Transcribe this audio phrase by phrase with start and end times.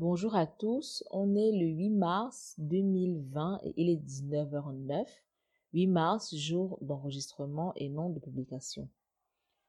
[0.00, 5.04] Bonjour à tous, on est le 8 mars 2020 et il est 19h09.
[5.74, 8.88] 8 mars, jour d'enregistrement et non de publication.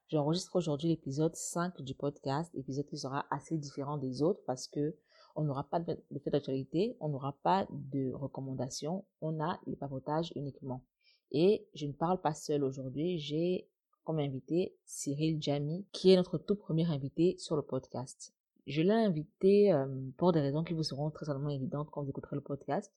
[0.07, 4.95] J'enregistre aujourd'hui l'épisode 5 du podcast, épisode qui sera assez différent des autres parce que
[5.35, 10.31] on n'aura pas de fait d'actualité, on n'aura pas de recommandations, on a les papotages
[10.37, 10.81] uniquement.
[11.31, 13.67] Et je ne parle pas seul aujourd'hui, j'ai
[14.05, 18.33] comme invité Cyril Jamy, qui est notre tout premier invité sur le podcast.
[18.67, 19.73] Je l'ai invité
[20.17, 22.91] pour des raisons qui vous seront très certainement évidentes quand vous écouterez le podcast.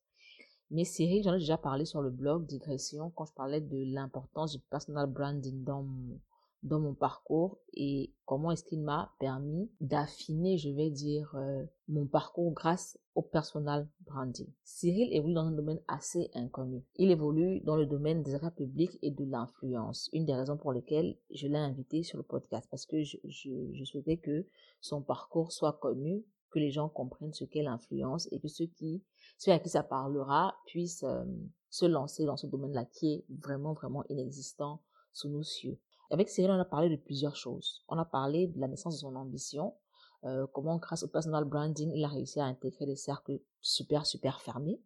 [0.71, 4.53] Mais Cyril, j'en ai déjà parlé sur le blog Digression quand je parlais de l'importance
[4.53, 6.19] du personal branding dans mon,
[6.65, 12.07] dans mon parcours et comment est-ce qu'il m'a permis d'affiner, je vais dire, euh, mon
[12.07, 14.49] parcours grâce au personal branding.
[14.65, 16.83] Cyril évolue dans un domaine assez inconnu.
[16.97, 20.09] Il évolue dans le domaine des affaires publiques et de l'influence.
[20.15, 24.17] Une des raisons pour lesquelles je l'ai invité sur le podcast parce que je, souhaitais
[24.17, 24.47] que
[24.81, 29.03] son parcours soit connu, que les gens comprennent ce qu'est l'influence et que ceux qui,
[29.37, 31.25] ceux à qui ça parlera puissent euh,
[31.69, 34.81] se lancer dans ce domaine-là qui est vraiment, vraiment inexistant
[35.13, 35.79] sous nos cieux.
[36.11, 37.83] Avec Cyril, on a parlé de plusieurs choses.
[37.89, 39.75] On a parlé de la naissance de son ambition,
[40.25, 44.41] euh, comment grâce au personal branding, il a réussi à intégrer des cercles super, super
[44.41, 44.81] fermés.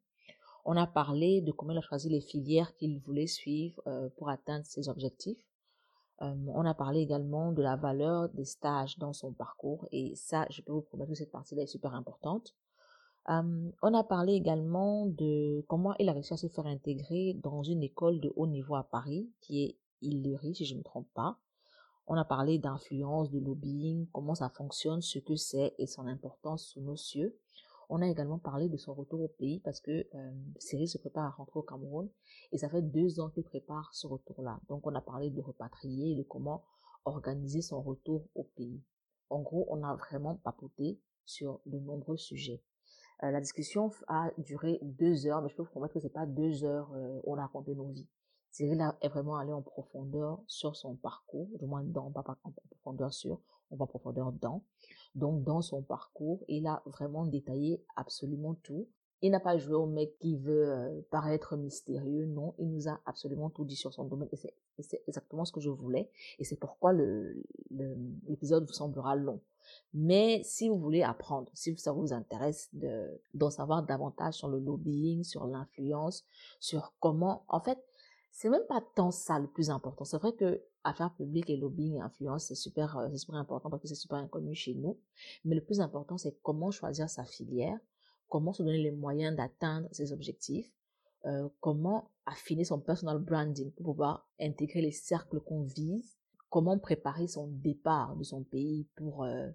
[0.64, 4.28] On a parlé de comment il a choisi les filières qu'il voulait suivre euh, pour
[4.30, 5.38] atteindre ses objectifs.
[6.22, 10.46] Euh, on a parlé également de la valeur des stages dans son parcours et ça,
[10.50, 12.54] je peux vous promettre que cette partie-là est super importante.
[13.30, 17.82] On a parlé également de comment il a réussi à se faire intégrer dans une
[17.82, 21.38] école de haut niveau à Paris qui est Hillery, si je ne me trompe pas.
[22.06, 26.68] On a parlé d'influence, de lobbying, comment ça fonctionne, ce que c'est et son importance
[26.68, 27.38] sous nos cieux.
[27.90, 31.24] On a également parlé de son retour au pays parce que euh, Cyril se prépare
[31.24, 32.08] à rentrer au Cameroun
[32.52, 34.60] et ça fait deux ans qu'il prépare ce retour-là.
[34.68, 36.64] Donc on a parlé de repatrier, de comment
[37.04, 38.82] organiser son retour au pays.
[39.30, 42.62] En gros, on a vraiment papoté sur de nombreux sujets.
[43.22, 46.26] Euh, la discussion a duré deux heures, mais je peux vous promettre que c'est pas
[46.26, 48.08] deux heures euh, on a raconté nos vies.
[48.50, 52.24] Cyril est vraiment allé en profondeur sur son parcours, du moins dans, pas
[52.70, 54.62] profondeur sur, on va profondeur dans.
[55.14, 58.86] Donc, dans son parcours, il a vraiment détaillé absolument tout.
[59.20, 63.00] Il n'a pas joué au mec qui veut euh, paraître mystérieux, non, il nous a
[63.04, 64.36] absolument tout dit sur son domaine et
[64.82, 66.08] c'est exactement ce que je voulais
[66.38, 69.40] et c'est pourquoi l'épisode vous semblera long.
[69.92, 72.70] Mais si vous voulez apprendre, si ça vous intéresse
[73.34, 76.24] d'en savoir davantage sur le lobbying, sur l'influence,
[76.60, 77.78] sur comment, en fait,
[78.30, 80.04] c'est même pas tant ça le plus important.
[80.04, 83.70] C'est vrai que affaires publiques et lobbying et influence, c'est super, euh, c'est super important
[83.70, 84.98] parce que c'est super inconnu chez nous.
[85.44, 87.78] Mais le plus important, c'est comment choisir sa filière,
[88.28, 90.72] comment se donner les moyens d'atteindre ses objectifs,
[91.26, 96.16] euh, comment affiner son personal branding pour pouvoir intégrer les cercles qu'on vise,
[96.48, 99.48] comment préparer son départ de son pays pour euh,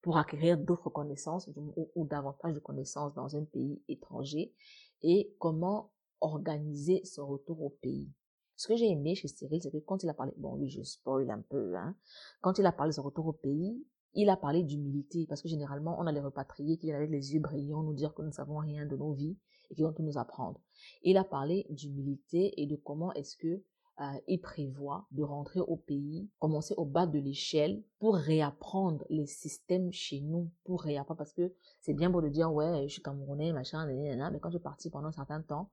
[0.00, 4.52] pour acquérir d'autres connaissances ou, ou, davantage de connaissances dans un pays étranger
[5.02, 5.91] et comment
[6.22, 8.10] organiser son retour au pays.
[8.56, 10.82] Ce que j'ai aimé chez Cyril, c'est que quand il a parlé, bon, lui, je
[10.82, 11.96] spoil un peu, hein,
[12.40, 13.84] quand il a parlé de son retour au pays,
[14.14, 17.32] il a parlé d'humilité, parce que généralement, on a les repatriés qui viennent avec les
[17.32, 19.36] yeux brillants nous dire que nous ne savons rien de nos vies
[19.70, 20.60] et qui vont tout nous apprendre.
[21.02, 23.62] Il a parlé d'humilité et de comment est-ce que
[24.00, 29.26] euh, il prévoit de rentrer au pays, commencer au bas de l'échelle pour réapprendre les
[29.26, 33.02] systèmes chez nous, pour réapprendre, parce que c'est bien beau de dire, ouais, je suis
[33.02, 35.70] camerounais, machin, mais quand je parti pendant un certain temps,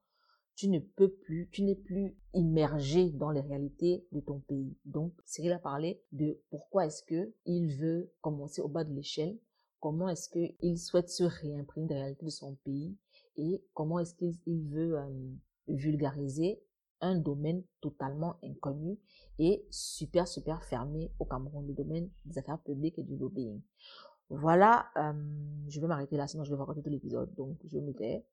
[0.59, 4.75] tu ne peux plus, tu n'es plus immergé dans les réalités de ton pays.
[4.84, 9.40] Donc, Cyril a parlé de pourquoi est-ce que il veut commencer au bas de l'échelle,
[9.80, 12.97] comment est-ce qu'il souhaite se réimprimer des réalités de son pays
[13.38, 15.08] et comment est-ce qu'il veut euh,
[15.70, 16.62] vulgariser
[17.00, 19.00] un domaine totalement inconnu
[19.38, 23.62] et super, super fermé au Cameroun, le domaine des affaires publiques et du lobbying.
[24.30, 25.14] Voilà, euh,
[25.70, 28.26] je vais m'arrêter là, sinon je vais vous raconter tout l'épisode, donc je me tais.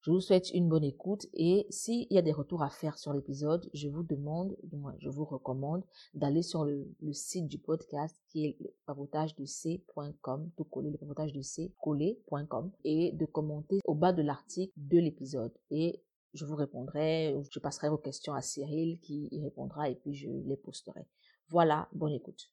[0.00, 3.12] Je vous souhaite une bonne écoute et s'il y a des retours à faire sur
[3.12, 4.56] l'épisode, je vous demande,
[5.00, 5.82] je vous recommande
[6.14, 10.98] d'aller sur le, site du podcast qui est le papotage de c.com, tout coller, le
[10.98, 15.52] papotage de c, coller.com et de commenter au bas de l'article de l'épisode.
[15.70, 16.00] Et
[16.32, 20.30] je vous répondrai, je passerai vos questions à Cyril qui y répondra et puis je
[20.30, 21.06] les posterai.
[21.48, 22.50] Voilà, bonne écoute.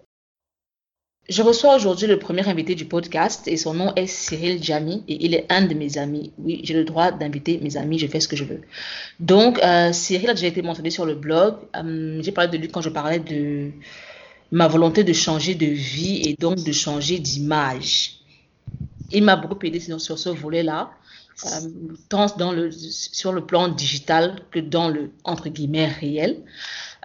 [1.28, 5.26] Je reçois aujourd'hui le premier invité du podcast et son nom est Cyril Jamy et
[5.26, 6.32] il est un de mes amis.
[6.38, 8.62] Oui, j'ai le droit d'inviter mes amis, je fais ce que je veux.
[9.20, 11.56] Donc, euh, Cyril a déjà été mentionné sur le blog.
[11.76, 13.72] Euh, j'ai parlé de lui quand je parlais de
[14.52, 18.20] ma volonté de changer de vie et donc de changer d'image.
[19.12, 20.92] Il m'a beaucoup aidé sur, ce volet-là,
[21.44, 21.50] euh,
[22.08, 26.44] tant dans le, sur le plan digital que dans le, entre guillemets, réel.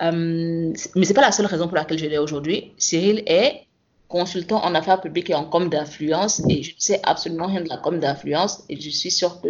[0.02, 2.72] mais c'est pas la seule raison pour laquelle je l'ai aujourd'hui.
[2.76, 3.66] Cyril est
[4.10, 7.68] consultant en affaires publiques et en com d'influence et je ne sais absolument rien de
[7.68, 9.48] la com d'influence et je suis sûre que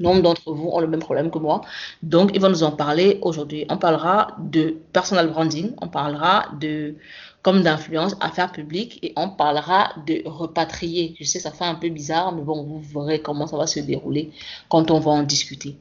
[0.00, 1.60] nombre d'entre vous ont le même problème que moi.
[2.02, 3.66] Donc, ils vont nous en parler aujourd'hui.
[3.68, 6.94] On parlera de personal branding, on parlera de
[7.42, 11.14] comme d'influence, affaires publiques, et on parlera de repatrier.
[11.18, 13.80] Je sais, ça fait un peu bizarre, mais bon, vous verrez comment ça va se
[13.80, 14.32] dérouler
[14.68, 15.76] quand on va en discuter.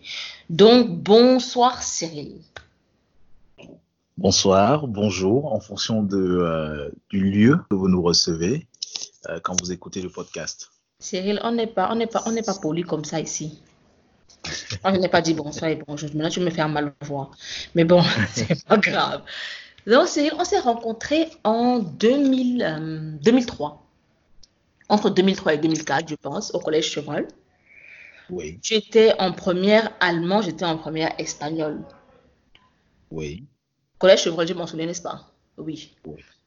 [0.50, 2.36] Donc, bonsoir Cyril.
[4.18, 8.66] Bonsoir, bonjour, en fonction de, euh, du lieu que vous nous recevez
[9.30, 10.72] euh, quand vous écoutez le podcast.
[10.98, 13.62] Cyril, on n'est pas, on n'est pas, on n'est pas poli comme ça ici.
[14.44, 16.10] je n'ai pas dit bonsoir et bonjour.
[16.16, 17.30] Maintenant, tu me fais un mal voir.
[17.76, 18.02] Mais bon,
[18.34, 19.22] c'est pas grave.
[19.86, 23.70] Donc, Cyril, on s'est rencontrés en 2000, 2003.
[23.70, 23.74] Euh,
[24.90, 27.28] Entre 2003 et 2004, je pense, au collège Chevrel.
[28.32, 28.60] Oui.
[28.64, 31.84] Tu étais en première allemand, j'étais en première espagnol.
[33.12, 33.46] Oui.
[34.00, 35.32] Collège Chevrolet, je m'en souviens, n'est-ce pas?
[35.58, 35.96] Oui.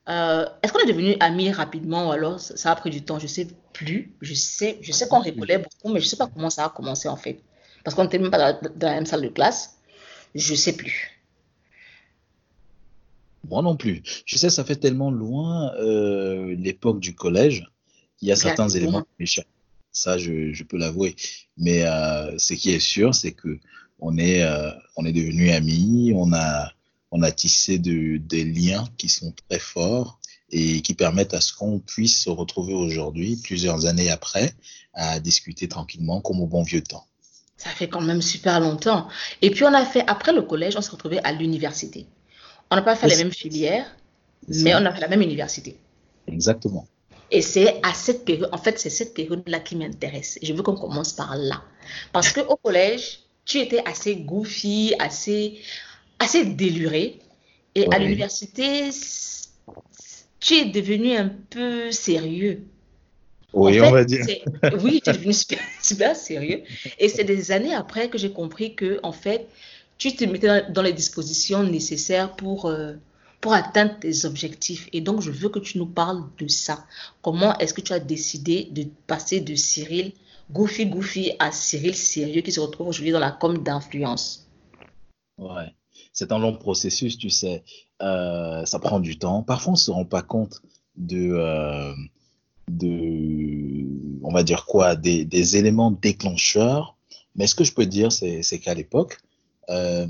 [0.09, 3.19] Euh, est-ce qu'on est devenu amis rapidement ou alors ça a pris du temps?
[3.19, 4.15] Je ne sais plus.
[4.21, 6.69] Je sais, je sais qu'on rigolait beaucoup, mais je ne sais pas comment ça a
[6.69, 7.41] commencé en fait.
[7.85, 9.79] Parce qu'on n'était même pas dans, la même salle de classe.
[10.35, 11.21] Je ne sais plus.
[13.49, 14.03] Moi non plus.
[14.27, 17.67] Je sais, ça fait tellement loin euh, l'époque du collège.
[18.23, 19.41] Il y a certains éléments qui
[19.93, 21.17] Ça, je, je peux l'avouer.
[21.57, 23.59] Mais euh, ce qui est sûr, c'est que
[23.99, 24.47] on est,
[24.97, 26.13] on est devenus amis.
[26.15, 26.73] On a
[27.11, 30.19] on a tissé des liens qui sont très forts
[30.51, 34.53] et qui permettent à ce qu'on puisse se retrouver aujourd'hui, plusieurs années après,
[34.95, 37.07] à discuter tranquillement comme au bon vieux temps.
[37.57, 39.09] Ça fait quand même super longtemps.
[39.43, 42.07] Et puis on a fait, après le collège, on s'est retrouvé à l'université.
[42.71, 43.97] On n'a pas fait les mêmes filières,
[44.49, 45.77] mais on a fait la même université.
[46.27, 46.87] Exactement.
[47.31, 50.39] Et c'est à cette période, en fait, c'est cette période-là qui m'intéresse.
[50.43, 51.63] Je veux qu'on commence par là.
[52.13, 55.61] Parce qu'au collège, tu étais assez goofy, assez,
[56.21, 57.19] assez déluré.
[57.75, 58.91] Et à l'université,
[60.39, 62.65] tu es devenu un peu sérieux.
[63.53, 64.25] Oui, on va dire.
[64.83, 65.33] Oui, tu es devenu
[65.83, 66.63] super, sérieux.
[66.99, 69.49] Et c'est des années après que j'ai compris que, en fait,
[69.99, 72.95] tu te mettais dans les dispositions nécessaires pour, euh,
[73.41, 74.89] pour atteindre tes objectifs.
[74.93, 76.87] Et donc, je veux que tu nous parles de ça.
[77.23, 80.13] Comment est-ce que tu as décidé de passer de Cyril
[80.53, 84.49] goofy goofy à Cyril sérieux qui se retrouve aujourd'hui dans la com d'influence?
[85.39, 85.73] Ouais
[86.13, 87.63] c'est un long processus, tu sais.
[88.03, 89.43] Euh, ça prend du temps.
[89.43, 90.63] Parfois, on ne se rend pas compte
[90.97, 91.93] de, euh,
[92.69, 93.87] de
[94.23, 96.97] on va dire quoi, des, éléments déclencheurs.
[97.37, 99.19] Mais ce que je peux dire, c'est qu'à l'époque,
[99.69, 100.07] euh,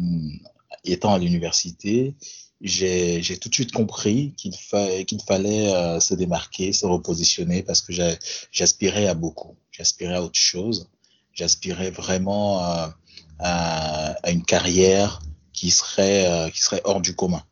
[0.84, 2.14] étant à l'université,
[2.62, 7.92] j'ai tout de suite compris qu'il fa qu'il fallait se démarquer, se repositionner parce que
[8.52, 9.56] j'aspirais à beaucoup.
[9.70, 10.88] J'aspirais à autre chose.
[11.32, 12.58] J'aspirais vraiment
[13.38, 15.20] à, une carrière
[15.60, 17.42] qui serait, euh, qui serait hors du commun.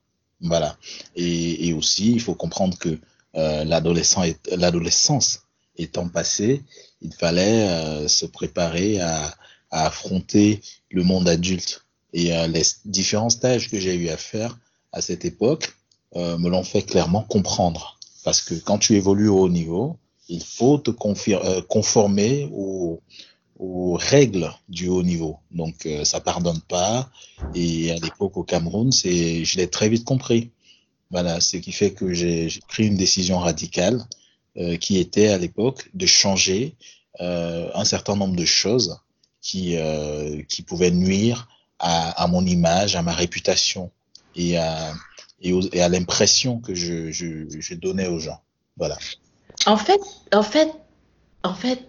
[0.41, 0.79] Voilà.
[1.15, 2.99] Et, aussi, il faut comprendre que
[3.35, 5.43] euh, l'adolescence
[5.77, 6.63] étant passée,
[7.03, 9.35] il fallait euh, se préparer à,
[9.71, 11.85] affronter le monde adulte.
[12.15, 14.57] Et les différents stages que j'ai eu à faire
[14.93, 15.75] à cette époque
[16.15, 17.99] me l'ont fait clairement comprendre.
[18.25, 19.99] Parce que quand tu évolues au haut niveau,
[20.31, 23.03] il faut te conformer au,
[23.59, 25.39] aux règles du haut niveau.
[25.51, 27.11] Donc, euh, ça pardonne pas.
[27.55, 30.51] Et à l'époque, au Cameroun, c'est, je l'ai très vite compris.
[31.11, 34.05] Voilà, ce qui fait que j'ai pris une décision radicale
[34.59, 36.75] euh, qui était à l'époque de changer
[37.21, 39.01] euh, un certain nombre de choses
[39.41, 43.93] qui, euh, qui pouvaient nuire à, mon image, à ma réputation
[44.35, 44.93] et à,
[45.41, 48.41] et, à l'impression que je donnais aux gens.
[48.77, 48.99] Voilà.
[49.67, 50.01] En fait,
[50.33, 50.71] en fait,
[51.43, 51.89] en fait,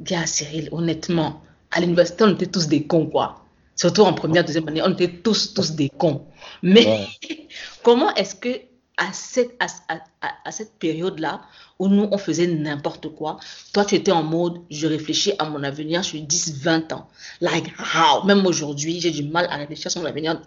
[0.00, 3.44] gars, Cyril, honnêtement, à l'université, on était tous des cons, quoi.
[3.76, 6.26] Surtout en première, deuxième année, on était tous, tous des cons.
[6.62, 7.48] Mais ouais.
[7.82, 8.60] comment est-ce que
[8.96, 11.42] à cette, à, à, à cette période-là,
[11.78, 13.38] où nous, on faisait n'importe quoi,
[13.72, 17.08] toi, tu étais en mode, je réfléchis à mon avenir sur 10, 20 ans.
[17.40, 18.24] Like, how?
[18.24, 20.40] Même aujourd'hui, j'ai du mal à réfléchir sur mon avenir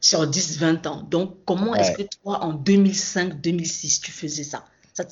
[0.00, 1.02] sur 10, 20 ans.
[1.08, 1.80] Donc, comment ouais.
[1.80, 5.04] est-ce que toi, en 2005, 2006, tu faisais ça, ça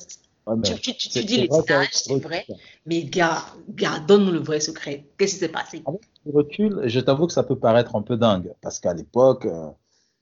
[0.47, 2.45] Ouais, tu, tu, tu, tu dis les stages, c'est vrai,
[2.85, 5.05] mais gars, gars donne-nous le vrai secret.
[5.17, 5.83] Qu'est-ce qui s'est passé?
[5.85, 9.45] Avec le recul, je t'avoue que ça peut paraître un peu dingue, parce qu'à l'époque,
[9.45, 9.67] euh,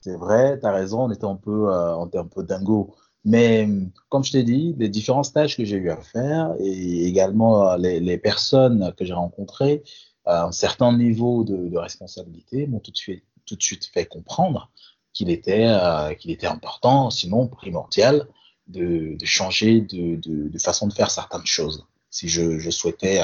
[0.01, 2.95] c'est vrai, tu as raison, on était un peu, euh, on était un peu dingo.
[3.23, 3.69] Mais
[4.09, 7.77] comme je t'ai dit, les différents stages que j'ai eu à faire et également euh,
[7.77, 9.83] les, les personnes que j'ai rencontrées
[10.25, 14.05] à un certain niveau de, de responsabilité m'ont tout de suite, tout de suite fait
[14.05, 14.71] comprendre
[15.13, 18.27] qu'il était, euh, qu'il était important, sinon primordial,
[18.67, 23.21] de, de changer de, de, de, façon de faire certaines choses si je, je souhaitais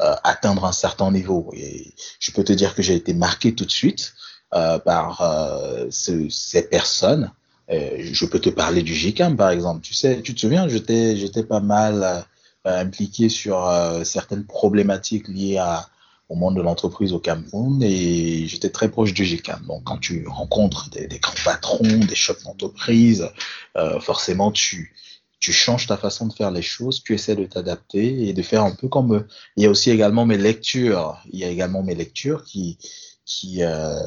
[0.00, 1.50] euh, atteindre un certain niveau.
[1.54, 4.14] Et je peux te dire que j'ai été marqué tout de suite
[4.54, 7.32] euh, par euh, ce, ces personnes
[7.70, 9.82] je peux te parler du GICAM, par exemple.
[9.82, 12.24] Tu sais, tu te souviens, j'étais pas mal
[12.64, 13.70] impliqué sur
[14.04, 15.86] certaines problématiques liées à,
[16.28, 19.64] au monde de l'entreprise au Cameroun et j'étais très proche du GICAM.
[19.66, 23.28] Donc, quand tu rencontres des, grands patrons, des chefs d'entreprise,
[23.76, 24.94] euh, forcément, tu,
[25.40, 28.62] tu changes ta façon de faire les choses, tu essaies de t'adapter et de faire
[28.62, 29.26] un peu comme eux.
[29.56, 31.18] Il y a aussi également mes lectures.
[31.30, 32.76] Il y a également mes lectures qui,
[33.24, 33.98] qui, euh,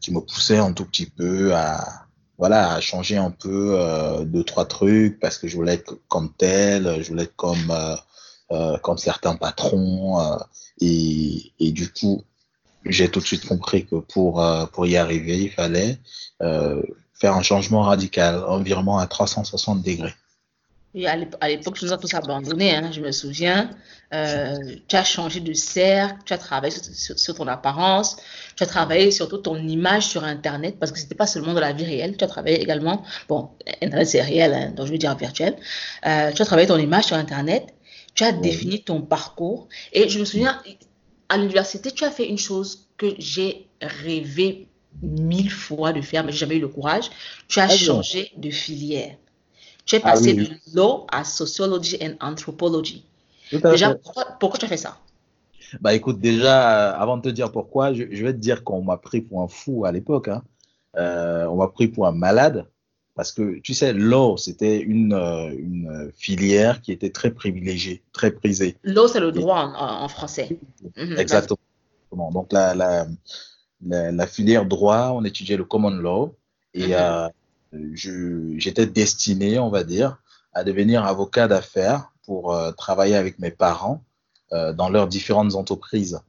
[0.00, 2.06] qui me poussaient un tout petit peu à,
[2.36, 6.32] voilà, à changer un peu euh, deux, trois trucs parce que je voulais être comme
[6.36, 7.72] tel, je voulais être comme,
[8.52, 10.20] euh, comme certains patrons.
[10.20, 10.36] Euh,
[10.80, 12.24] et, du coup,
[12.84, 15.98] j'ai tout de suite compris que pour, euh, pour y arriver, il fallait
[17.14, 20.14] faire un changement radical, environ à 360 degrés.
[20.94, 21.16] Oui, à
[21.48, 23.70] l'époque, tu nous as tous abandonnés, hein, je me souviens.
[24.10, 28.16] Tu as changé de cercle, tu as travaillé sur, ton apparence,
[28.56, 31.60] tu as travaillé surtout ton image sur Internet, parce que ce n'était pas seulement de
[31.60, 34.98] la vie réelle, tu as travaillé également, bon, Internet c'est réel, hein, donc je veux
[34.98, 35.54] dire virtuel,
[36.02, 37.72] tu as travaillé ton image sur Internet,
[38.20, 39.66] tu as défini ton parcours.
[39.94, 40.60] Et je me souviens,
[41.30, 44.68] à l'université, tu as fait une chose que j'ai rêvé
[45.00, 47.08] mille fois de faire, mais j'ai jamais eu le courage.
[47.48, 49.16] Tu as ah, changé de filière.
[49.86, 50.72] Tu es passé ah, oui, oui.
[50.72, 53.06] de law à sociology and anthropology.
[53.52, 54.98] Déjà, pourquoi, pourquoi, tu as fait ça?
[55.80, 58.98] Bah écoute, déjà, avant de te dire pourquoi, je, je vais te dire qu'on m'a
[58.98, 60.28] pris pour un fou à l'époque.
[60.28, 60.42] Hein.
[60.98, 62.66] Euh, on m'a pris pour un malade.
[63.14, 68.30] Parce que, tu sais, l'eau, c'était une, euh, une, filière qui était très privilégiée, très
[68.30, 68.76] prisée.
[68.82, 70.58] L'eau, c'est le droit en, en français.
[70.96, 71.18] Mhm.
[71.18, 72.30] Exactement.
[72.32, 73.06] Donc, la, la,
[73.84, 76.34] la, la, filière droit, on étudiait le common law.
[76.74, 77.30] Et -hmm.
[77.74, 80.18] euh, j'étais destiné, on va dire,
[80.52, 84.02] à devenir avocat d'affaires pour euh, travailler avec mes parents
[84.52, 86.20] euh, dans leurs différentes entreprises.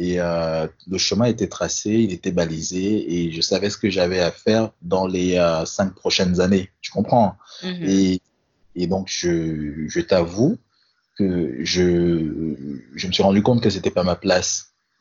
[0.00, 4.20] Et euh, le chemin était tracé, il était balisé et je savais ce que j'avais
[4.20, 6.70] à faire dans les euh, cinq prochaines années.
[6.80, 7.36] Tu comprends?
[7.62, 7.90] Mm -hmm.
[7.90, 8.20] et,
[8.80, 10.56] et, donc, je, je t'avoue
[11.18, 11.28] que
[11.72, 11.86] je,
[12.98, 14.50] je me suis rendu compte que c'était pas ma place.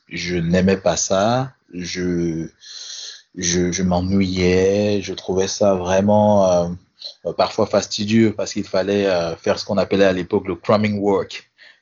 [0.09, 1.53] Je n'aimais pas ça.
[1.89, 2.49] Je,
[3.49, 5.01] je, je m'ennuyais.
[5.07, 9.07] Je trouvais ça vraiment euh, parfois fastidieux parce qu'il fallait
[9.43, 11.33] faire ce qu'on appelait à l'époque le cramming work.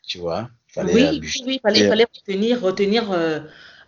[0.10, 0.44] Tu vois?
[0.78, 3.40] Fallait, oui, euh, oui, il fallait, fallait retenir, retenir euh,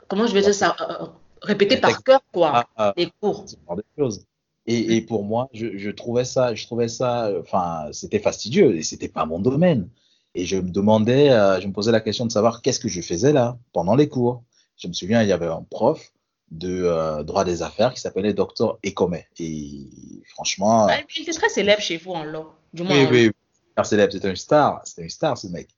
[0.07, 1.05] comment je vais dire ça, euh,
[1.41, 3.45] répéter par cœur, quoi, ah, ah, les cours.
[3.45, 4.25] Des choses.
[4.65, 8.83] Et, et, pour moi, je, je, trouvais ça, je trouvais ça, enfin, c'était fastidieux et
[8.83, 9.89] c'était pas mon domaine.
[10.35, 13.01] Et je me demandais, euh, je me posais la question de savoir qu'est-ce que je
[13.01, 14.43] faisais là pendant les cours.
[14.77, 16.11] Je me souviens, il y avait un prof
[16.51, 19.17] de euh, droit des affaires qui s'appelait Docteur Ekome.
[19.39, 19.89] Et
[20.27, 20.87] franchement.
[20.89, 22.95] Ah, il était très célèbre chez vous en law, du moins.
[22.95, 23.31] Oui, oui,
[23.77, 23.85] oui.
[23.85, 25.69] célèbre, c'était une star, c'était une star ce mec.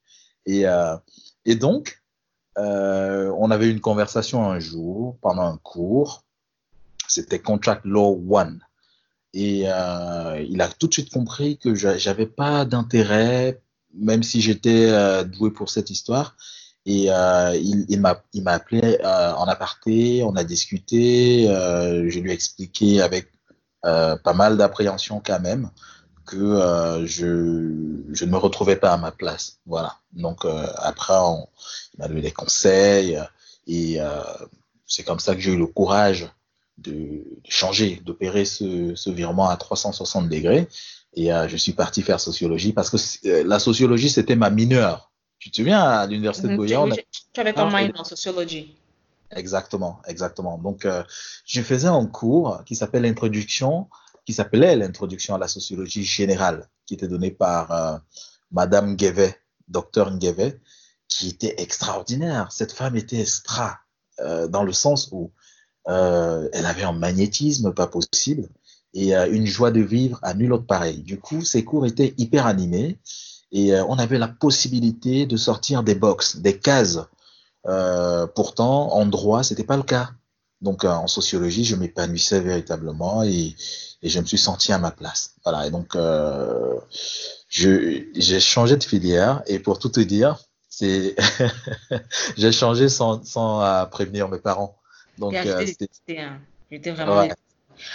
[0.45, 0.97] Et, euh,
[1.45, 2.01] et donc,
[2.57, 6.23] euh, on avait une conversation un jour pendant un cours.
[7.07, 8.61] C'était Contract Law One.
[9.33, 13.61] Et euh, il a tout de suite compris que j'avais pas d'intérêt,
[13.93, 16.35] même si j'étais doué pour cette histoire.
[16.85, 23.31] Et il, il m'a appelé en aparté, on a discuté, je lui ai expliqué avec
[23.81, 25.69] pas mal d'appréhension quand même
[26.25, 27.73] que euh, je,
[28.13, 29.59] je, ne me retrouvais pas à ma place.
[29.65, 29.97] Voilà.
[30.13, 31.47] Donc euh, après, on,
[31.93, 33.19] il m'a donné des conseils
[33.67, 34.21] et euh,
[34.85, 36.29] c'est comme ça que j'ai eu le courage
[36.77, 40.67] de, de changer, d'opérer ce, ce, virement à 360 degrés.
[41.13, 45.11] Et je suis parti faire sociologie parce que la sociologie, c'était ma mineure.
[45.39, 46.95] Tu te souviens, à l'université de Goya, a...
[47.33, 48.77] Tu avais ton minor en sociologie.
[49.35, 50.57] Exactement, exactement.
[50.57, 50.87] Donc,
[51.45, 53.89] je faisais un cours qui s'appelle Introduction
[54.25, 57.97] qui s'appelait l'introduction à la sociologie générale, qui était donnée par euh,
[58.51, 59.35] Madame Guévet,
[59.67, 60.59] docteur Nguevet,
[61.07, 62.51] qui était extraordinaire.
[62.51, 63.79] Cette femme était extra,
[64.19, 65.31] euh, dans le sens où
[65.87, 68.49] euh, elle avait un magnétisme pas possible
[68.93, 71.01] et une joie de vivre à nul autre pareil.
[71.01, 72.99] Du coup, ses cours étaient hyper animés
[73.53, 76.99] et on avait la possibilité de sortir des box, des cases.
[78.35, 80.09] Pourtant, en droit, c'était pas le cas.
[80.61, 83.55] Donc, en sociologie, je m'épanouissais véritablement et,
[84.03, 85.35] et je me suis senti à ma place.
[85.43, 85.67] Voilà.
[85.67, 86.75] Et donc, euh,
[87.49, 90.37] j'ai changé de filière et pour tout te dire,
[90.69, 91.15] c'est
[92.37, 94.77] j'ai changé sans, sans euh, prévenir mes parents.
[95.17, 95.65] Donc, euh,
[96.69, 97.19] j'étais vraiment.
[97.19, 97.31] Ouais.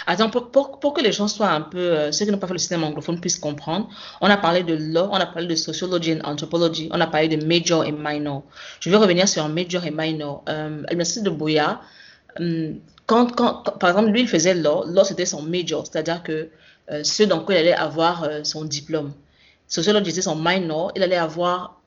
[0.05, 2.47] Attends, pour, pour, pour, que les gens soient un peu, euh, ceux qui n'ont pas
[2.47, 3.87] fait le système anglophone puissent comprendre,
[4.21, 7.27] on a parlé de law, on a parlé de sociology and anthropology, on a parlé
[7.29, 8.43] de major et minor.
[8.79, 10.43] Je vais revenir sur major et minor.
[10.49, 11.81] Euh, à l'université de Boya,
[12.39, 16.49] um, quand, quand, par exemple, lui, il faisait law, law c'était son major, c'est-à-dire que
[16.91, 19.13] euh, ce dans quoi il allait avoir euh, son diplôme.
[19.67, 21.79] Sociologie, c'était son minor, il allait avoir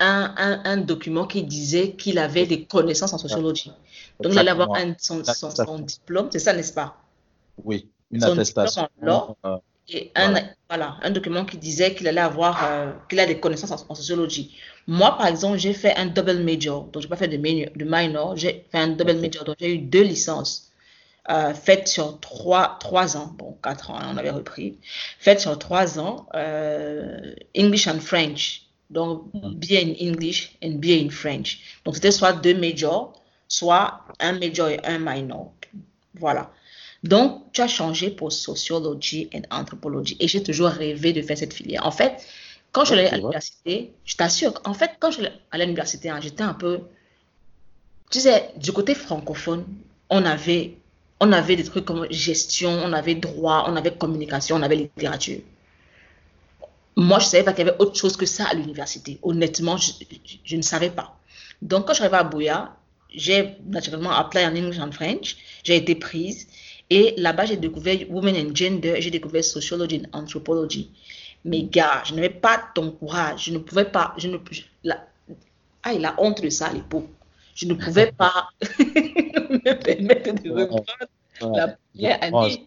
[0.00, 3.70] un, un, un document qui disait qu'il avait des connaissances en sociologie.
[4.20, 6.96] Donc, il allait avoir un, son, son, son diplôme, c'est ça, n'est-ce pas?
[7.64, 8.88] Oui, Une attestation.
[9.90, 10.34] Et un,
[10.68, 10.96] voilà.
[11.02, 14.56] un document qui disait qu'il allait avoir, euh, qu'il a des connaissances en, sociologie.
[14.86, 17.84] Moi, par exemple, j'ai fait un double major, donc je n'ai pas fait de, de
[17.84, 20.70] minor, j'ai fait un double major, donc j'ai eu deux licences
[21.28, 24.78] euh, faites sur trois, trois ans, bon, quatre ans, on avait repris,
[25.18, 29.54] faites sur trois ans, euh, English and French, donc mm.
[29.54, 31.60] BA in English and BA in French.
[31.84, 33.12] Donc c'était soit deux majors,
[33.48, 35.52] soit un major et un minor.
[36.14, 36.50] Voilà.
[37.02, 40.16] Donc, tu as changé pour sociologie et anthropologie.
[40.20, 41.86] Et j'ai toujours rêvé de faire cette filière.
[41.86, 42.22] En fait,
[42.72, 46.10] quand je suis allée à l'université, je t'assure, en fait, quand je suis à l'université,
[46.10, 46.80] hein, j'étais un peu.
[48.10, 49.64] Tu sais, du côté francophone,
[50.10, 50.76] on avait,
[51.20, 55.40] on avait des trucs comme gestion, on avait droit, on avait communication, on avait littérature.
[56.96, 59.18] Moi, je ne savais pas qu'il y avait autre chose que ça à l'université.
[59.22, 59.92] Honnêtement, je,
[60.44, 61.16] je, ne savais pas.
[61.62, 62.76] Donc, quand je suis arrivée à Bouya,
[63.14, 65.36] j'ai naturellement appelé en English and French.
[65.64, 66.46] J'ai été prise.
[66.90, 70.90] Et là-bas, j'ai découvert Women and Gender, j'ai découvert Sociology and Anthropology.
[71.44, 73.44] Mais gars, je n'avais pas ton courage.
[73.44, 74.12] Je ne pouvais pas.
[74.18, 74.38] Je ne,
[74.84, 75.06] la,
[75.82, 77.08] ah, il a honte de ça à l'époque.
[77.54, 80.84] Je ne pouvais pas me permettre de reprendre
[81.40, 82.66] la première année.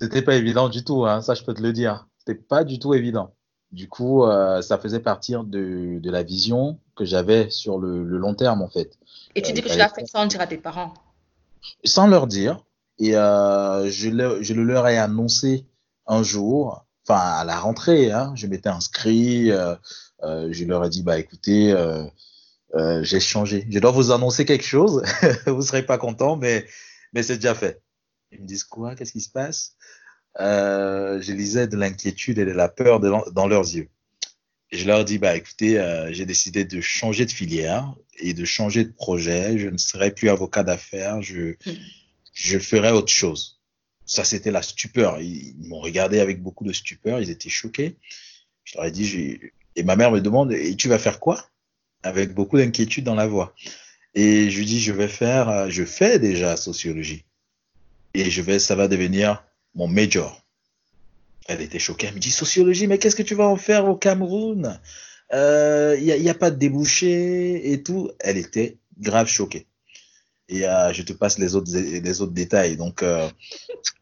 [0.00, 2.06] C'était pas évident du tout, hein, ça je peux te le dire.
[2.18, 3.32] C'était pas du tout évident.
[3.72, 8.18] Du coup, euh, ça faisait partir de, de, la vision que j'avais sur le, le,
[8.18, 8.96] long terme en fait.
[9.34, 10.94] Et tu dis que tu l'as fait sans dire à tes parents?
[11.84, 12.62] Sans leur dire.
[12.98, 15.66] Et euh, je, le, je, le, leur ai annoncé
[16.06, 19.74] un jour, enfin à la rentrée, hein, je m'étais inscrit, euh,
[20.22, 21.74] euh, je leur ai dit, bah écoutez,
[23.02, 23.66] j'ai changé.
[23.70, 25.02] Je dois vous annoncer quelque chose,
[25.46, 26.66] vous ne serez pas content, mais,
[27.12, 27.82] mais c'est déjà fait.
[28.32, 28.94] Ils me disent quoi?
[28.94, 29.76] Qu'est-ce qui se passe?
[30.38, 33.88] Je lisais de l'inquiétude et de la peur de, dans leurs yeux.
[34.72, 38.92] Je leur dis, bah écoutez, j'ai décidé de changer de filière et de changer de
[38.92, 39.58] projet.
[39.58, 41.22] Je ne serai plus avocat d'affaires.
[41.22, 41.74] Je, hmm
[42.34, 43.60] je ferais autre chose.
[44.04, 45.20] Ça, c'était la stupeur.
[45.20, 47.20] Ils, m'ont regardé avec beaucoup de stupeur.
[47.20, 47.96] Ils étaient choqués.
[48.64, 49.40] Je leur ai dit,
[49.76, 51.48] et ma mère me demande, et tu vas faire quoi?
[52.02, 53.54] Avec beaucoup d'inquiétude dans la voix.
[54.14, 57.24] Et je lui dis, je vais faire, je fais déjà sociologie.
[58.12, 59.42] Et je vais, ça va devenir
[59.74, 60.44] mon major.
[61.46, 62.08] Elle était choquée.
[62.08, 64.80] Elle me dit, sociologie, mais qu'est-ce que tu vas en faire au Cameroun?
[65.32, 68.10] Il euh, n'y a, a pas de débouché et tout.
[68.20, 69.66] Elle était grave choquée
[70.48, 72.76] et euh, je te passe les autres, les autres détails.
[72.76, 73.28] Donc, euh,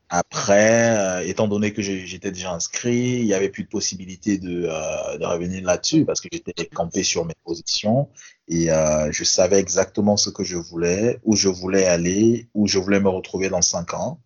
[0.09, 4.67] après, euh, étant donné que j'étais déjà inscrit, il n'y avait plus de possibilité de,
[4.69, 8.09] euh, de revenir là-dessus parce que j'étais campé sur mes positions
[8.49, 12.79] et euh, je savais exactement ce que je voulais, où je voulais aller, où je
[12.79, 14.21] voulais me retrouver dans cinq ans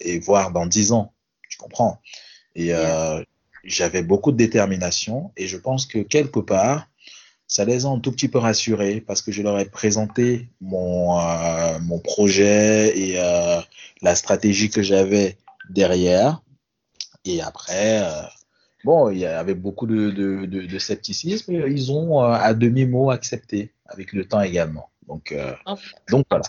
[0.00, 1.12] et voir dans dix ans.
[1.50, 2.00] Tu comprends?
[2.54, 2.72] Et
[3.64, 6.88] j'avais beaucoup de détermination et je pense que quelque part,
[7.48, 11.18] ça les a un tout petit peu rassurés parce que je leur ai présenté mon,
[11.18, 13.60] euh, mon projet et euh,
[14.02, 15.36] la stratégie que j'avais
[15.70, 16.42] derrière.
[17.24, 18.22] Et après, euh,
[18.84, 23.10] bon, il y avait beaucoup de, de, de, de scepticisme, ils ont euh, à demi-mot
[23.10, 24.90] accepté avec le temps également.
[25.06, 25.32] Donc,
[26.10, 26.44] donc voilà.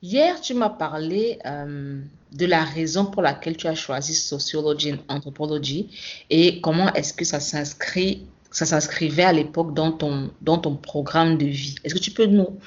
[0.00, 2.00] Hier, tu m'as parlé euh,
[2.32, 5.90] de la raison pour laquelle tu as choisi sociologie et anthropologie
[6.30, 11.38] et comment est-ce que ça s'inscrit ça s'inscrivait à l'époque dans ton, dans ton programme
[11.38, 11.76] de vie.
[11.84, 12.58] Est-ce que tu peux nous,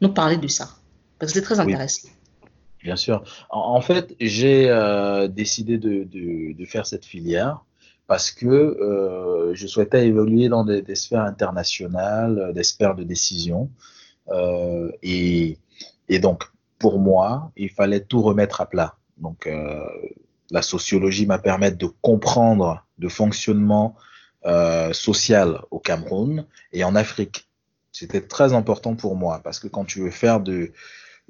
[0.00, 0.70] nous parler de ça?
[1.18, 2.08] Parce que c'est très intéressant.
[2.08, 2.44] Oui,
[2.84, 3.24] bien sûr.
[3.50, 7.64] En, en fait, j'ai euh, décidé de, de, de, faire cette filière
[8.06, 13.70] parce que euh, je souhaitais évoluer dans des, des, sphères internationales, des sphères de décision.
[14.30, 15.58] Euh, et,
[16.08, 16.44] et donc,
[16.78, 18.94] pour moi, il fallait tout remettre à plat.
[19.18, 19.84] Donc, euh,
[20.50, 23.96] la sociologie m'a permis de comprendre le fonctionnement
[24.48, 27.48] euh, sociale au Cameroun et en Afrique.
[27.92, 30.72] C'était très important pour moi parce que quand tu veux faire de,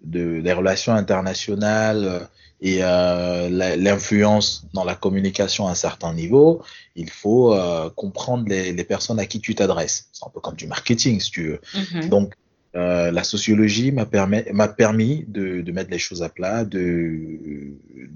[0.03, 2.21] de des relations internationales euh,
[2.61, 6.63] et euh, l'influence dans la communication à un certain niveau,
[6.97, 10.09] il faut euh, comprendre les, les, personnes à qui tu t'adresses.
[10.13, 11.61] C'est un peu comme du marketing, si tu veux.
[11.75, 12.09] Mm -hmm.
[12.09, 12.35] Donc,
[12.75, 14.43] euh, la sociologie m'a permis,
[14.77, 16.65] permis de, de, mettre les choses à plat,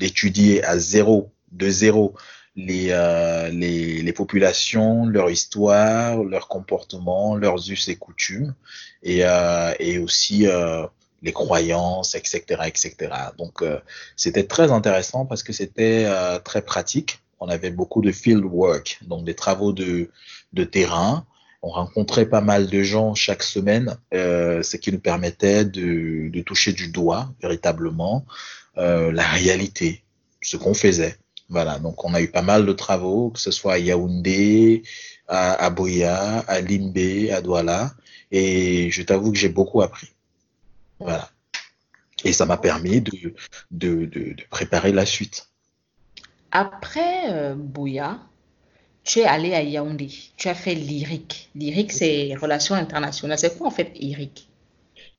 [0.00, 2.14] d'étudier à zéro, de zéro,
[2.56, 8.54] les, euh, les, les, populations, leur histoire, leur comportement, leurs us et coutumes,
[9.02, 10.86] et, euh, et aussi euh,
[11.22, 12.94] les croyances, etc., etc.
[13.38, 13.78] Donc, euh,
[14.16, 17.20] c'était très intéressant parce que c'était euh, très pratique.
[17.40, 20.10] On avait beaucoup de field work, donc des travaux de,
[20.52, 21.26] de terrain.
[21.62, 26.40] On rencontrait pas mal de gens chaque semaine, euh, ce qui nous permettait de, de
[26.42, 28.24] toucher du doigt véritablement
[28.74, 30.02] la réalité,
[30.40, 31.18] ce qu'on faisait.
[31.52, 34.84] Voilà, donc on a eu pas mal de travaux, que ce soit à Yaoundé,
[35.28, 37.94] à, à Boya, à Limbe, à Douala,
[38.30, 40.08] et je t'avoue que j'ai beaucoup appris.
[40.98, 41.28] Voilà.
[42.24, 43.34] Et ça m'a permis de,
[43.70, 45.50] de, de, préparer la suite.
[46.52, 48.18] Après euh, Bouya,
[49.04, 50.08] tu es allé à Yaoundé.
[50.38, 51.50] Tu as fait l'IRIC.
[51.54, 53.38] L'IRIC, c'est Relations internationales.
[53.38, 54.48] C'est quoi en fait l'IRIC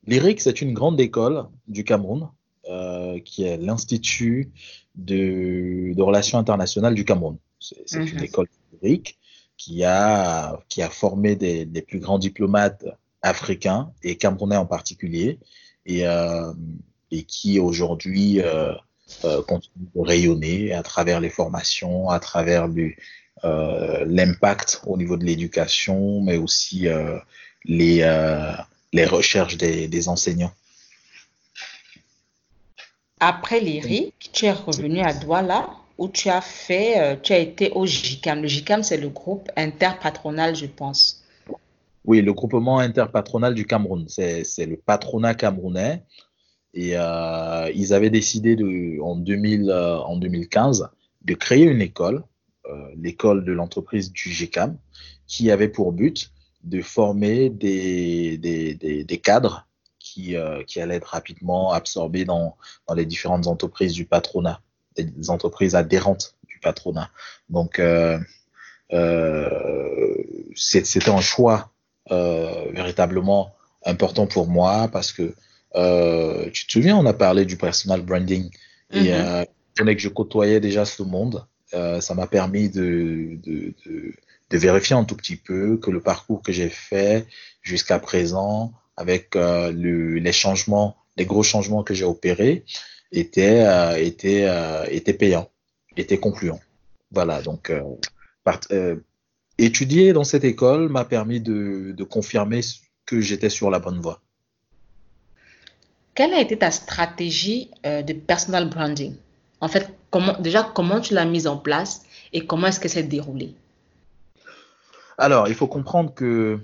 [0.08, 2.30] L'IRIC, c'est une grande école du Cameroun
[2.70, 4.52] euh, qui est l'Institut
[4.96, 7.38] de, de, Relations internationales du Cameroun.
[7.60, 8.24] C'est une mhm.
[8.24, 8.48] école
[8.82, 9.18] l'IRIC
[9.58, 12.86] qui a, qui a formé des, des, plus grands diplomates
[13.22, 15.40] africains et camerounais en particulier.
[15.86, 16.54] Et, euh,
[17.12, 18.74] et qui aujourd'hui euh,
[19.46, 22.70] continue de rayonner à travers les formations, à travers
[23.44, 26.88] l'impact au niveau de l'éducation, mais aussi
[27.66, 28.46] les,
[28.94, 30.54] les recherches des, des, enseignants.
[33.26, 37.86] Après l'IRIC, tu es revenu à Douala où tu as fait, tu as été au
[37.86, 38.42] GICAM.
[38.42, 41.24] Le GICAM, c'est le groupe interpatronal, je pense.
[42.06, 44.06] Oui, le groupement interpatronal du Cameroun.
[44.10, 46.04] C'est le patronat camerounais
[46.74, 50.90] et euh, ils avaient décidé de, en, 2000, euh, en 2015
[51.24, 52.24] de créer une école,
[52.66, 54.78] euh, l'école de l'entreprise du GCAM,
[55.28, 56.32] qui avait pour but
[56.64, 59.68] de former des, des, des, des cadres
[60.14, 62.56] qui, euh, qui allaient être rapidement absorbés dans,
[62.88, 64.62] dans les différentes entreprises du patronat,
[64.96, 67.10] des entreprises adhérentes du patronat.
[67.50, 68.20] Donc, euh,
[68.94, 69.50] euh,
[70.56, 71.72] c'était un choix
[72.10, 75.34] véritablement important pour moi parce que
[75.76, 78.50] euh, tu te souviens, on a parlé du personal branding.
[78.92, 79.46] Et mm
[79.76, 79.96] -hmm.
[79.96, 81.38] que je côtoyais déjà ce monde,
[81.74, 84.14] euh, ça m'a permis de, de, de,
[84.52, 87.26] de, vérifier un tout petit peu que le parcours que j'ai fait
[87.64, 92.66] jusqu'à présent, avec euh, le, les changements, les gros changements que j'ai opérés,
[93.12, 95.50] étaient, euh, étaient, euh, étaient payants,
[95.98, 96.62] étaient concluants.
[97.12, 97.72] Voilà, donc
[98.44, 98.60] part,
[99.60, 102.62] étudier dans cette école m'a permis de, de confirmer
[103.06, 104.20] que j'étais sur la bonne voie.
[106.16, 109.16] Quelle a été ta stratégie de personal branding?
[109.62, 112.04] En fait, comment, déjà, comment tu l'as mise en place
[112.34, 113.54] et comment est-ce que c'est déroulé?
[115.20, 116.60] Alors, il faut comprendre que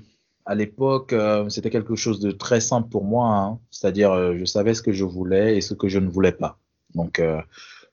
[0.49, 3.35] à l'époque, euh, c'était quelque chose de très simple pour moi.
[3.35, 3.59] Hein.
[3.69, 6.57] C'est-à-dire, euh, je savais ce que je voulais et ce que je ne voulais pas.
[6.95, 7.39] Donc, euh,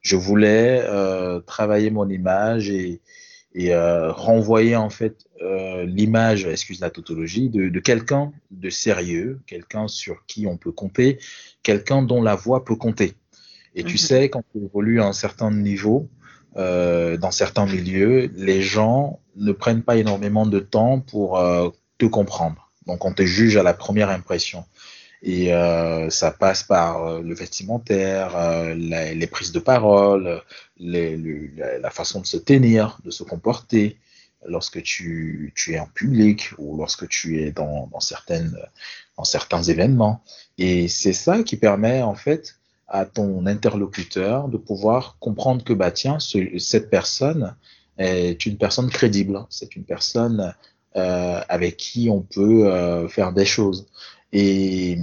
[0.01, 0.83] je voulais
[1.47, 3.03] travailler mon image et,
[3.55, 5.27] et renvoyer en fait
[5.85, 11.19] l'image, excuse la tautologie, de, de quelqu'un de sérieux, quelqu'un sur qui on peut compter,
[11.65, 13.15] quelqu'un dont la voix peut compter.
[13.75, 13.99] Et tu mhm.
[13.99, 16.09] sais, quand tu évolues à un certain niveau,
[16.55, 21.37] dans certains milieux, les gens ne prennent pas énormément de temps pour
[21.99, 22.71] te comprendre.
[22.87, 24.65] Donc on te juge à la première impression.
[25.23, 30.43] Et euh, ça passe par euh, le vestimentaire, euh, les prises de parole,
[30.79, 33.97] la, façon de se tenir, de se comporter
[34.47, 40.23] lorsque tu, es en public ou lorsque tu es dans, certains événements.
[40.59, 42.57] Et c'est ça qui permet en fait
[42.87, 47.57] à ton interlocuteur de pouvoir comprendre que bah tiens, ce, cette personne
[47.99, 50.55] est une personne crédible, c'est une personne
[50.97, 53.87] avec qui on peut euh, faire des choses.
[54.33, 54.99] Et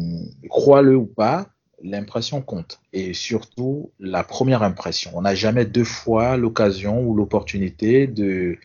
[0.49, 1.47] crois-le ou pas,
[1.83, 2.79] l'impression compte.
[2.93, 5.11] Et surtout, la première impression.
[5.15, 8.57] On n'a jamais deux fois l'occasion ou l'opportunité de,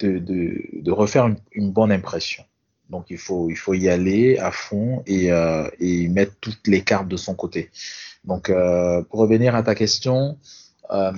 [0.00, 2.44] de, de, refaire une, bonne impression.
[2.90, 6.82] Donc, il faut, il faut y aller à fond et, euh, et mettre toutes les
[6.82, 7.70] cartes de son côté.
[8.24, 10.38] Donc, euh, pour revenir à ta question,
[10.90, 11.12] euh,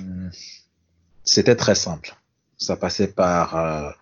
[1.23, 2.15] c'était très simple.
[2.57, 3.93] Ça passait par euh, euh,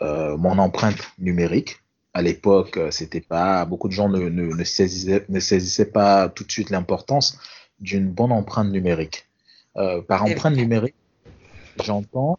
[0.00, 1.80] mon empreinte numérique
[2.14, 6.28] à l'époque, euh, c'était pas beaucoup de gens ne, ne, ne, saisissaient, ne saisissaient pas
[6.28, 7.38] tout de suite l'importance
[7.78, 9.26] d'une bonne empreinte numérique.
[9.76, 10.96] Euh, par empreinte numérique,
[11.84, 12.38] j'entends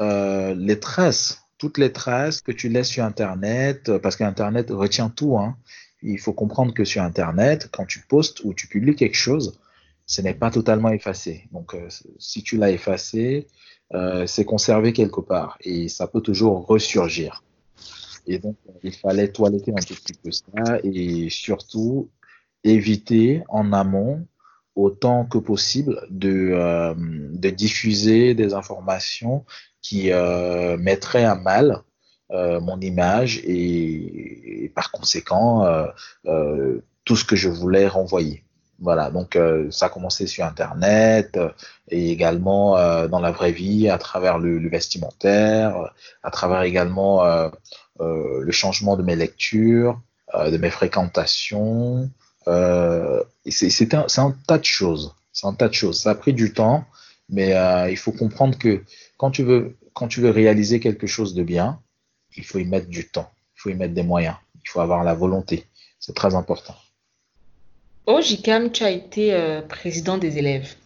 [0.00, 5.10] euh, les traces, toutes les traces que tu laisses sur Internet, euh, parce qu'Internet retient
[5.10, 5.36] tout.
[5.36, 5.56] Hein.
[6.00, 9.58] Il faut comprendre que sur Internet, quand tu postes ou tu publies quelque chose,
[10.06, 11.48] ce n'est pas totalement effacé.
[11.52, 13.46] Donc, euh, si tu l'as effacé,
[13.94, 17.42] euh, c'est conservé quelque part et ça peut toujours ressurgir.
[18.26, 22.10] Et donc, il fallait toiletter un petit peu ça et surtout
[22.62, 24.26] éviter en amont
[24.74, 29.44] autant que possible de, euh, de diffuser des informations
[29.80, 31.82] qui euh, mettraient à mal
[32.30, 35.86] euh, mon image et, et par conséquent euh,
[36.26, 38.44] euh, tout ce que je voulais renvoyer.
[38.80, 41.50] Voilà, donc euh, ça a commencé sur Internet euh,
[41.88, 47.24] et également euh, dans la vraie vie, à travers le, le vestimentaire, à travers également
[48.00, 50.00] euh, le changement de mes lectures,
[50.34, 52.08] euh, de mes fréquentations.
[52.46, 55.14] Euh, c'est un, un, tas de choses.
[55.32, 56.00] C'est un tas de choses.
[56.00, 56.84] Ça a pris du temps,
[57.28, 57.54] mais
[57.90, 58.82] il faut comprendre que
[59.16, 61.80] quand tu veux, quand tu veux réaliser quelque chose de bien,
[62.36, 65.04] il faut y mettre du temps, il faut y mettre des moyens, il faut avoir
[65.04, 65.66] la volonté.
[65.98, 66.74] C'est très important.
[68.08, 70.76] Au JICAM, tu as été euh, président des élèves.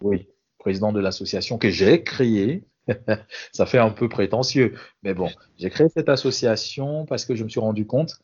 [0.00, 0.26] Oui,
[0.58, 2.64] président de l'association que j'ai créée.
[3.52, 4.74] Ça fait un peu prétentieux,
[5.04, 8.18] mais bon, j'ai créé cette association parce que je me suis rendu compte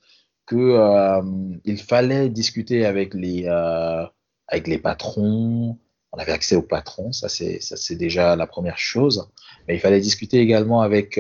[0.45, 4.05] que euh, fallait discuter avec les euh,
[4.49, 5.79] avec les patrons.
[6.11, 9.31] On avait accès aux patrons, ça c'est ça c'est déjà la première chose.
[9.69, 11.17] Mais il fallait discuter également avec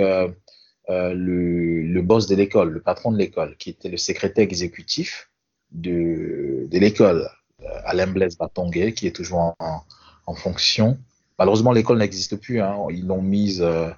[0.88, 5.31] le boss de l'école, le patron de l'école, qui était le secrétaire exécutif
[5.72, 7.28] de, l'école,
[7.84, 10.98] Alain Blaise Batonguet, qui est toujours en, fonction.
[11.38, 12.60] Malheureusement, l'école n'existe plus.
[12.60, 12.76] Hein.
[12.90, 13.90] Ils l'ont mise euh,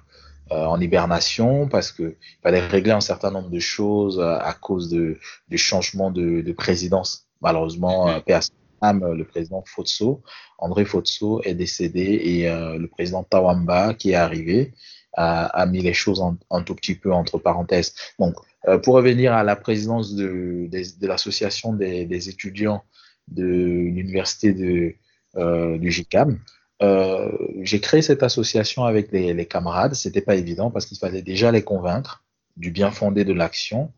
[0.51, 4.89] euh, en hibernation parce qu'il fallait régler un certain nombre de choses euh, à cause
[4.89, 7.27] de, du changement de, de présidence.
[7.41, 10.21] Malheureusement, euh, le président Fotso,
[10.59, 14.73] André Fotso est décédé et euh, le président Tawamba qui est arrivé
[15.13, 17.95] a, a mis les choses en, un tout petit peu entre parenthèses.
[18.19, 18.35] Donc,
[18.67, 22.83] euh, pour revenir à la présidence de, de, l'association des, étudiants
[23.27, 24.95] de l'université de,
[25.35, 26.39] euh, du JICAM,
[26.81, 29.93] euh, j'ai créé cette association avec les, les camarades.
[29.93, 32.23] C'était pas évident parce qu'il fallait déjà les convaincre
[32.57, 33.91] du bien fondé de l'action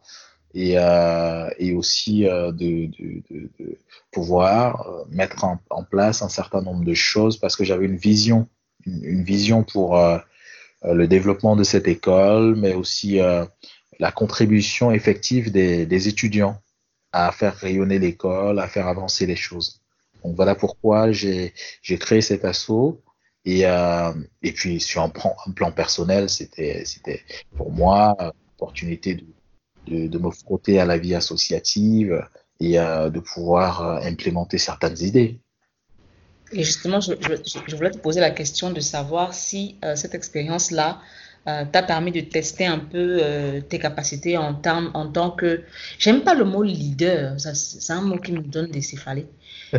[0.53, 0.75] et,
[1.59, 3.77] et aussi de, de,
[4.11, 8.47] pouvoir mettre en, place un certain nombre de choses parce que j'avais une vision,
[8.85, 10.01] une, vision pour
[10.83, 13.19] le développement de cette école, mais aussi
[13.99, 16.61] la contribution effective des, étudiants
[17.11, 19.81] à faire rayonner l'école, à faire avancer les choses.
[20.23, 23.01] Donc voilà pourquoi j'ai créé cet assaut.
[23.45, 24.11] Et, euh,
[24.43, 27.23] et puis sur un plan, personnel, c'était
[27.55, 29.23] pour moi l'opportunité
[29.87, 32.27] de, de, me frotter à la vie associative
[32.59, 35.39] et euh, de pouvoir euh, implémenter certaines idées.
[36.51, 37.13] Et justement, je,
[37.75, 41.01] voulais te poser la question de savoir si cette expérience-là
[41.47, 45.61] euh, t'a permis de tester un peu euh, tes capacités en, tant que...
[45.97, 49.27] J'aime pas le mot leader, c'est un mot qui me donne des céphalées.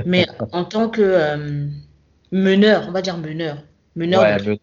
[0.06, 1.66] Mais en tant que euh,
[2.32, 3.62] meneur, on va dire meneur.
[3.96, 4.58] Meneur, ouais, de...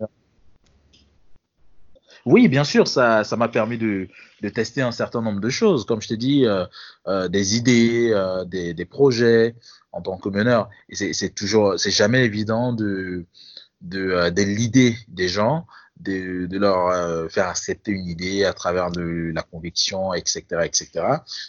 [2.25, 4.07] Oui, bien sûr, ça, ça m'a permis de,
[4.41, 8.15] de, tester un certain nombre de choses, comme je t'ai dit, euh, des idées,
[8.47, 9.53] des, des, projets
[9.91, 10.69] en tant que meneur.
[10.89, 13.27] Et c'est toujours, c'est jamais évident de,
[13.81, 18.91] de, de l'idée des gens, de, de leur euh, faire accepter une idée à travers
[18.91, 20.89] de la conviction, etc., etc.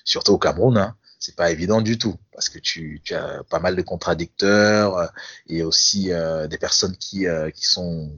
[0.05, 3.59] Surtout au Cameroun, hein c'est pas évident du tout parce que tu, tu, as pas
[3.59, 5.07] mal de contradicteurs euh,
[5.49, 8.13] et aussi euh, des personnes qui, euh, qui sont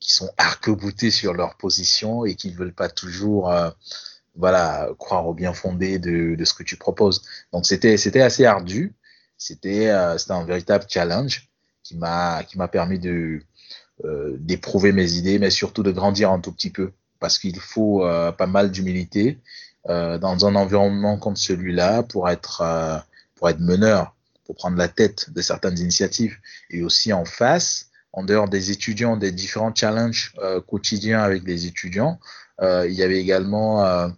[0.00, 3.70] qui sont arc-boutées sur leur position et qui ne veulent pas toujours euh,
[4.34, 7.22] voilà croire au bien fondé de, de ce que tu proposes.
[7.52, 8.94] Donc c'était c'était assez ardu,
[9.38, 11.48] c'était euh, c'était un véritable challenge
[11.84, 13.42] qui m'a qui m'a permis de
[14.38, 18.00] d'éprouver mes idées, mais surtout de grandir un tout petit peu parce qu'il faut
[18.36, 19.38] pas mal d'humilité
[19.88, 22.98] euh, dans un environnement comme celui-là pour être, euh,
[23.34, 26.36] pour être meneur, pour prendre la tête de certaines initiatives.
[26.70, 31.66] Et aussi en face, en dehors des étudiants, des différents challenges euh, quotidiens avec les
[31.66, 32.20] étudiants,
[32.60, 34.08] euh, il y avait également euh,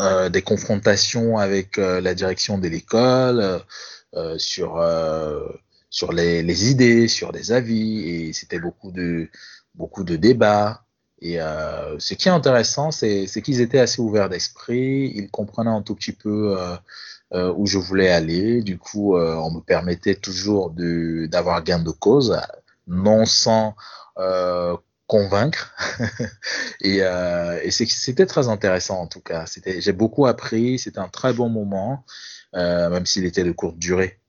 [0.00, 3.60] euh, des confrontations avec la direction de l'école
[4.38, 4.82] sur,
[5.90, 9.28] sur les, les, idées, sur des avis, et c'était beaucoup de,
[9.74, 10.84] beaucoup de débats.
[11.20, 15.82] Et euh, ce qui est intéressant, c'est qu'ils étaient assez ouverts d'esprit, ils comprenaient un
[15.82, 16.76] tout petit peu euh,
[17.34, 18.62] euh, où je voulais aller.
[18.62, 22.40] Du coup, on me permettait toujours d'avoir gain de cause,
[22.86, 23.74] non sans
[25.06, 25.74] convaincre.
[26.80, 29.44] et, et c'était très intéressant en tout cas.
[29.66, 32.04] J'ai beaucoup appris, c'était un très bon moment,
[32.54, 34.20] même s'il était de courte durée.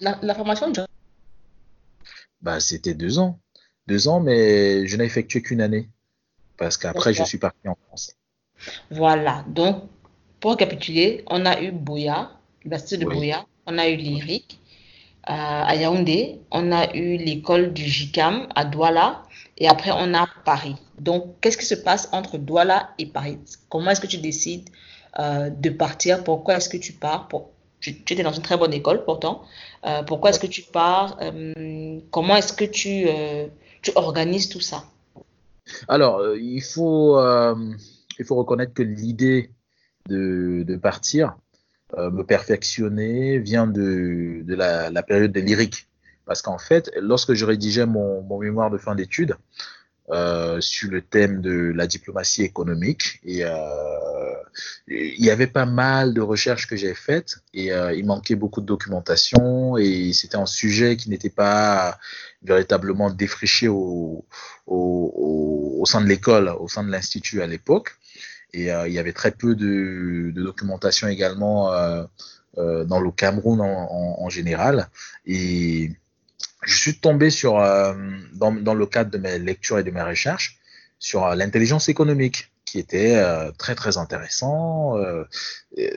[0.00, 0.72] La, la formation
[2.40, 3.38] bah, C'était deux ans.
[3.86, 5.88] Deux ans, mais je n'ai effectué qu'une année.
[6.56, 8.14] Parce qu'après, je suis parti en France.
[8.90, 9.44] Voilà.
[9.48, 9.84] Donc,
[10.40, 13.14] pour récapituler, on a eu Boya, l'université de oui.
[13.14, 14.58] Boya, on a eu l'IRIC
[15.28, 19.22] euh, à Yaoundé, on a eu l'école du JICAM à Douala.
[19.58, 20.76] Et après, on a Paris.
[20.98, 23.38] Donc, qu'est-ce qui se passe entre Douala et Paris?
[23.68, 24.68] Comment est-ce que tu décides
[25.18, 26.24] euh, de partir?
[26.24, 27.28] Pourquoi est-ce que tu pars?
[27.28, 27.50] Pour...
[27.80, 29.42] tu, tu, étais dans une très bonne école pourtant.
[29.84, 33.46] Euh, pourquoi est-ce que tu pars euh, Comment est-ce que tu euh,
[33.82, 34.84] tu organises tout ça?
[35.88, 37.18] Alors, il, faut,
[38.18, 39.50] il faut reconnaître que l'idée
[40.08, 41.36] de, de, partir,
[41.96, 45.88] me perfectionner, vient de, de la, la, période de lyrique.
[46.24, 49.36] Parce qu'en fait, lorsque je rédigeais mon, mon mémoire de fin d'études,
[50.10, 53.50] euh, sur le thème de la diplomatie économique et euh,
[54.86, 58.60] il y avait pas mal de recherches que j'ai faites et euh, il manquait beaucoup
[58.60, 61.98] de documentation et c'était un sujet qui n'était pas
[62.42, 64.24] véritablement défriché au,
[64.68, 67.96] au, au sein de l'école, au sein de l'institut à l'époque
[68.52, 71.68] et il y avait très peu de, de documentation également
[72.54, 74.88] dans le Cameroun en, en, général.
[75.26, 75.90] Et
[76.62, 77.54] je suis tombé sur,
[78.32, 80.58] dans, dans, le cadre de mes lectures et de mes recherches,
[80.98, 83.22] sur l'intelligence économique qui était
[83.58, 84.94] très très intéressant.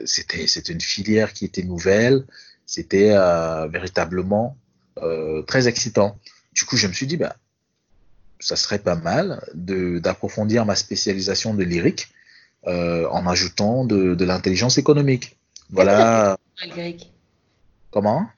[0.04, 2.24] c'était c'était une filière qui était nouvelle.
[2.66, 3.16] C'était
[3.70, 4.56] véritablement
[5.46, 6.18] très excitant.
[6.52, 7.36] Du coup, je me suis dit, bah,
[8.40, 12.08] ça serait pas mal d'approfondir ma spécialisation de lyrique
[12.66, 15.38] euh, en ajoutant de, de l'intelligence économique.
[15.70, 16.36] Voilà.
[17.90, 18.28] Comment?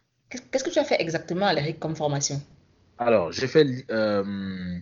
[0.51, 2.40] Qu'est-ce que tu as fait exactement à l'ERIC comme formation?
[2.99, 4.79] Alors, j'ai fait euh,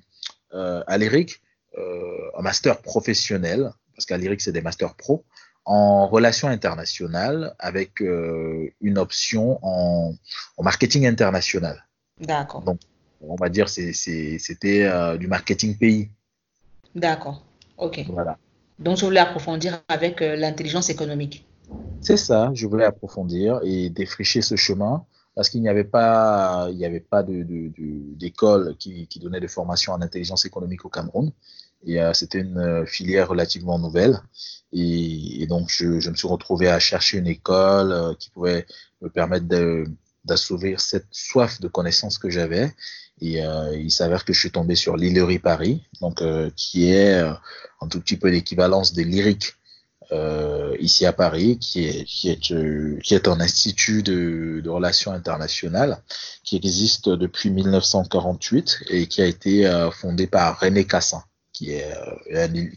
[0.53, 1.41] euh, à l'ERIC
[1.79, 5.25] euh, un master professionnel, parce qu'à l'ERIC, c'est des masters pro,
[5.65, 10.15] en relations internationales avec euh, une option en,
[10.57, 11.87] en, marketing international.
[12.21, 12.63] D'accord.
[12.63, 12.81] Donc,
[13.23, 16.11] on va dire c'était du marketing pays.
[16.95, 17.45] D'accord.
[17.77, 18.05] OK.
[18.09, 18.39] Voilà.
[18.79, 21.47] Donc, je voulais approfondir avec l'intelligence économique.
[22.01, 25.05] C'est ça, je voulais approfondir et défricher ce chemin
[25.41, 29.49] parce qu'il n'y avait pas, il n'y avait pas d'école de, de, qui, donnait des
[29.49, 31.33] formations en intelligence économique au Cameroun.
[31.87, 34.21] Et euh, c'était une euh, filière relativement nouvelle.
[34.75, 38.67] Et, donc, je, me suis retrouvé à chercher une école euh, qui pouvait
[39.01, 39.47] me permettre
[40.27, 42.75] d'assouvir cette soif de connaissances que j'avais.
[43.23, 43.41] Et
[43.77, 46.23] il s'avère que je suis tombé sur l'Illerie Paris, donc
[46.55, 49.55] qui est un tout petit peu l'équivalence des lyriques
[50.79, 52.41] ici à Paris, qui est qui est
[53.03, 56.03] qui est un institut de, de, relations internationales
[56.45, 61.87] qui existe depuis 1948 et qui a été fondé par René Cassin, qui est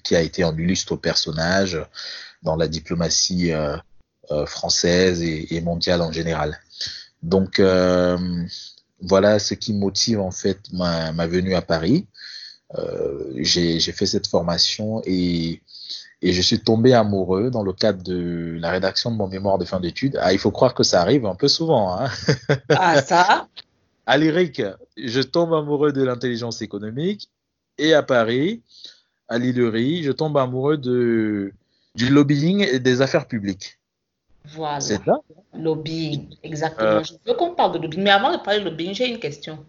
[0.04, 1.80] qui a été un illustre personnage
[2.44, 3.52] dans la diplomatie
[4.46, 6.60] française et, et, mondiale en général.
[7.24, 7.60] Donc
[9.04, 12.08] voilà ce qui motive en fait ma, ma venue à Paris.
[12.76, 15.62] Euh, j'ai fait cette formation et,
[16.24, 19.66] et, je suis tombé amoureux dans le cadre de la rédaction de mon mémoire de
[19.66, 20.18] fin d'études.
[20.22, 21.98] Ah, il faut croire que ça arrive un peu souvent.
[21.98, 22.10] Hein
[22.70, 23.48] ah, ça?
[24.06, 24.62] À l'IRIC,
[24.98, 27.30] je tombe amoureux de l'intelligence économique
[27.78, 28.62] et à Paris,
[29.28, 31.54] à l'Illerie, je tombe amoureux de,
[31.96, 33.80] du lobbying et des affaires publiques.
[34.46, 34.82] Voilà.
[34.82, 35.20] C'est ça?
[35.54, 36.90] Lobbying, exactement.
[36.90, 37.04] Euh...
[37.04, 38.04] Je veux qu'on parle de lobbying.
[38.04, 39.64] Mais avant de parler de lobbying, j'ai une question.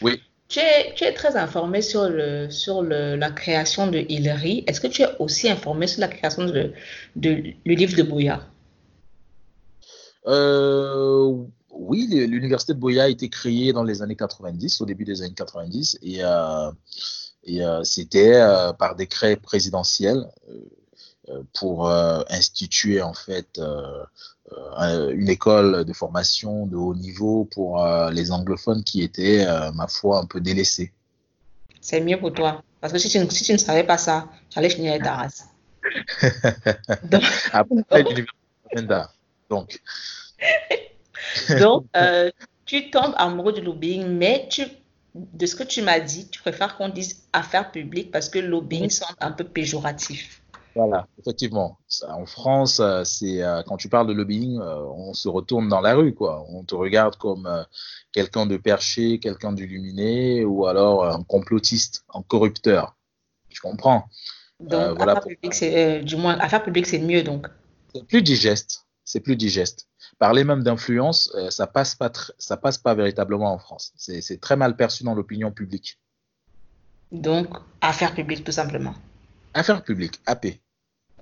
[0.00, 0.22] Oui.
[0.52, 2.10] Tu es, très informé sur,
[2.50, 4.64] sur la création de Hillary.
[4.66, 6.74] Est-ce que tu es aussi informé sur la création de,
[7.16, 8.46] de le livre de Boya
[10.26, 11.34] euh,
[11.70, 15.32] Oui, l'université de Boya a été créée dans les années 90, au début des années
[15.32, 16.70] 90, et, euh,
[17.48, 18.38] euh, c'était
[18.78, 20.26] par décret présidentiel
[21.52, 23.60] pour instituer en fait
[24.78, 29.70] euh, une école de formation de haut niveau pour euh, les anglophones qui étaient, euh,
[29.72, 30.92] ma foi, un peu délaissés.
[31.80, 32.62] C'est mieux pour toi.
[32.80, 35.14] Parce que si tu, ne, si tu ne savais pas ça, tu allais finir ta
[35.14, 35.46] race.
[37.04, 37.76] donc, Après
[39.50, 39.80] Donc.
[41.60, 42.30] donc, euh,
[42.64, 44.64] tu tombes amoureux du lobbying, mais tu,
[45.14, 48.90] de ce que tu m'as dit, tu préfères qu'on dise affaires publiques parce que lobbying
[48.90, 50.41] semble un peu péjoratif.
[50.74, 51.78] Voilà, effectivement.
[52.08, 55.80] En France, euh, c'est euh, quand tu parles de lobbying, euh, on se retourne dans
[55.80, 56.46] la rue, quoi.
[56.48, 57.66] On te regarde comme
[58.12, 62.96] quelqu'un de perché, quelqu'un d'illuminé, ou alors un complotiste, un corrupteur.
[63.50, 64.08] Je comprends.
[64.60, 67.48] Donc, voilà affaire publique, c'est du moins affaire publique, c'est mieux donc.
[67.94, 68.86] C'est plus digeste.
[69.04, 69.88] C'est plus digeste.
[70.18, 73.92] Parler même d'influence, ça passe pas, ça passe pas véritablement en France.
[73.96, 75.98] C'est très mal perçu dans l'opinion publique.
[77.10, 77.48] Donc,
[77.80, 78.94] affaire publique, tout simplement.
[79.54, 80.46] Affaires publiques, AP.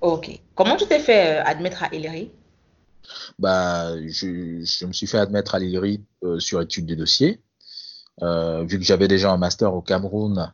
[0.01, 0.39] Ok.
[0.55, 2.31] Comment tu t'es fait euh, admettre à Hillary?
[3.39, 7.41] Bah, je, je, me suis fait admettre à Hillary euh, sur étude des dossiers.
[8.21, 10.51] Euh, vu que j'avais déjà un master au Cameroun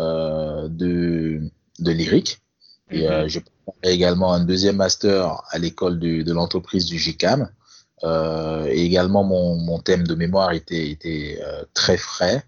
[0.00, 1.40] euh, de,
[1.78, 2.40] de lyrique.
[2.90, 3.28] Et mm -hmm.
[3.28, 3.42] j'ai
[3.82, 7.50] également un deuxième master à l'école de, de l'entreprise du GICAM.
[8.76, 11.38] et également, mon, mon, thème de mémoire était, était
[11.74, 12.38] très frais.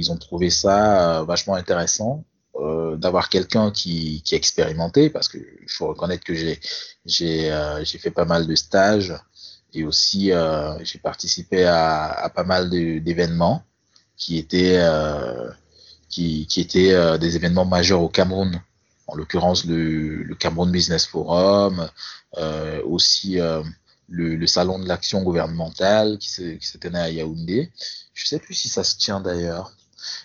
[0.00, 0.74] ils ont trouvé ça
[1.32, 2.24] vachement intéressant
[2.60, 6.60] euh, d'avoir quelqu'un qui, qui est expérimenté, parce qu'il faut reconnaître que j'ai
[7.06, 9.14] j'ai euh, fait pas mal de stages
[9.72, 13.62] et aussi euh, j'ai participé à, pas mal d'événements
[14.16, 14.82] qui étaient
[16.08, 18.60] qui, qui étaient des événements majeurs au Cameroun,
[19.06, 21.88] en l'occurrence le, le Cameroun Business Forum,
[22.84, 23.38] aussi
[24.08, 27.70] le, salon de l'action gouvernementale qui se, qui se tenait à Yaoundé.
[28.12, 29.72] Je sais plus si ça se tient d'ailleurs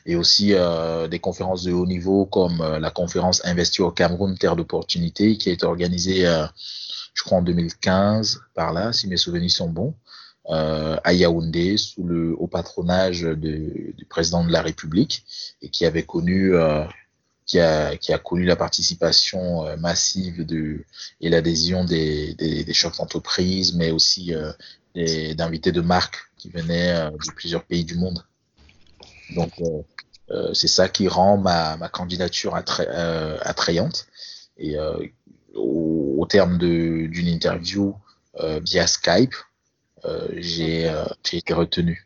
[0.05, 4.37] et aussi euh, des conférences de haut niveau comme euh, la conférence Investir au Cameroun,
[4.37, 6.45] Terre d'opportunité, qui a été organisée, euh,
[7.13, 9.95] je crois, en 2015, par là, si mes souvenirs sont bons,
[10.47, 15.25] à Yaoundé, sous le haut patronage du président de la République,
[15.63, 16.53] et qui avait connu
[17.47, 20.85] qui a, connu la participation massive de,
[21.19, 24.35] et l'adhésion des, chefs d'entreprise, mais aussi
[24.93, 28.23] d'invités de marque qui venaient de plusieurs pays du monde.
[29.31, 29.51] Donc,
[30.53, 34.07] c'est ça qui rend ma, ma candidature attrayante.
[34.57, 34.77] Et
[35.53, 37.95] au, au, terme d'une interview
[38.39, 39.35] via Skype,
[40.37, 40.91] j'ai
[41.31, 42.05] été retenu.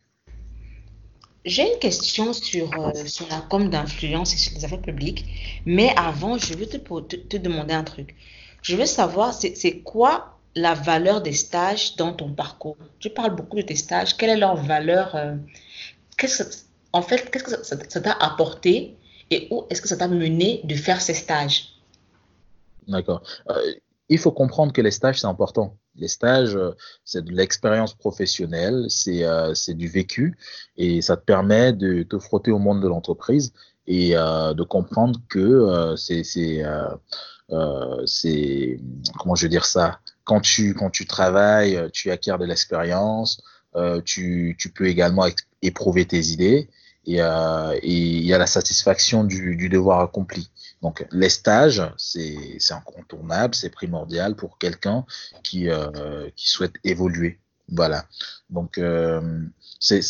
[1.45, 5.25] J'ai une question sur, euh, sur la com d'influence et sur les affaires publiques,
[5.65, 8.15] mais avant, je veux te, te, demander un truc.
[8.61, 12.77] Je veux savoir, c'est quoi la valeur des stages dans ton parcours?
[12.99, 14.17] Tu parles beaucoup de tes stages.
[14.17, 15.35] Quelle est leur valeur euh,
[16.91, 18.97] En fait, qu'est-ce que ça t'a apporté
[19.31, 21.75] et où est-ce que ça t'a mené de faire ces stages?
[22.87, 23.21] D'accord.
[23.49, 23.73] Euh,
[24.09, 25.77] il faut comprendre que les stages, c'est important.
[25.95, 26.71] Les stages, euh,
[27.05, 30.35] c'est de l'expérience professionnelle, c'est euh, du vécu
[30.77, 33.53] et ça te permet de te frotter au monde de l'entreprise
[33.85, 36.63] et de comprendre que c'est c'est
[39.17, 39.99] comment je veux dire ça?
[40.25, 43.41] Quand tu quand tu travailles, tu acquiers de l'expérience,
[44.05, 45.25] tu, tu peux également
[45.61, 46.69] éprouver tes idées
[47.05, 50.49] et, et il y a la satisfaction du, du devoir accompli.
[50.81, 55.05] Donc les stages, c'est incontournable, c'est primordial pour quelqu'un
[55.43, 57.39] qui, euh, qui souhaite évoluer.
[57.71, 58.05] Voilà.
[58.49, 59.21] Donc euh,
[59.79, 60.01] c'est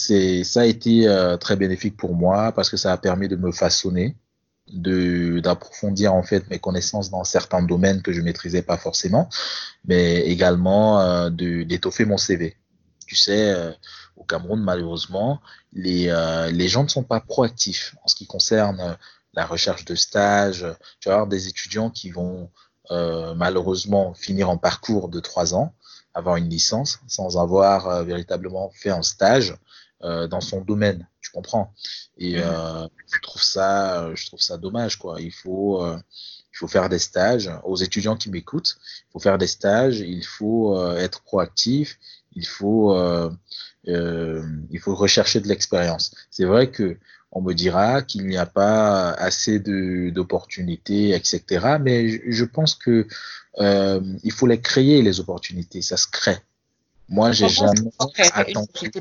[0.43, 3.51] ça a été euh, très bénéfique pour moi parce que ça a permis de me
[3.51, 4.15] façonner,
[4.71, 9.29] de d'approfondir en fait mes connaissances dans certains domaines que je maîtrisais pas forcément,
[9.85, 12.55] mais également euh, d'étoffer mon CV.
[13.07, 13.71] Tu sais, euh,
[14.19, 15.39] au Cameroun malheureusement,
[15.73, 18.97] les euh, les gens ne sont pas proactifs en ce qui concerne
[19.33, 20.65] la recherche de stage.
[20.99, 22.49] Tu vas avoir des étudiants qui vont
[22.91, 25.73] euh, malheureusement finir en parcours de trois ans,
[26.13, 29.55] avoir une licence sans avoir euh, véritablement fait un stage
[30.03, 31.07] euh, dans son domaine.
[31.21, 31.73] Tu comprends?
[32.17, 32.43] Et mmh.
[32.43, 35.21] euh, je trouve ça, je trouve ça dommage quoi.
[35.21, 35.97] Il faut euh,
[36.51, 37.49] il faut faire des stages.
[37.63, 38.75] Aux étudiants qui m'écoutent,
[39.07, 39.99] il faut faire des stages.
[39.99, 41.97] Il faut euh, être proactif.
[42.33, 42.93] Il faut
[43.89, 46.13] il faut rechercher de l'expérience.
[46.29, 46.97] C'est vrai que
[47.31, 51.77] on me dira qu'il n'y a pas assez d'opportunités, etc.
[51.79, 53.07] Mais je, pense que
[53.59, 56.37] euh, il faut les créer les opportunités, ça se crée.
[57.07, 57.91] Moi, j'ai jamais
[58.33, 58.91] attendu.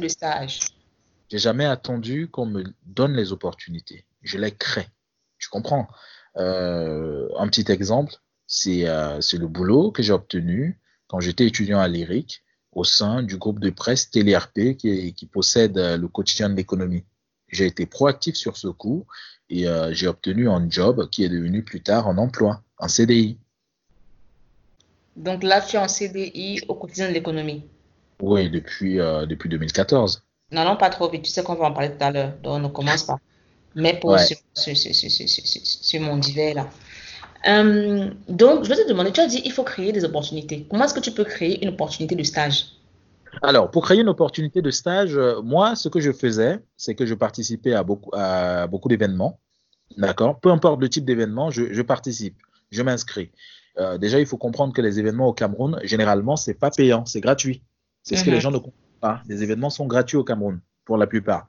[1.31, 4.05] J'ai jamais attendu qu'on me donne les opportunités.
[4.23, 4.89] Je les crée.
[5.39, 5.89] Tu comprends?
[6.37, 8.15] Euh, Un petit exemple,
[8.47, 12.43] c'est euh, le boulot que j'ai obtenu quand j'étais étudiant à l'IRIC
[12.79, 17.05] au sein du groupe de presse TélérP qui, qui possède euh, le quotidien de l'économie.
[17.49, 19.07] J'ai été proactif sur ce coup
[19.51, 23.39] et euh, j'ai obtenu un job qui est devenu plus tard un emploi, un CDI.
[25.17, 27.65] Donc là, tu es en CDI au quotidien de l'économie?
[28.21, 30.23] Oui, depuis, euh, depuis 2014.
[30.53, 31.23] Non, non, pas trop vite.
[31.23, 33.19] Tu sais qu'on va en parler tout à l'heure, donc on ne commence pas.
[33.75, 34.25] Mais pour ouais.
[34.25, 36.71] sur, sur, sur, sur, mon divers là.
[37.47, 40.67] Euh, donc, je vais te demander, tu as dit il faut créer des opportunités.
[40.69, 42.67] Comment est-ce que tu peux créer une opportunité de stage?
[43.43, 47.07] Alors, pour créer une opportunité de stage, euh, moi, ce que je faisais, c'est que
[47.07, 49.39] je participais à beaucoup, à beaucoup d'événements.
[49.97, 50.41] D'accord?
[50.41, 52.37] Peu importe le type d'événement, je, je, participe,
[52.71, 53.31] je m'inscris.
[53.79, 57.21] Euh, déjà, il faut comprendre que les événements au Cameroun, généralement, c'est pas payant, c'est
[57.21, 57.63] gratuit.
[58.03, 58.21] C'est mm -hmm.
[58.21, 59.23] ce que les gens ne comprennent pas.
[59.29, 61.49] Les événements sont gratuits au Cameroun, pour la plupart.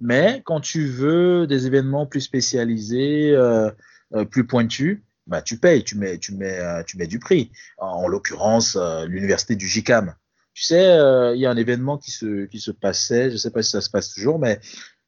[0.00, 3.70] Mais quand tu veux des événements plus spécialisés, euh,
[4.14, 7.50] euh, plus pointus, bah, tu payes, tu mets, tu mets, euh, tu mets du prix.
[7.78, 10.14] En, en l'occurrence, euh, l'université du JICAM
[10.54, 13.38] tu sais, euh, il y a un événement qui se, qui se passait, je ne
[13.38, 14.60] sais pas si ça se passe toujours, mais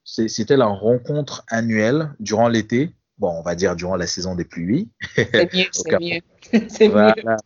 [0.05, 2.95] c'était la rencontre annuelle durant l'été.
[3.19, 4.91] Bon, on va dire durant la saison des pluies.
[5.15, 6.69] C'est mieux, c'est mieux.
[6.69, 7.15] c'est voilà.
[7.17, 7.37] mieux.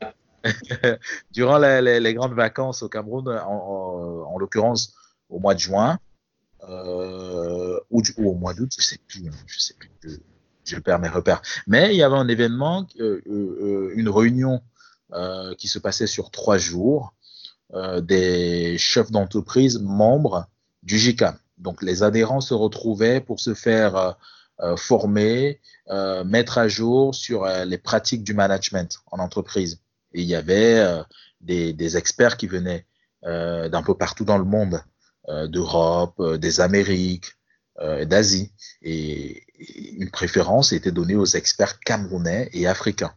[1.33, 4.95] durant les, les, grandes vacances au Cameroun, en, en, en l'occurrence
[5.29, 5.99] au mois de juin,
[6.69, 9.91] euh, ou, au mois d'août, je sais plus, hein, je sais plus,
[10.69, 11.43] je, perds mes repères.
[11.67, 14.61] Mais il y avait un événement, euh, euh une réunion
[15.13, 17.15] euh, qui se passait sur trois jours
[18.01, 20.47] des chefs d'entreprise membres
[20.83, 21.37] du JICAM.
[21.59, 24.17] Donc les adhérents se retrouvaient pour se faire
[24.79, 25.61] former,
[26.25, 29.83] mettre à jour sur les pratiques du management en entreprise.
[30.15, 30.83] Et il y avait
[31.43, 32.87] des, des, experts qui venaient
[33.23, 34.81] d'un peu partout dans le monde,
[35.29, 37.35] d'Europe, des Amériques,
[38.07, 38.51] d'Asie.
[38.81, 43.15] Et, une préférence était donnée aux experts camerounais et africains.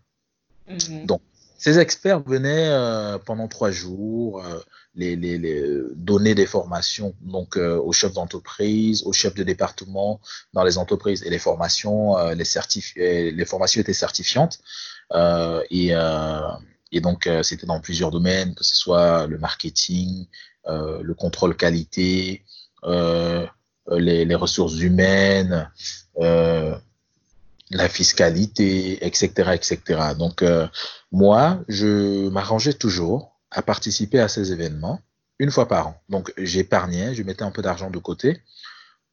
[0.67, 1.05] -hmm.
[1.05, 1.21] Donc
[1.57, 4.59] ces experts venaient euh, pendant trois jours euh,
[4.95, 5.61] les, les, les,
[5.95, 10.19] donner des formations donc euh, aux chefs d'entreprise, aux chefs de département
[10.53, 14.59] dans les entreprises et les formations les formations étaient certifiantes
[15.69, 15.89] et,
[16.95, 20.25] et donc c'était dans plusieurs domaines que ce soit le marketing,
[20.67, 22.43] le contrôle qualité,
[23.89, 25.69] les, les, ressources humaines
[27.71, 29.79] la fiscalité, etc., etc.
[30.17, 30.67] Donc, euh,
[31.11, 34.99] moi, je m'arrangeais toujours à participer à ces événements
[35.39, 36.01] une fois par an.
[36.09, 38.41] Donc, j'épargnais, je mettais un peu d'argent de côté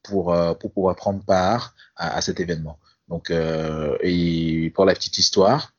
[0.03, 2.79] pour, euh, pour pouvoir prendre part à, cet événement.
[3.07, 5.73] Donc, euh, et pour la petite histoire,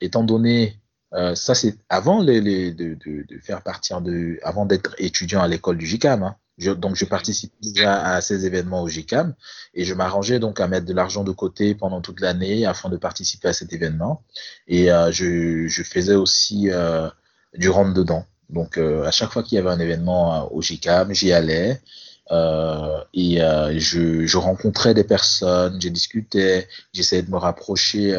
[0.00, 0.80] étant donné,
[1.14, 2.98] euh, ça c'est avant de,
[3.42, 5.98] faire partir de, avant d'être étudiant à l'école du.
[6.04, 6.36] Hein.
[6.58, 9.34] Je, donc, je participe déjà à ces événements au JICAM
[9.74, 12.96] et je m'arrangeais donc à mettre de l'argent de côté pendant toute l'année afin de
[12.96, 14.22] participer à cet événement.
[14.68, 17.08] Et euh, je, je, faisais aussi euh,
[17.54, 18.24] du rentre-dedans.
[18.50, 21.80] Donc, euh, à chaque fois qu'il y avait un événement au JICAM, j'y allais.
[23.12, 28.14] Et je, je, rencontrais des personnes, je discutais, j'essayais de me rapprocher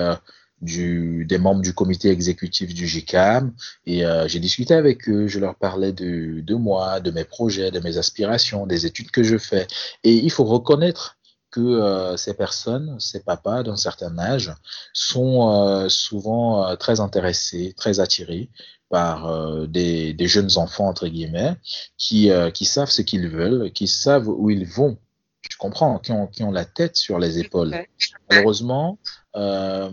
[0.61, 3.53] du, des membres du comité exécutif du GICAM
[3.85, 7.71] et euh, j'ai discuté avec eux, je leur parlais de, de moi, de mes projets,
[7.71, 9.67] de mes aspirations, des études que je fais.
[10.03, 11.17] Et il faut reconnaître
[11.51, 14.53] que euh, ces personnes, ces papas d'un certain âge,
[14.91, 18.49] sont euh, souvent euh, très intéressés, très attirés
[18.89, 21.55] par euh, des, des, jeunes enfants, entre guillemets,
[21.97, 24.97] qui, euh, qui savent ce qu'ils veulent, qui savent où ils vont.
[25.49, 27.75] Je comprends, qui ont, qui ont la tête sur les épaules.
[28.29, 28.99] Malheureusement,
[29.35, 29.91] euh,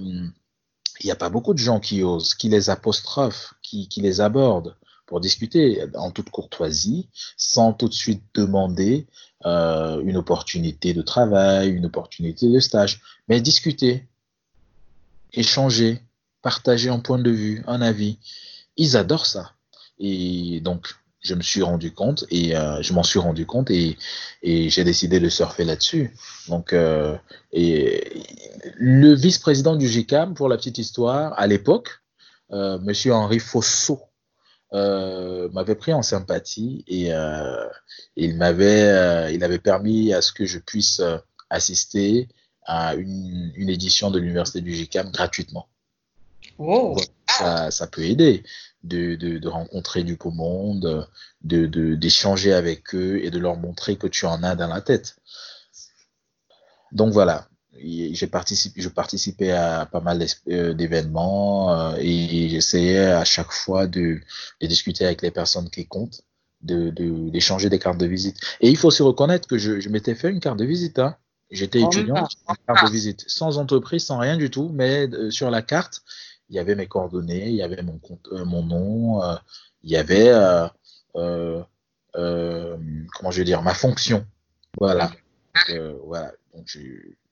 [1.02, 4.76] il n'y a pas beaucoup de gens qui osent, qui les apostrophent, qui, les abordent
[5.06, 9.06] pour discuter en toute courtoisie, sans tout de suite demander
[9.44, 14.06] euh, une opportunité de travail, une opportunité de stage, mais discuter,
[15.32, 16.00] échanger,
[16.40, 18.18] partager un point de vue, un avis.
[18.76, 19.52] Ils adorent ça.
[19.98, 23.96] Et donc, je me suis rendu compte et euh, je m'en suis rendu compte et,
[24.42, 26.14] et j'ai décidé de surfer là-dessus.
[26.48, 27.16] Donc, euh,
[27.52, 28.24] et
[28.74, 32.02] le vice-président du GICAM, pour la petite histoire, à l'époque,
[32.50, 34.02] euh, Monsieur Henri Fossot,
[34.74, 37.12] euh, m'avait pris en sympathie et
[38.16, 41.00] il m'avait il avait permis à ce que je puisse
[41.50, 42.28] assister
[42.64, 45.68] à une, une édition de l'université du GICAM gratuitement.
[46.58, 46.94] Wow.
[46.94, 48.42] Donc, ça, ça peut aider
[48.84, 51.08] de, de, de, rencontrer du beau monde,
[51.42, 55.16] de, d'échanger avec eux et de leur montrer que tu en as dans la tête.
[56.92, 63.52] Donc voilà, j'ai participé, je participais à pas mal d'événements euh, et j'essayais à chaque
[63.52, 64.20] fois de,
[64.60, 66.22] de, discuter avec les personnes qui comptent,
[66.60, 66.90] de,
[67.30, 68.36] d'échanger des cartes de visite.
[68.60, 70.98] Et il faut se reconnaître que je, je m'étais fait une carte de visite.
[70.98, 71.16] Hein.
[71.50, 72.16] J'étais étudiant,
[72.48, 76.02] une carte de visite, sans entreprise, sans rien du tout, mais euh, sur la carte,
[76.52, 79.34] il y avait mes coordonnées, il y avait mon compte, euh, mon nom, euh,
[79.82, 80.28] il y avait
[81.16, 81.64] euh,
[82.14, 84.26] comment je dire ma fonction.
[84.78, 85.10] Voilà.
[86.04, 86.32] Voilà.
[86.54, 86.76] Donc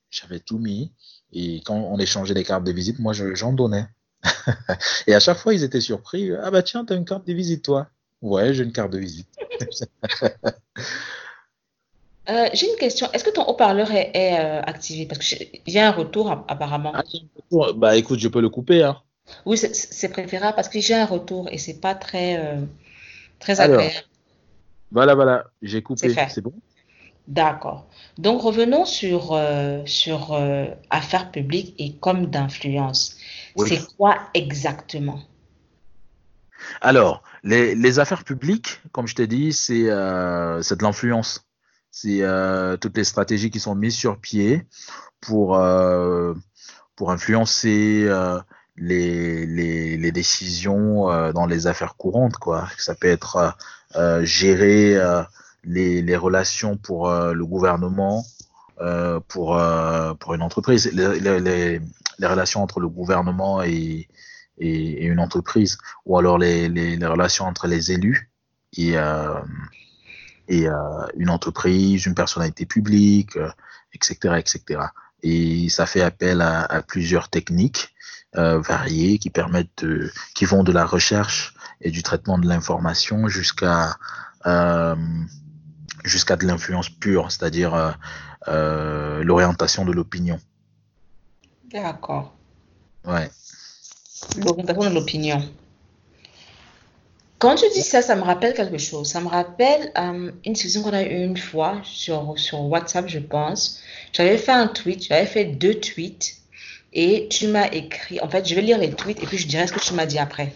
[0.08, 0.90] j'avais tout mis
[1.32, 3.86] et quand on échangeait des cartes de visite, moi j'en donnais.
[5.06, 6.32] et à chaque fois ils étaient surpris.
[6.34, 7.88] Ah bah tiens, t'as une carte de visite toi.
[8.22, 9.28] Ouais, j'ai une carte de visite.
[12.28, 13.10] Euh, j'ai une question.
[13.12, 15.06] Est-ce que ton haut-parleur est, est euh, activé?
[15.06, 16.92] Parce que j'ai un retour apparemment.
[16.94, 17.74] Ah, un retour.
[17.74, 18.84] Bah écoute, je peux le couper.
[18.84, 19.02] Hein.
[19.46, 22.60] Oui, c'est préférable parce que j'ai un retour et c'est pas très, euh,
[23.38, 23.82] très agréable.
[23.82, 24.02] Alors,
[24.92, 26.14] voilà, voilà, j'ai coupé.
[26.28, 26.52] C'est bon?
[27.28, 27.86] D'accord.
[28.18, 30.36] Donc revenons sur, euh, sur
[30.90, 33.16] affaires publiques et comme d'influence.
[33.56, 33.68] Oui.
[33.68, 35.20] C'est quoi exactement?
[36.80, 41.44] Alors, les, les, affaires publiques, comme je t'ai dit, c'est de l'influence
[41.90, 44.66] c'est euh, toutes les stratégies qui sont mises sur pied
[45.20, 46.34] pour, euh,
[46.96, 48.40] pour influencer euh,
[48.76, 49.46] les,
[49.96, 52.36] les, décisions euh, dans les affaires courantes.
[52.36, 52.68] Quoi.
[52.78, 53.56] Ça peut être
[53.96, 55.22] euh, gérer euh,
[55.64, 58.24] les, les relations pour le gouvernement,
[59.28, 59.60] pour,
[60.18, 61.80] pour une entreprise, les,
[62.22, 64.08] relations entre le gouvernement et,
[64.58, 68.30] et, et une entreprise, ou alors les, les, relations entre les élus
[68.78, 68.94] et,
[70.48, 70.66] et
[71.16, 73.36] une entreprise, une personnalité publique,
[73.92, 74.80] etc., etc.
[75.22, 77.94] Et ça fait appel à, à plusieurs techniques
[78.36, 83.28] euh, variées qui permettent, de, qui vont de la recherche et du traitement de l'information
[83.28, 83.96] jusqu'à
[84.46, 84.96] euh,
[86.04, 87.90] jusqu'à de l'influence pure, c'est-à-dire euh,
[88.48, 90.38] euh, l'orientation de l'opinion.
[91.70, 92.34] D'accord.
[93.04, 93.30] Ouais.
[94.38, 95.42] L'orientation de l'opinion.
[97.40, 99.08] Quand tu dis ça, ça me rappelle quelque chose.
[99.08, 103.18] Ça me rappelle euh, une discussion qu'on a eue une fois sur, sur WhatsApp, je
[103.18, 103.80] pense.
[104.12, 106.36] J'avais fait un tweet, j'avais fait deux tweets
[106.92, 108.20] et tu m'as écrit.
[108.20, 110.06] En fait, je vais lire les tweets et puis je dirai ce que tu m'as
[110.06, 110.52] dit après.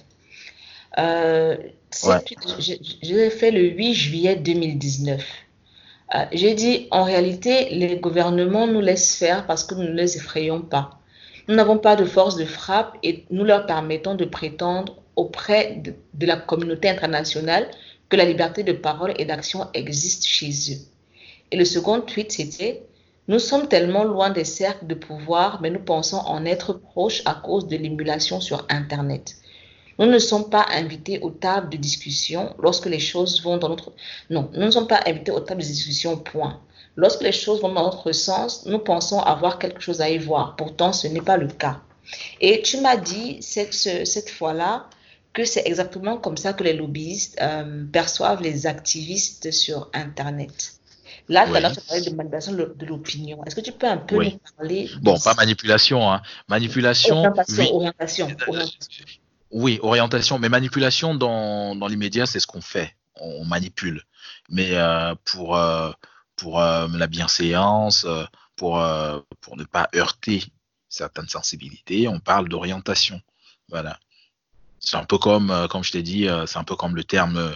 [0.99, 1.57] Euh,
[2.05, 2.21] ouais.
[2.59, 5.25] je, je l'ai fait le 8 juillet 2019.
[6.15, 10.17] Euh, J'ai dit, en réalité, les gouvernements nous laissent faire parce que nous ne les
[10.17, 11.01] effrayons pas.
[11.47, 15.83] Nous n'avons pas de force de frappe et nous leur permettons de prétendre auprès
[16.15, 17.71] de, la communauté internationale
[18.09, 20.79] que la liberté de parole et d'action existe chez eux.
[21.51, 22.83] Et le second tweet, c'était
[23.29, 27.35] Nous sommes tellement loin des cercles de pouvoir, mais nous pensons en être proches à
[27.35, 29.37] cause de l'émulation sur Internet.
[29.99, 33.93] Nous ne sommes pas invités aux tables de discussion lorsque les choses vont dans notre...
[34.31, 36.61] Non, nous ne sommes pas invités aux tables de discussion, point.
[36.97, 40.57] Lorsque les choses vont dans notre sens, nous pensons avoir quelque chose à y voir.
[40.57, 41.81] Pourtant, ce n'est pas le cas.
[42.41, 44.89] Et tu m'as dit cette, cette fois-là
[45.33, 50.75] que c'est exactement comme ça que les lobbyistes euh, perçoivent les activistes sur Internet.
[51.29, 51.59] Là, oui.
[51.75, 53.45] tu parlais de manipulation de l'opinion.
[53.45, 54.33] Est-ce que tu peux un peu oui.
[54.35, 56.23] nous parler Bon, pas manipulation, hein.
[56.49, 57.17] Manipulation.
[57.17, 57.71] Orientation, oui.
[57.73, 59.05] orientation, orientation.
[59.51, 60.39] Oui, orientation.
[60.39, 62.95] Mais manipulation, dans, dans l'immédiat, c'est ce qu'on fait.
[63.17, 64.03] On manipule.
[64.51, 65.91] Mais euh, pour, euh,
[66.37, 68.07] pour euh, la bienséance,
[68.57, 70.45] pour, euh, pour ne pas heurter
[70.89, 73.21] certaines sensibilités, on parle d'orientation.
[73.69, 73.99] Voilà.
[74.79, 77.05] C'est un peu comme, euh, comme je t'ai dit, euh, c'est un peu comme le
[77.05, 77.53] terme euh,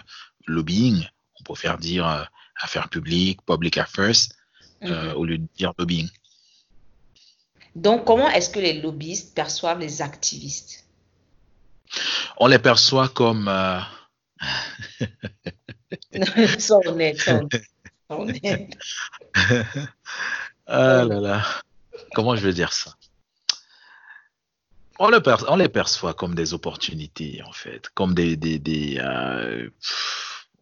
[0.46, 1.06] lobbying.
[1.40, 2.24] On préfère dire euh,
[2.60, 4.14] affaires publiques, public affairs,
[4.84, 5.16] euh, Mhm.
[5.16, 6.08] au lieu de dire lobbying.
[7.76, 10.84] Donc, comment est-ce que les lobbyistes perçoivent les activistes?
[12.38, 13.48] On les perçoit comme.
[13.48, 13.80] euh,
[16.58, 17.62] Sois honnête, sois honnête.
[20.66, 21.44] ah là là.
[22.14, 22.94] Comment je vais dire ça?
[24.98, 27.88] On, le per- on les perçoit comme des opportunités, en fait.
[27.94, 28.36] Comme des.
[28.36, 29.68] des, des euh,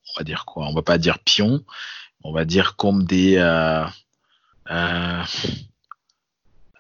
[0.09, 0.67] on va dire quoi?
[0.67, 1.65] On va pas dire pions.
[2.25, 3.37] On va dire comme des.
[3.37, 3.85] euh,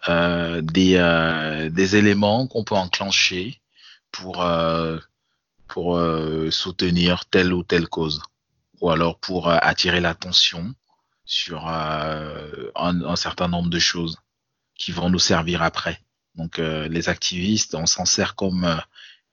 [0.08, 3.60] euh, des, des éléments qu'on peut enclencher
[4.10, 4.44] pour,
[5.68, 6.00] pour
[6.50, 8.22] soutenir telle ou telle cause,
[8.81, 10.74] ou alors pour euh, attirer l'attention
[11.24, 14.18] sur euh, un, un certain nombre de choses
[14.74, 16.01] qui vont nous servir après.
[16.35, 18.77] Donc euh, les activistes, on s'en sert comme euh,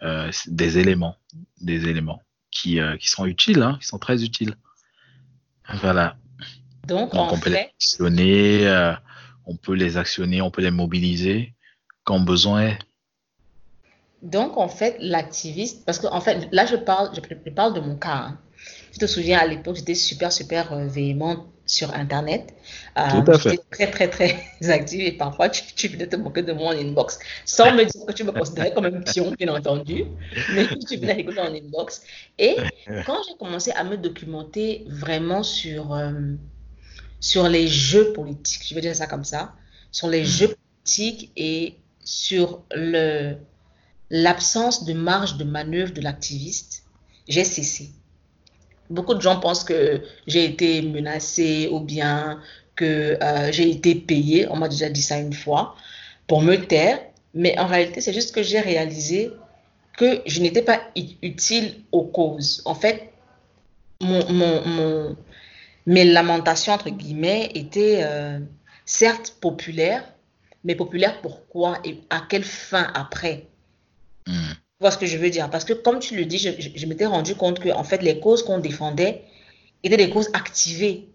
[0.01, 1.17] euh, des éléments,
[1.61, 2.21] des éléments
[2.51, 4.55] qui, qui sont utiles, hein, qui sont très utiles.
[5.81, 6.17] Voilà.
[6.87, 8.95] Donc, on peut les actionner,
[9.45, 11.55] on peut les actionner, on peut les mobiliser
[12.03, 12.79] quand besoin est.
[14.21, 17.79] donc, en fait, l'activiste, parce que, en fait, là, je parle, je, je parle de
[17.81, 18.15] mon cas.
[18.15, 18.39] hein.
[18.93, 22.53] Tu te souviens, à l'époque, j'étais super, super euh, véhémente sur Internet.
[22.95, 23.49] Euh, Tout à fait.
[23.49, 26.77] j'étais très, très, très active et parfois, tu, tu venais te moquer de moi en
[26.77, 30.05] inbox sans me dire que tu me considérais comme un pion, bien entendu,
[30.53, 32.03] mais tu venais rigoler en inbox.
[32.37, 32.55] Et
[33.07, 36.11] quand j'ai commencé à me documenter vraiment sur, euh,
[37.19, 39.55] sur les jeux politiques, je vais dire ça comme ça,
[39.91, 43.37] sur les jeux politiques et sur le,
[44.11, 46.83] l'absence de marge de manœuvre de l'activiste,
[47.27, 47.89] j'ai cessé.
[48.89, 52.41] Beaucoup de gens pensent que j'ai été menacée ou bien
[52.75, 55.75] que euh, j'ai été payée, on m'a déjà dit ça une fois,
[56.27, 56.99] pour me taire,
[57.33, 59.31] mais en réalité, c'est juste que j'ai réalisé
[59.97, 62.61] que je n'étais pas utile aux causes.
[62.65, 63.13] En fait,
[65.85, 68.39] mes lamentations, entre guillemets, étaient euh,
[68.85, 70.03] certes populaires,
[70.63, 73.47] mais populaires pourquoi et à quelle fin après?
[74.25, 74.53] Hmm.
[74.83, 75.49] Vois ce que je veux dire?
[75.49, 78.01] Parce que comme tu le dis, je, je- je m'étais rendu compte que en fait,
[78.09, 79.23] les causes qu'on défendait
[79.83, 81.09] étaient des causes activées.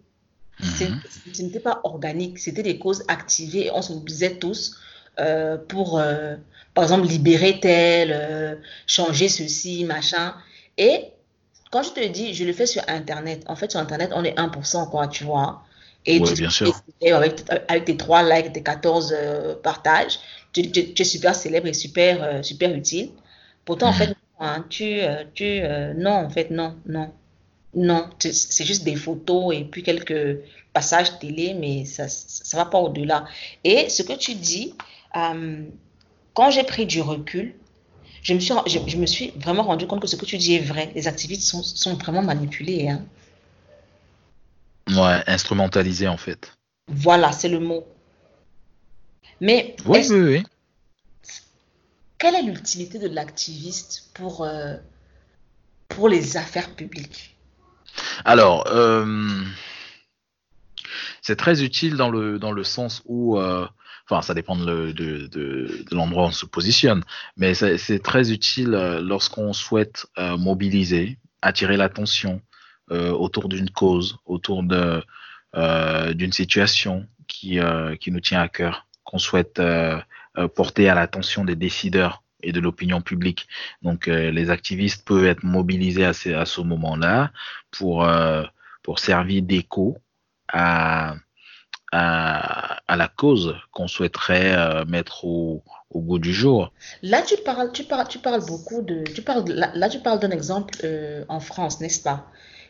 [0.60, 1.00] Mhm.
[1.34, 4.76] Ce n'était pas organique, c'était des causes activées et on se mobilisait tous
[5.20, 6.36] euh, pour, euh,
[6.74, 8.56] par exemple, libérer tel, euh,
[8.86, 10.34] changer ceci, machin.
[10.78, 11.04] Et
[11.70, 14.38] quand je te dis, je le fais sur Internet, en fait, sur Internet, on est
[14.38, 15.62] 1%, quoi, tu vois.
[16.06, 16.80] Et Ouais, tu bien sûr.
[17.00, 20.18] et avec, avec tes 3 likes, tes 14 euh, partages,
[20.52, 23.10] tu, tu- tu es super célèbre et super, super utile.
[23.68, 27.12] Pourtant, en fait, non, hein, tu, euh, tu, euh, non, en fait, non, non.
[27.74, 30.38] Non, c'est juste des photos et puis quelques
[30.72, 33.26] passages télé, mais ça ne va pas au-delà.
[33.64, 34.72] Et ce que tu dis,
[35.16, 35.64] euh,
[36.32, 37.54] quand j'ai pris du recul,
[38.22, 40.54] je me suis, je, je me suis vraiment rendu compte que ce que tu dis
[40.54, 40.90] est vrai.
[40.94, 42.88] Les activistes sont, sont vraiment manipulés.
[42.88, 43.04] Hein.
[44.88, 46.54] Ouais, instrumentalisé en fait.
[46.86, 47.84] Voilà, c'est le mot.
[49.42, 50.42] Mais Oui, oui, oui.
[52.18, 54.76] Quelle est l'utilité de l'activiste pour, euh,
[55.88, 57.36] pour les affaires publiques?
[58.24, 59.44] Alors, euh,
[61.22, 63.66] c'est très utile dans le, dans le sens où, euh,
[64.08, 67.04] enfin, ça dépend de, de, l'endroit où on se positionne,
[67.36, 68.70] mais c'est très utile
[69.02, 72.40] lorsqu'on souhaite mobiliser, attirer l'attention
[72.90, 77.58] autour d'une cause, autour d'une situation qui,
[78.00, 79.60] qui nous tient à cœur, qu'on souhaite
[80.38, 83.48] euh, porter à l'attention des décideurs et de l'opinion publique.
[83.82, 87.32] Donc, euh, les activistes peuvent être mobilisés à, ce moment-là
[87.70, 88.44] pour, euh,
[88.82, 89.98] pour servir d'écho
[90.48, 91.16] à,
[91.92, 96.72] à, à la cause qu'on souhaiterait euh, mettre au, au goût du jour.
[97.02, 100.20] Là, tu parles, tu parles, tu parles beaucoup de, tu parles, là, là, tu parles
[100.20, 102.26] d'un exemple euh, en France, n'est-ce pas?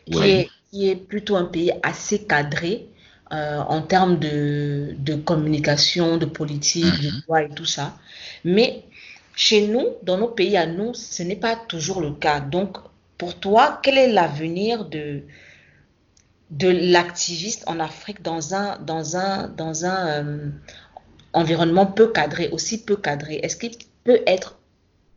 [0.09, 0.29] Qui Oui.
[0.31, 2.89] est, qui est plutôt un pays assez cadré
[3.31, 7.21] en termes de, de, communication, de politique, de mhm.
[7.27, 7.93] loi et tout ça.
[8.43, 8.83] Mais
[9.35, 12.41] chez nous, dans nos pays à nous, ce n'est pas toujours le cas.
[12.41, 12.77] Donc,
[13.17, 15.23] pour toi, quel est l'avenir de,
[16.49, 20.49] de l'activiste en Afrique dans un, dans un, dans un euh,
[21.33, 23.35] environnement peu cadré, aussi peu cadré?
[23.43, 23.71] Est-ce qu'il
[24.03, 24.57] peut être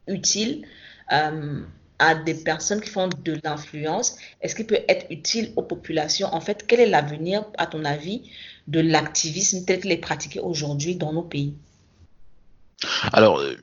[0.06, 0.66] utile
[1.12, 1.62] euh,
[1.98, 6.28] à des personnes qui font de l'influence Est-ce qu'il peut être utile aux populations?
[6.32, 8.30] En fait, quel est l'avenir, à ton avis,
[8.66, 11.54] de l'activisme tel qu'il est pratiqué aujourd'hui dans nos pays?
[13.12, 13.56] Alors, euh,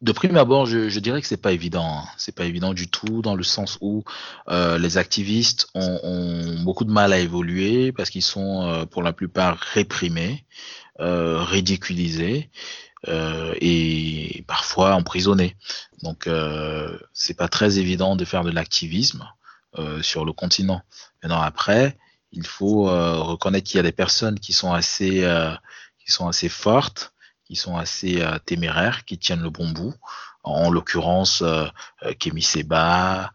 [0.00, 1.86] de prime abord, je, dirais que c'est pas évident.
[1.86, 2.04] Hein.
[2.16, 4.02] C'est pas évident du tout dans le sens où
[4.48, 9.12] euh, les activistes ont, beaucoup de mal à évoluer parce qu'ils sont euh, pour la
[9.12, 10.44] plupart réprimés,
[10.98, 12.50] ridiculisés
[13.06, 15.56] et parfois emprisonnés.
[16.02, 16.28] Donc
[17.12, 19.26] c'est pas très évident de faire de l'activisme
[20.02, 20.82] sur le continent.
[21.22, 21.96] Maintenant après,
[22.32, 25.26] il faut reconnaître qu'il y a des personnes qui sont assez
[25.98, 27.12] qui sont assez fortes
[27.50, 29.92] qui sont assez euh, téméraires, qui tiennent le bon bout.
[30.44, 31.66] En, l'occurrence, euh,
[32.04, 33.32] euh, Kémy Seba,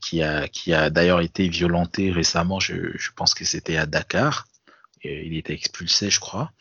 [0.00, 4.46] qui a, qui a d'ailleurs été violenté récemment, je pense que c'était à Dakar.
[5.02, 6.52] Et il était expulsé, je crois.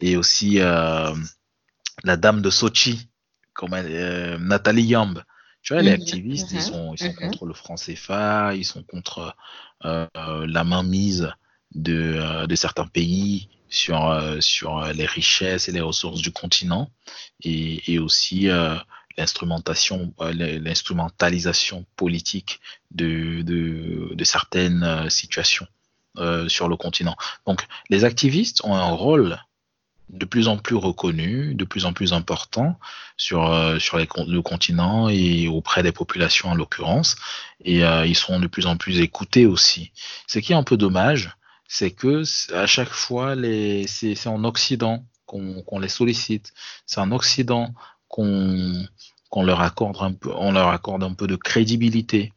[0.00, 3.08] Et aussi la dame de Sochi,
[3.52, 5.22] comme Nathalie Yamb.
[5.62, 6.02] Tu vois, les mhm.
[6.02, 6.62] activistes, ils mhm.
[6.62, 7.16] sont, ils sont mhm.
[7.16, 9.34] contre le franc CFA, ils sont contre
[9.82, 11.32] la mainmise
[11.74, 16.90] de, de certains pays, sur, euh, sur euh, les richesses et les ressources du continent
[17.42, 18.76] et, et aussi euh,
[19.18, 25.66] l'instrumentation, l'instrumentalisation politique de, de, de certaines situations
[26.18, 27.16] euh, sur le continent.
[27.46, 29.38] Donc, les activistes ont un rôle
[30.08, 32.78] de plus en plus reconnu, de plus en plus important
[33.16, 37.16] sur, euh, sur le continent et auprès des populations en l'occurrence,
[37.64, 39.90] et euh, ils seront de plus en plus écoutés aussi.
[40.26, 41.36] Ce qui est un peu dommage,
[41.68, 42.22] c'est que
[42.54, 43.34] à chaque fois,
[43.86, 46.54] c'est en Occident qu'on les sollicite.
[46.86, 47.74] C'est en Occident
[48.08, 48.86] qu'on
[49.42, 52.32] leur accorde un peu, leur accorde un peu de crédibilité.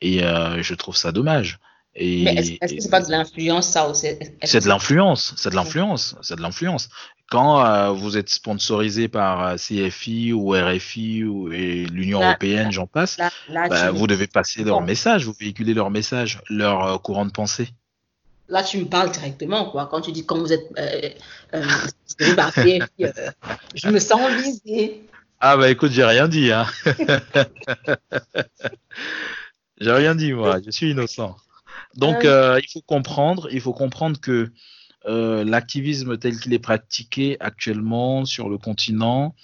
[0.00, 1.60] Et je trouve ça dommage.
[1.96, 6.42] Est-ce que c'est pas de l'influence ça C'est de l'influence, c'est de l'influence, c'est de
[6.42, 6.88] l'influence.
[7.30, 13.16] Quand euh, vous êtes sponsorisé par euh, CFI ou RFI ou l'Union européenne, j'en passe,
[13.48, 17.68] bah, vous devez passer leur message, vous véhiculez leur message, leur courant de pensée
[18.48, 19.86] là, tu me parles directement, quoi.
[19.86, 21.10] Quand tu dis quand vous êtes euh,
[21.54, 21.62] euh,
[22.20, 23.06] euh,
[23.74, 25.02] je me sens visée.
[25.40, 26.66] Ah bah écoute, j'ai rien dit, hein.
[29.80, 30.58] j'ai rien dit, moi.
[30.64, 31.36] Je suis innocent.
[31.96, 34.52] Donc, il faut comprendre, il faut comprendre que
[35.06, 39.34] l'activisme tel qu'il est pratiqué actuellement sur le continent,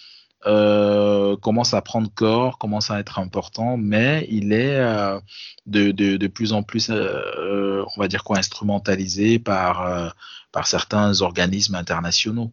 [0.47, 5.21] euh, commence à prendre corps, commence à être important, mais il est euh,
[5.67, 10.15] de, de, de, plus en plus, euh, on va dire quoi, instrumentalisé par,
[10.51, 12.51] par certains organismes internationaux.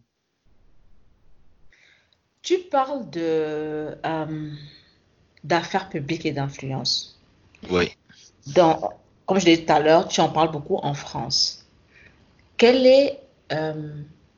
[2.42, 3.96] Tu parles de
[5.44, 7.18] d'affaires publiques et d'influence.
[7.70, 7.96] Oui.
[8.48, 8.92] Dans,
[9.28, 11.66] comme je l'ai dit tout à l'heure, tu en parles beaucoup en France.
[12.56, 13.20] Quel est,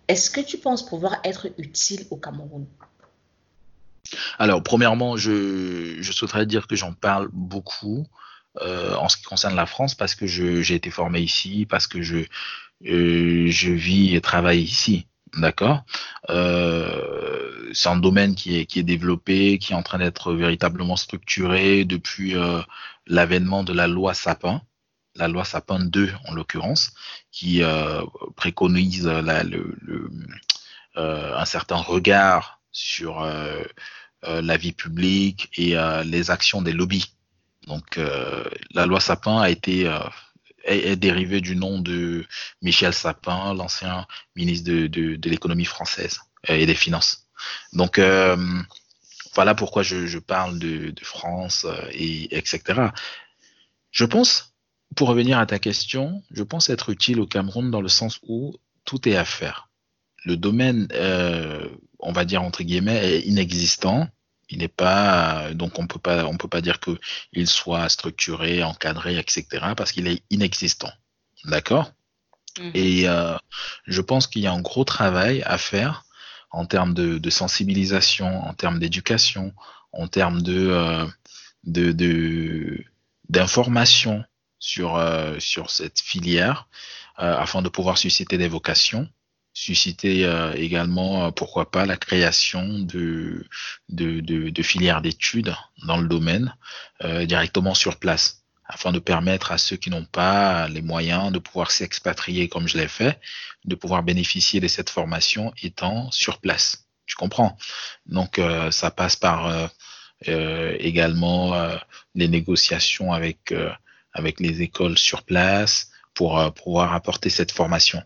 [0.08, 2.66] est-ce que tu penses pouvoir être utile au Cameroun?
[4.40, 8.04] Alors, premièrement, je, souhaiterais dire que j'en parle beaucoup
[8.62, 12.02] euh, en ce qui concerne la France parce que j'ai été formé ici, parce que
[12.02, 12.24] je,
[12.84, 15.06] euh, vis et travaille ici.
[15.36, 15.84] D'accord?
[16.30, 22.34] Euh, C'est un domaine qui est, développé, qui est en train d'être véritablement structuré depuis
[22.34, 22.60] euh,
[23.06, 24.62] l'avènement de la loi Sapin,
[25.14, 26.92] la loi Sapin 2 en l'occurrence,
[27.30, 28.02] qui euh,
[28.36, 30.02] préconise euh,
[30.96, 33.62] un certain regard sur euh,
[34.22, 37.14] la vie publique et les actions des lobbies.
[37.66, 37.98] Donc
[38.74, 39.90] la loi Sapin a été
[40.64, 42.26] est, dérivée du nom de
[42.60, 44.06] Michel Sapin, l'ancien
[44.36, 47.28] ministre de, l'économie française et des finances.
[47.72, 47.98] Donc
[49.34, 52.90] voilà pourquoi je, je parle de, de, France et etc.
[53.90, 54.49] Je pense,
[54.96, 58.56] pour revenir à ta question, je pense être utile au Cameroun dans le sens où
[58.84, 59.70] tout est à faire
[60.24, 61.68] le domaine, euh,
[61.98, 64.08] on va dire entre guillemets, est inexistant.
[64.48, 66.98] Il n'est pas, donc on peut pas, on peut pas dire que
[67.32, 69.46] il soit structuré, encadré, etc.
[69.76, 70.90] parce qu'il est inexistant.
[71.44, 71.92] D'accord?
[72.58, 72.70] Mhm.
[72.74, 73.36] Et euh,
[73.86, 76.04] je pense qu'il y a un gros travail à faire
[76.50, 79.54] en termes de, de sensibilisation, en termes d'éducation,
[79.92, 81.06] en termes de, euh,
[81.62, 82.84] de,
[83.28, 84.24] d'information
[84.60, 86.68] sur, euh, sur cette filière,
[87.18, 89.08] euh, afin de pouvoir susciter des vocations
[89.52, 93.46] susciter euh, également, euh, pourquoi pas, la création de,
[93.88, 95.54] de, de, de filières d'études
[95.86, 96.54] dans le domaine
[97.04, 101.40] euh, directement sur place afin de permettre à ceux qui n'ont pas les moyens de
[101.40, 103.20] pouvoir s'expatrier comme je l'ai fait,
[103.64, 106.86] de pouvoir bénéficier de cette formation étant sur place.
[107.06, 107.58] Tu comprends?
[108.06, 109.70] Donc, euh, ça passe par
[110.22, 111.54] également
[112.14, 113.54] les négociations avec,
[114.12, 118.02] avec les écoles sur place pour pouvoir apporter cette formation.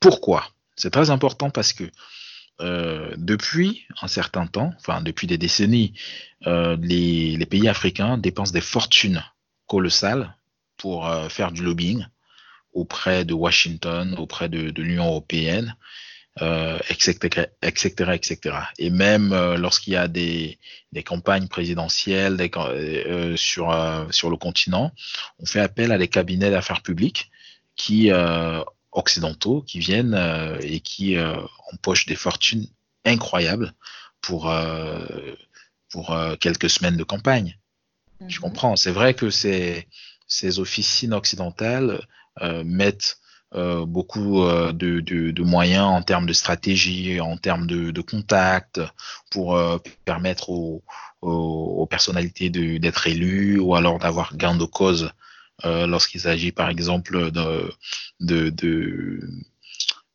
[0.00, 0.48] Pourquoi?
[0.76, 1.84] C'est très important parce que
[3.16, 5.94] depuis un certain temps, enfin depuis des décennies,
[6.46, 9.24] les, les, pays africains dépensent des fortunes
[9.66, 10.36] colossales
[10.76, 12.06] pour faire du lobbying
[12.72, 15.76] auprès de Washington, auprès de, de l'Union européenne,
[16.40, 18.56] euh, etc., etc., etc.
[18.78, 20.58] Et même euh, lorsqu'il y a des,
[20.92, 24.92] des, campagnes présidentielles des, euh, sur, euh, sur le continent,
[25.40, 27.30] on fait appel à des cabinets d'affaires publiques
[27.76, 28.62] qui euh,
[28.92, 30.18] occidentaux qui viennent
[30.60, 31.16] et qui
[31.72, 32.66] empochent des fortunes
[33.06, 33.72] incroyables
[34.20, 34.52] pour
[35.88, 37.58] pour quelques semaines de campagne.
[38.20, 38.30] Mm -hmm.
[38.30, 38.76] Je comprends.
[38.76, 39.88] C'est vrai que ces,
[40.26, 42.06] ces officines occidentales
[42.64, 43.21] mettent
[43.54, 48.80] euh, beaucoup euh, de, moyens en termes de stratégie, en termes de, de contacts,
[49.30, 49.76] pour euh,
[50.06, 50.82] permettre aux,
[51.20, 55.10] aux, aux personnalités d'être élues ou alors d'avoir gain de cause
[55.64, 57.70] lorsqu'il s'agit par exemple de,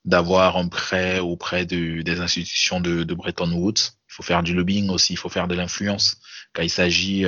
[0.04, 3.94] d'avoir un prêt auprès de, des institutions de, de, Bretton Woods.
[4.10, 6.18] Il faut faire du lobbying aussi, il faut faire de l'influence.
[6.54, 7.26] Quand il s'agit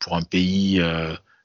[0.00, 0.80] pour un pays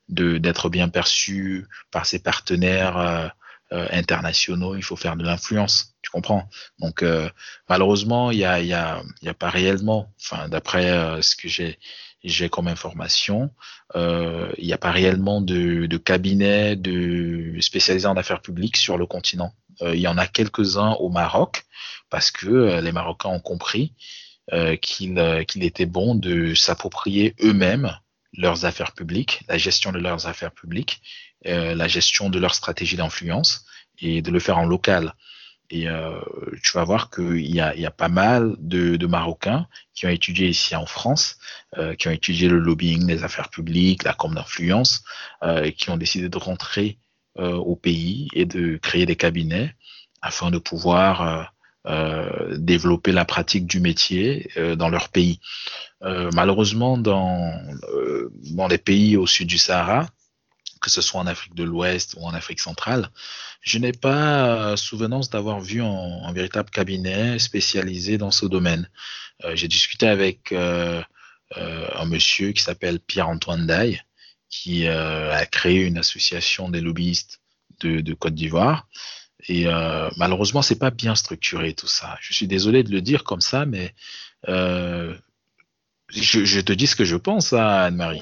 [0.07, 3.34] d'être bien perçu par ses partenaires
[3.74, 6.49] euh, internationaux, il faut faire de l'influence, tu comprends?
[6.80, 7.30] Donc euh,
[7.69, 11.47] malheureusement, il y a, y, a, y a pas réellement, enfin d'après euh, ce que
[11.47, 11.80] j'ai
[12.24, 13.49] j'ai comme information,
[13.95, 18.97] euh, il n'y a pas réellement de, de cabinet de spécialisés en affaires publiques sur
[18.97, 19.53] le continent.
[19.82, 21.63] Euh, il y en a quelques-uns au Maroc
[22.11, 23.93] parce que les Marocains ont compris
[24.82, 27.97] qu'il qu'il était bon de s'approprier eux-mêmes
[28.34, 31.01] leurs affaires publiques, la gestion de leurs affaires publiques,
[31.48, 33.66] euh, la gestion de leur stratégie d'influence
[34.00, 35.16] et de le faire en local.
[35.72, 36.20] Et euh,
[36.62, 40.76] tu vas voir qu'il y y a pas mal de, Marocains qui ont étudié ici
[40.76, 41.38] en France,
[41.78, 45.04] euh, qui ont étudié le lobbying, les affaires publiques, la com d'influence,
[45.78, 47.00] qui ont décidé de rentrer
[47.38, 49.74] au pays et de créer des cabinets
[50.22, 51.54] afin de pouvoir
[52.58, 55.39] développer la pratique du métier dans leur pays.
[56.02, 57.54] malheureusement, dans,
[58.52, 60.08] dans les pays au sud du Sahara,
[60.82, 63.09] que ce soit en Afrique de l'Ouest ou en Afrique centrale,
[63.61, 68.89] je n'ai pas souvenance d'avoir vu un, véritable cabinet spécialisé dans ce domaine.
[69.43, 71.01] Euh, J'ai discuté avec euh,
[71.57, 74.01] euh, un monsieur qui s'appelle Pierre-Antoine Daille,
[74.49, 77.41] qui euh, a créé une association des lobbyistes
[77.79, 78.88] de, de Côte d'Ivoire.
[79.47, 82.17] Et euh, malheureusement, c'est pas bien structuré tout ça.
[82.21, 83.93] Je suis désolé de le dire comme ça, mais
[84.47, 85.15] euh,
[86.14, 88.22] je, je, te dis ce que je pense, hein, Anne-Marie.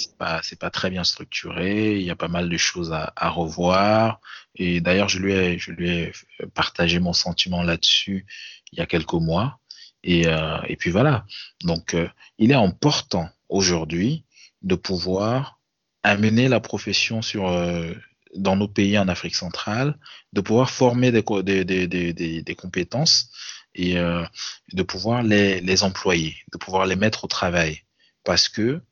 [0.00, 1.96] C'est pas, pas très bien structuré.
[1.96, 4.20] Il y a pas mal de choses à, à revoir.
[4.56, 6.12] Et d'ailleurs, je lui ai, je lui ai
[6.54, 8.26] partagé mon sentiment là-dessus
[8.72, 9.58] il y a quelques mois.
[10.04, 11.24] Et, euh, et puis voilà.
[11.64, 12.08] Donc, euh,
[12.38, 14.24] il est important aujourd'hui
[14.62, 15.60] de pouvoir
[16.02, 17.92] amener la profession sur, euh,
[18.34, 19.98] dans nos pays en Afrique centrale,
[20.32, 23.30] de pouvoir former des, des, des, des, des compétences
[23.78, 24.24] et euh,
[24.72, 27.82] de pouvoir les, employer, de pouvoir les mettre au travail.
[28.24, 28.82] Parce que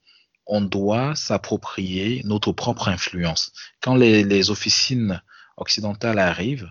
[0.47, 3.53] on doit s'approprier notre propre influence.
[3.81, 5.21] Quand les, officines
[5.57, 6.71] occidentales arrivent,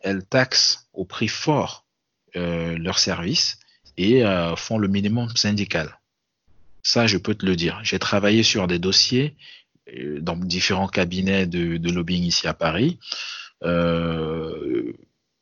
[0.00, 1.86] elles taxent au prix fort
[2.34, 3.58] euh, leurs services
[3.96, 6.00] et euh, font le minimum syndical.
[6.82, 7.78] Ça, je peux te le dire.
[7.84, 9.36] J'ai travaillé sur des dossiers
[10.18, 12.98] dans différents cabinets de, lobbying ici à Paris.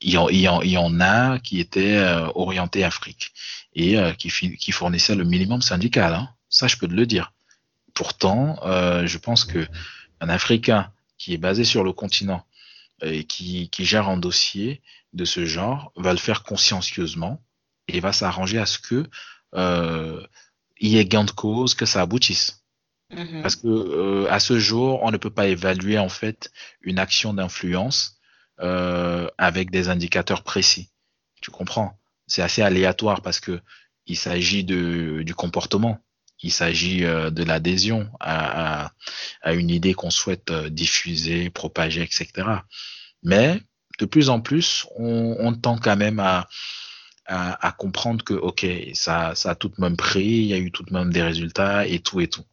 [0.00, 3.32] Il y, en, il, y en, il y en a qui étaient euh, orientés Afrique
[3.74, 6.14] et euh, qui, qui fournissaient le minimum syndical.
[6.14, 6.30] Hein.
[6.48, 7.32] Ça, je peux te le dire.
[7.94, 9.66] Pourtant, euh, je pense que
[10.20, 12.44] un Africain qui est basé sur le continent
[13.02, 14.82] et qui, qui gère un dossier
[15.12, 17.42] de ce genre va le faire consciencieusement
[17.88, 19.06] et va s'arranger à ce que
[19.54, 20.24] euh,
[20.78, 22.64] il y ait gain de cause, que ça aboutisse.
[23.10, 23.42] Mmh.
[23.42, 27.34] Parce que euh, à ce jour, on ne peut pas évaluer en fait une action
[27.34, 28.19] d'influence
[28.60, 30.90] euh, avec des indicateurs précis.
[31.40, 31.98] Tu comprends?
[32.26, 33.60] C'est assez aléatoire parce que
[34.06, 35.98] il s'agit de du comportement,
[36.42, 38.92] il s'agit euh, de l'adhésion à, à,
[39.42, 42.30] à, une idée qu'on souhaite euh, diffuser, propager, etc.
[43.22, 43.60] Mais
[43.98, 46.48] de plus en plus, on, on tend quand même à,
[47.26, 50.58] à, à, comprendre que ok, ça, ça a tout de même pris, il y a
[50.58, 52.44] eu tout de même des résultats et tout et tout.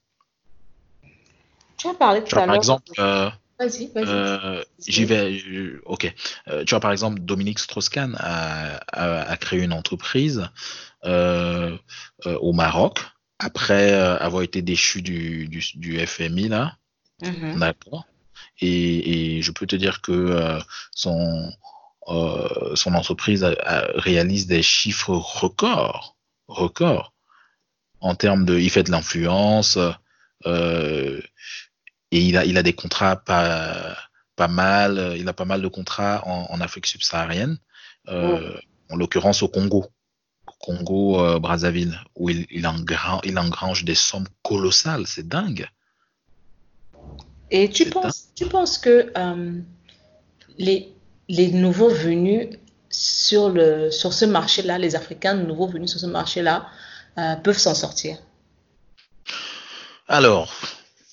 [1.77, 2.47] Tu as parlé tout à l'heure.
[2.47, 3.29] Par exemple, euh,
[3.59, 4.05] Vas-y, vas-y.
[4.07, 5.37] Euh, J'y vais.
[5.37, 6.13] Je, ok.
[6.47, 10.47] Euh, tu vois, par exemple, Dominique Strauss-Kahn a, a, a, créé une entreprise
[11.05, 11.77] euh,
[12.25, 12.99] euh au Maroc
[13.39, 16.77] après euh, avoir été déchu du, du, du, FMI là.
[17.21, 17.59] Mhm.
[17.59, 18.05] D'accord.
[18.59, 20.59] Et, je peux te dire que euh,
[20.91, 21.51] son,
[22.07, 23.45] euh, son entreprise
[23.95, 26.15] réalise des chiffres records,
[26.47, 27.13] records,
[27.99, 29.77] en termes de, il fait de l'influence,
[30.45, 31.21] euh,
[32.11, 33.97] et il a, il a des contrats pas,
[34.35, 37.57] pas mal, il a pas mal de contrats en, Afrique subsaharienne,
[38.07, 39.87] en l'occurrence au Congo.
[40.59, 45.69] Congo, Brazzaville, où il, il, engrange, il engrange des sommes colossales, c'est dingue.
[47.51, 49.61] Et tu penses, tu penses que euh,
[50.57, 50.93] les,
[51.29, 52.49] les nouveaux venus
[52.89, 56.67] sur, le, sur ce marché-là, les Africains nouveaux venus sur ce marché-là,
[57.17, 58.17] euh, peuvent s'en sortir?
[60.07, 60.53] Alors,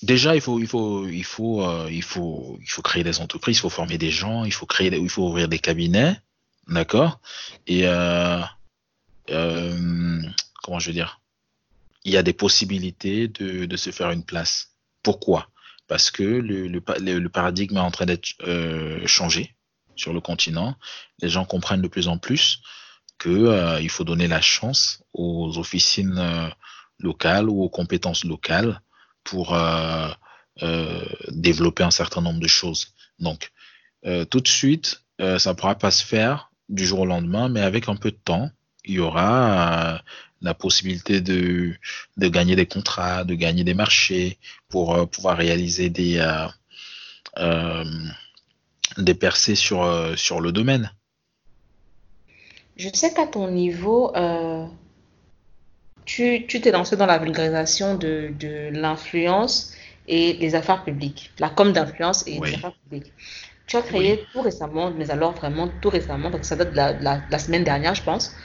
[0.05, 3.57] déjà, il faut, il, faut, il, faut, euh, il, faut, il faut créer des entreprises,
[3.57, 6.19] il faut former des gens, il faut, créer il faut ouvrir des cabinets,
[6.67, 7.19] d'accord?
[7.67, 7.81] Et
[10.63, 11.21] comment je veux dire?
[12.03, 14.71] Il y a des possibilités de, de se faire une place.
[15.03, 15.49] Pourquoi?
[15.87, 19.55] Parce que le, le, paradigme est en train d'être euh, changé
[19.95, 20.75] sur le continent.
[21.21, 22.61] Les gens comprennent de plus en plus
[23.19, 26.49] qu'il euh, faut donner la chance aux officines euh,
[26.99, 28.81] locales ou aux compétences locales
[29.25, 29.57] pour
[31.29, 32.93] développer un certain nombre de choses.
[33.19, 33.51] Donc,
[34.29, 37.89] tout de suite, ça ne pourra pas se faire du jour au lendemain, mais avec
[37.89, 38.49] un peu de temps,
[38.85, 40.01] il y aura
[40.41, 41.73] la possibilité de,
[42.17, 44.37] de gagner des contrats, de gagner des marchés
[44.69, 46.47] pour euh, pouvoir réaliser des, euh,
[47.39, 47.83] euh,
[48.97, 50.91] des percées sur, sur le domaine.
[52.77, 54.13] Je sais qu'à ton niveau,
[56.05, 59.73] tu t'es lancé dans la vulgarisation de, de l'influence
[60.07, 63.11] et des affaires publiques, la com d'influence et des affaires publiques.
[63.67, 67.21] Tu as créé tout récemment, mais alors vraiment tout récemment, donc ça date de la,
[67.29, 68.35] la semaine dernière, je pense,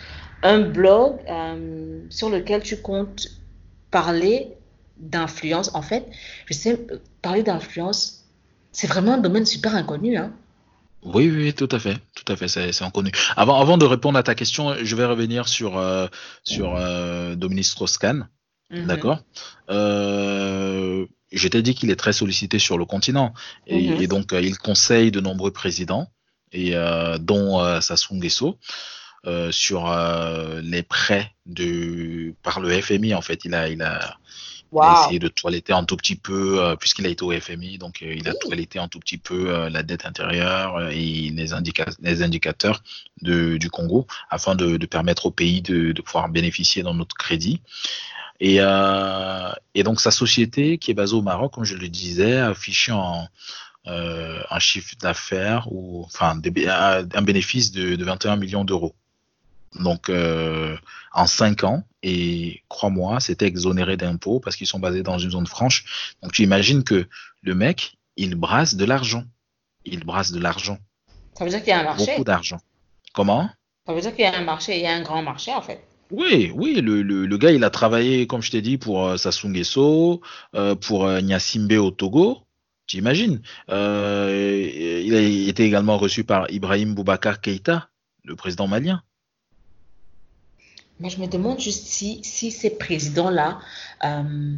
[0.42, 3.28] un blog euh, sur lequel tu comptes
[3.90, 4.48] parler
[4.96, 5.74] d'influence.
[5.74, 6.06] En fait,
[6.46, 6.80] je sais,
[7.22, 8.24] parler d'influence,
[8.72, 10.16] c'est vraiment un domaine super inconnu.
[10.16, 10.32] Hein?
[11.02, 13.10] Oui, oui, tout à fait, tout à fait, c'est inconnu.
[13.36, 16.06] Avant, avant de répondre à ta question, je vais revenir sur, euh,
[16.44, 18.28] sur euh, Dominique Strauss-Kahn.
[18.70, 18.86] Mhm.
[18.86, 19.20] D'accord?
[19.68, 23.32] Je t'ai dit qu'il est très sollicité sur le continent
[23.66, 24.06] et, mhm.
[24.06, 26.10] donc il conseille de nombreux présidents,
[26.52, 26.74] et
[27.20, 28.58] dont Sassou Nguesso.
[29.26, 34.16] Euh, sur euh, les prêts de par le FMI en fait il a il a,
[34.72, 38.28] essayé de toiletter un tout petit peu euh, puisqu'il a été au FMI donc il
[38.28, 41.48] a toiletté un tout petit peu la dette intérieure et les,
[42.02, 42.82] les indicateurs
[43.22, 47.16] de, du Congo afin de, de permettre au pays de, de, pouvoir bénéficier dans notre
[47.16, 47.60] crédit.
[48.42, 48.56] Et,
[49.74, 53.28] et donc sa société qui est basée au Maroc comme je le disais affiché en
[53.86, 58.94] un chiffre d'affaires ou enfin un bénéfice de, de 21 millions d'euros.
[59.78, 60.76] Donc euh,
[61.12, 65.46] en cinq ans et crois-moi c'était exonéré d'impôts parce qu'ils sont basés dans une zone
[65.46, 66.14] franche.
[66.22, 67.06] Donc tu imagines que
[67.42, 69.24] le mec il brasse de l'argent.
[69.84, 70.78] Il brasse de l'argent.
[71.34, 72.06] Ça veut dire qu'il y a un marché.
[72.06, 72.58] Beaucoup d'argent.
[73.14, 73.48] Comment?
[73.86, 74.76] Ça veut dire qu'il y a un marché.
[74.76, 75.82] Il y a un grand marché en fait.
[76.10, 79.48] Oui, oui, le, le, gars, il a travaillé, comme je t'ai dit, pour euh, Sassou
[79.48, 80.20] Nguesso,
[80.56, 82.38] euh, pour euh, Nyasimbe au Togo,
[82.88, 83.40] tu imagines?
[83.68, 87.90] Euh, il a été également reçu par Ibrahim Boubacar Keïta,
[88.24, 89.04] le président malien.
[91.00, 93.58] Mais je me demande juste si, si ces présidents-là
[94.04, 94.54] euh,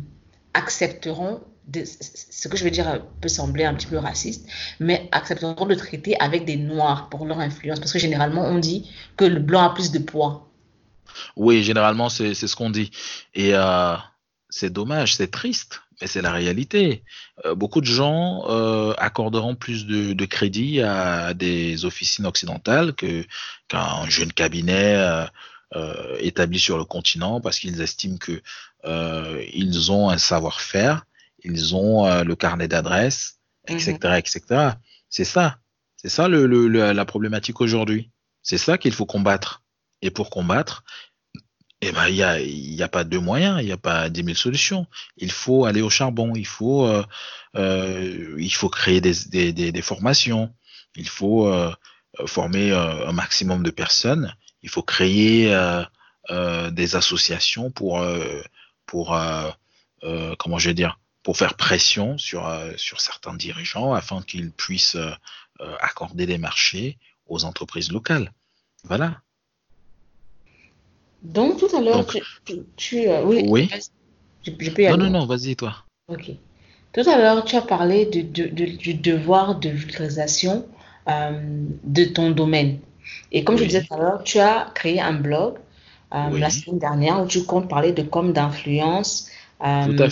[0.55, 4.49] accepteront, de, ce que je veux dire peut sembler un petit peu raciste,
[4.81, 7.79] mais accepteront de traiter avec des noirs pour leur influence.
[7.79, 10.49] Parce que généralement, on dit que le blanc a plus de poids.
[11.37, 12.91] Oui, généralement, c'est ce qu'on dit.
[13.35, 13.95] Et euh,
[14.51, 17.05] c'est dommage, c'est triste, mais c'est la réalité.
[17.45, 18.43] Euh, beaucoup de gens
[18.99, 25.29] accorderont plus de, de, crédit à des officines occidentales qu'un jeune cabinet
[25.75, 28.43] euh, établis sur le continent parce qu'ils estiment que
[28.85, 31.07] euh, ils ont un savoir-faire,
[31.45, 34.15] ils ont euh, le carnet d'adresses, etc., mhm.
[34.17, 34.41] etc.
[35.09, 35.59] C'est ça,
[35.97, 38.11] c'est ça le, le, la problématique aujourd'hui.
[38.43, 39.63] C'est ça qu'il faut combattre.
[40.03, 40.85] Et pour combattre,
[41.81, 44.23] eh ben, il n'y a, y a pas deux moyens, il n'y a pas dix
[44.23, 44.87] mille solutions.
[45.17, 47.05] Il faut aller au charbon, il faut, euh,
[47.57, 50.55] euh, il faut créer des, des, des, des, formations,
[50.97, 51.73] il faut euh,
[52.27, 55.83] former un maximum de personnes il faut créer euh,
[56.31, 58.41] euh, des associations pour, euh,
[58.87, 59.17] pour
[60.39, 64.97] comment je vais dire, pour faire pression sur, sur certains dirigeants afin qu'ils puissent
[65.81, 68.33] accorder des marchés aux entreprises locales.
[68.85, 69.21] Voilà.
[71.23, 72.05] Donc tout à l'heure,
[72.77, 73.71] tu, oui, oui.
[74.45, 75.85] Je, peux y non, non, non, vas-y toi.
[76.09, 76.33] Ok.
[76.93, 80.67] Tout à l'heure, tu as parlé de, de, du devoir de vulgarisation
[81.07, 82.81] de ton domaine.
[83.31, 85.57] Et comme je disais tout à l'heure, tu as créé un blog
[86.15, 89.29] euh, la semaine dernière où tu comptes parler de com d'influence
[89.65, 90.09] euh,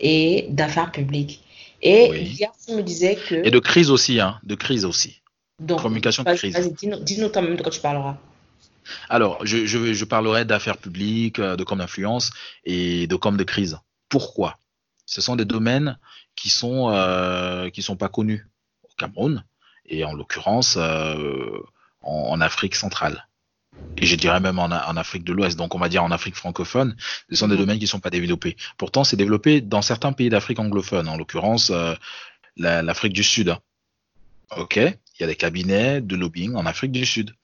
[0.00, 1.42] et d'affaires publiques.
[1.82, 3.34] Et hier, tu me disais que...
[3.46, 5.20] Et de crise aussi, hein, de crise aussi.
[5.60, 6.74] Donc, Communication de crise.
[7.02, 8.16] Dis-nous toi-même de quoi tu parleras.
[9.08, 12.30] Alors, je, je, je parlerai d'affaires publiques, euh, de com d'influence
[12.64, 13.78] et de com de crise.
[14.08, 14.58] Pourquoi?
[15.06, 15.98] Ce sont des domaines
[16.34, 18.46] qui sont euh, qui sont pas connus
[18.84, 19.44] au Cameroun
[19.86, 21.58] et en l'occurrence euh,
[22.06, 23.28] en, Afrique centrale.
[23.98, 26.36] Et je dirais même en, en Afrique de l'Ouest, donc on va dire en Afrique
[26.36, 26.96] francophone,
[27.30, 27.60] ce sont des mhm.
[27.60, 28.56] domaines qui ne sont pas développés.
[28.78, 31.94] Pourtant, c'est développé dans certains pays d'Afrique anglophone, en l'occurrence euh,
[32.56, 33.54] l'Afrique du Sud.
[34.56, 37.34] Ok, il y a des cabinets de lobbying en Afrique du Sud.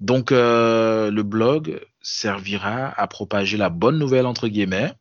[0.00, 4.92] Donc euh, le blog servira à propager la bonne nouvelle entre guillemets,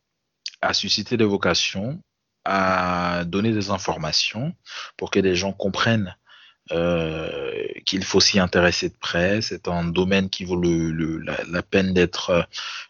[0.62, 2.02] à susciter des vocations,
[2.46, 4.54] à donner des informations
[4.98, 6.16] pour que les gens comprennent
[6.72, 9.42] euh, qu'il faut s'y intéresser de près.
[9.42, 12.48] C'est un domaine qui vaut le, la, peine d'être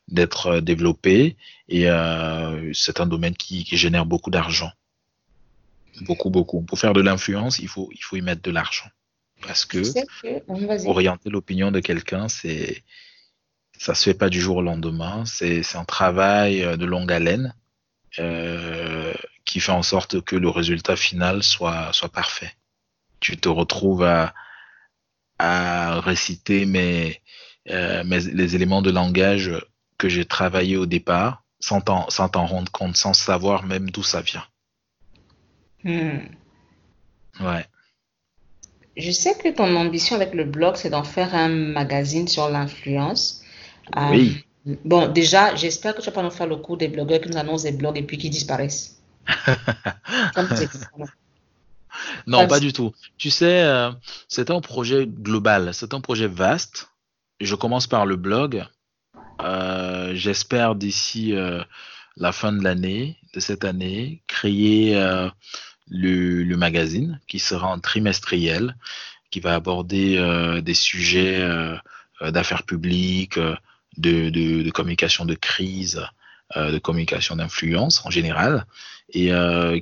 [0.07, 1.37] d'être développé
[1.69, 4.71] et euh, c'est un domaine qui, qui génère beaucoup d'argent,
[6.01, 6.61] beaucoup beaucoup.
[6.61, 8.89] Pour faire de l'influence, il faut il faut y mettre de l'argent
[9.41, 9.81] parce que,
[10.87, 12.83] orienter l'opinion de quelqu'un, c'est
[13.77, 15.25] ça se fait pas du jour au lendemain.
[15.25, 17.55] C'est un travail euh, de longue haleine
[18.19, 19.13] euh,
[19.45, 22.53] qui fait en sorte que le résultat final soit soit parfait.
[23.23, 24.33] Tu te retrouves à
[25.39, 27.21] à réciter mes,
[27.69, 29.51] euh, mes les éléments de langage
[29.97, 34.03] que j'ai travaillé au départ sans t'en sans t'en rendre compte, sans savoir même d'où
[34.03, 34.43] ça vient.
[35.85, 36.19] Hmm.
[37.39, 37.65] Ouais.
[38.97, 43.41] Je sais que ton ambition avec le blog, c'est d'en faire un magazine sur l'influence.
[43.95, 44.45] Euh, oui.
[44.83, 47.37] bon, déjà, j'espère que tu vas pas nous faire le coup des blogueurs qui nous
[47.37, 49.01] annoncent des blogs et puis qui disparaissent.
[52.27, 52.93] non, pas du tout.
[53.17, 53.91] Tu sais, euh,
[54.27, 56.89] c'est un projet global, c'est un projet vaste.
[57.39, 58.65] Je commence par le blog.
[59.41, 61.33] Euh, j'espère d'ici
[62.15, 64.95] la fin de l'année, de cette année, créer
[65.89, 68.75] le, magazine qui sera en trimestriel,
[69.33, 71.75] qui va aborder euh, des sujets euh,
[72.21, 73.39] euh, d'affaires publiques,
[73.97, 76.05] de, de, communication de crise,
[76.55, 78.65] de communication d'influence en général,
[79.09, 79.31] et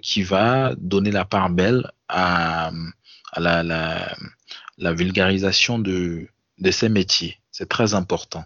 [0.02, 2.72] qui va donner la part belle à,
[3.38, 6.28] la, vulgarisation de,
[6.72, 7.40] ces métiers.
[7.52, 8.46] C'est très important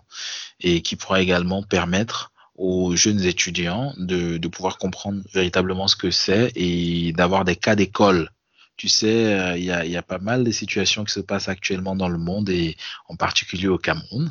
[0.60, 6.52] et qui pourra également permettre aux jeunes étudiants de, pouvoir comprendre véritablement ce que c'est
[6.56, 8.30] et d'avoir des cas d'école.
[8.78, 11.48] Tu sais, euh, il y, a, y, a, pas mal de situations qui se passent
[11.48, 12.76] actuellement dans le monde et
[13.08, 14.30] en particulier au Cameroun.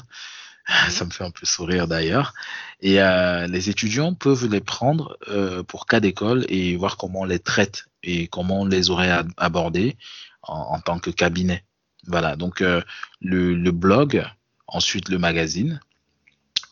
[0.90, 2.32] Ça me fait un peu sourire d'ailleurs.
[2.80, 7.24] Et euh, les étudiants peuvent les prendre euh, pour cas d'école et voir comment on
[7.24, 9.96] les traite et comment on les aurait abordés
[10.42, 11.64] en, tant que cabinet.
[12.06, 12.82] Voilà, donc euh,
[13.22, 14.24] le, blog,
[14.66, 15.80] ensuite le magazine,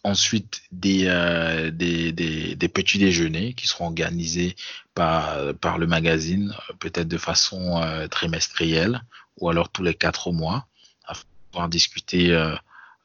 [0.05, 1.07] ensuite des,
[2.75, 4.57] petits déjeuners qui seront organisés
[4.95, 7.81] par, par le magazine, peut-être de façon
[8.11, 9.01] trimestrielle
[9.41, 10.67] ou alors tous les quatre mois,
[11.07, 12.37] afin de pouvoir discuter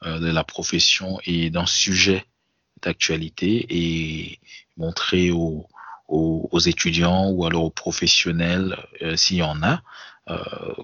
[0.04, 2.24] de la profession et d'un sujet
[2.82, 4.38] d'actualité et
[4.76, 5.66] montrer aux,
[6.08, 9.82] aux, aux, étudiants ou alors aux professionnels, euh, s'il y en a,
[10.30, 10.38] euh,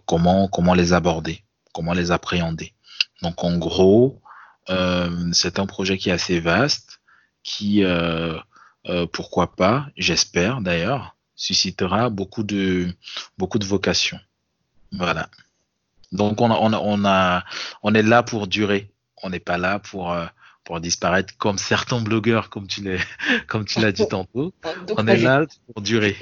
[0.07, 1.43] comment, comment les aborder,
[1.73, 2.73] comment les appréhender.
[3.23, 4.21] Donc en gros,
[4.71, 7.01] euh, c'est un projet qui est assez vaste,
[7.43, 8.39] qui, euh,
[8.87, 12.95] euh, pourquoi pas, j'espère d'ailleurs, suscitera beaucoup de,
[13.39, 14.21] beaucoup de vocations.
[14.93, 15.29] Voilà.
[16.13, 17.45] Donc on, a, on, a, on, a,
[17.83, 18.91] on est là pour durer.
[19.25, 20.15] On n'est pas là pour,
[20.65, 23.03] pour disparaître comme certains blogueurs, comme tu l'as,
[23.49, 24.53] comme tu l'as dit tantôt.
[24.97, 26.17] on est là pour durer.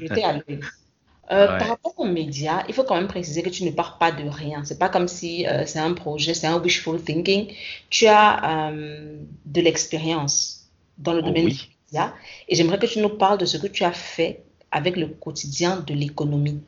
[0.00, 0.38] J'étais à
[1.30, 4.12] euh, par rapport aux médias, il faut quand même préciser que tu ne pars pas
[4.12, 4.64] de rien.
[4.64, 7.52] C'est pas comme si euh, c'est un projet, c'est un wishful thinking.
[7.90, 9.16] Tu as euh,
[9.46, 10.66] de l'expérience
[10.98, 11.58] dans le oh domaine des
[11.88, 12.12] médias
[12.48, 15.80] et j'aimerais que tu nous parles de ce que tu as fait avec le quotidien
[15.80, 16.60] de l'économie.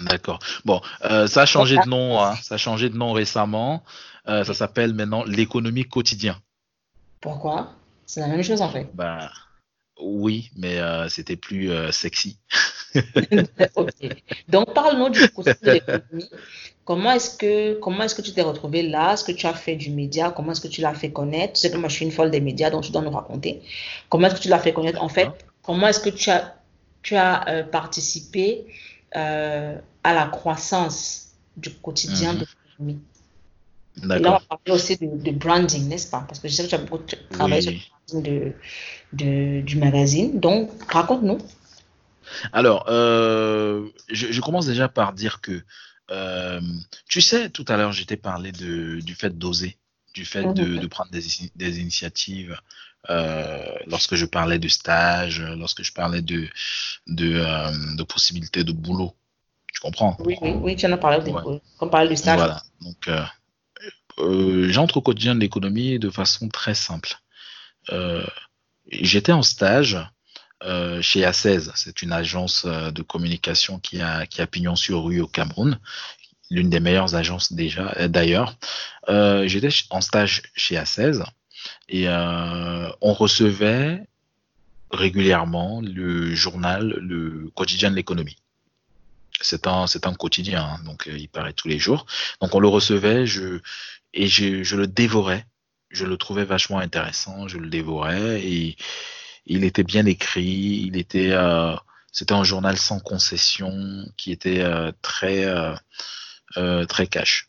[0.00, 0.38] D'accord.
[0.64, 2.20] Bon, ça a changé de nom.
[2.20, 2.36] Hein.
[2.42, 3.82] Ça a changé de nom récemment.
[4.26, 6.36] ça s'appelle maintenant l'économie quotidien.
[7.20, 7.72] Pourquoi?
[8.06, 8.88] C'est la même chose en fait.
[8.94, 9.30] Bah,
[10.00, 10.78] oui, mais
[11.08, 12.38] c'était plus sexy.
[14.48, 16.30] Donc, parle-nous du côté de l'économie.
[16.86, 19.14] Comment est-ce que, comment est-ce que tu t'es retrouvé là?
[19.14, 20.30] Est-ce que tu as fait du média?
[20.30, 21.54] Comment est-ce que tu l'as fait connaître?
[21.54, 23.60] Tu sais que moi, je suis une folle des médias, donc tu dois nous raconter.
[24.08, 25.02] Comment est-ce que tu l'as fait connaître?
[25.02, 25.28] En fait,
[25.64, 26.54] comment est-ce que tu as,
[27.02, 28.66] tu as euh, participé
[29.16, 32.40] euh, à la croissance du quotidien mm -hmm.
[32.40, 33.00] de l'économie?
[34.02, 36.22] Et là, on va parler aussi de, de branding, n'est-ce pas?
[36.28, 37.90] Parce que je sais que tu as beaucoup travaillé oui.
[38.06, 38.52] sur le de,
[39.14, 40.38] de, du magazine.
[40.38, 41.38] Donc, raconte-nous.
[42.52, 45.62] Alors, euh, je, je, commence déjà par dire que,
[46.10, 46.60] euh,
[47.08, 49.78] tu sais, tout à l'heure, j'étais parlé de, du fait d'oser,
[50.14, 51.22] du fait de, de, prendre des,
[51.54, 52.58] des initiatives
[53.08, 56.48] lorsque je parlais de stage, lorsque je parlais de,
[57.06, 59.14] de, de possibilités de boulot.
[59.72, 60.16] Tu comprends?
[60.20, 61.60] Oui, oui, oui, tu en as parlé, ouais.
[61.80, 62.38] on parlait du stage.
[62.38, 63.10] Voilà, donc
[64.70, 67.18] j'entre au quotidien de l'économie de façon très simple.
[68.90, 69.98] J'étais en stage
[70.64, 71.72] euh, chez A16.
[71.74, 75.78] C'est une agence euh, de communication qui a, qui a pignon sur rue au Cameroun,
[76.50, 78.56] l'une des meilleures agences déjà euh, d'ailleurs.
[79.46, 81.24] J'étais en stage chez A16
[81.88, 84.06] et on recevait
[84.90, 88.36] régulièrement le journal, le quotidien de l'économie.
[89.40, 89.86] C'est un,
[90.18, 92.06] quotidien, hein, donc il paraît tous les jours.
[92.40, 93.60] Donc on le recevait, je,
[94.14, 95.46] et je, je le dévorais.
[95.90, 98.76] Je le trouvais vachement intéressant, je le dévorais et
[99.46, 101.74] il était bien écrit, il était, euh,
[102.12, 105.44] c'était un journal sans concession qui était euh, très,
[106.56, 107.45] euh, très cash.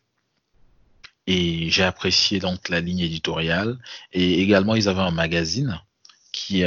[1.27, 3.77] Et j'ai apprécié donc la ligne éditoriale.
[4.13, 5.81] Et également, ils avaient un magazine
[6.31, 6.63] qui,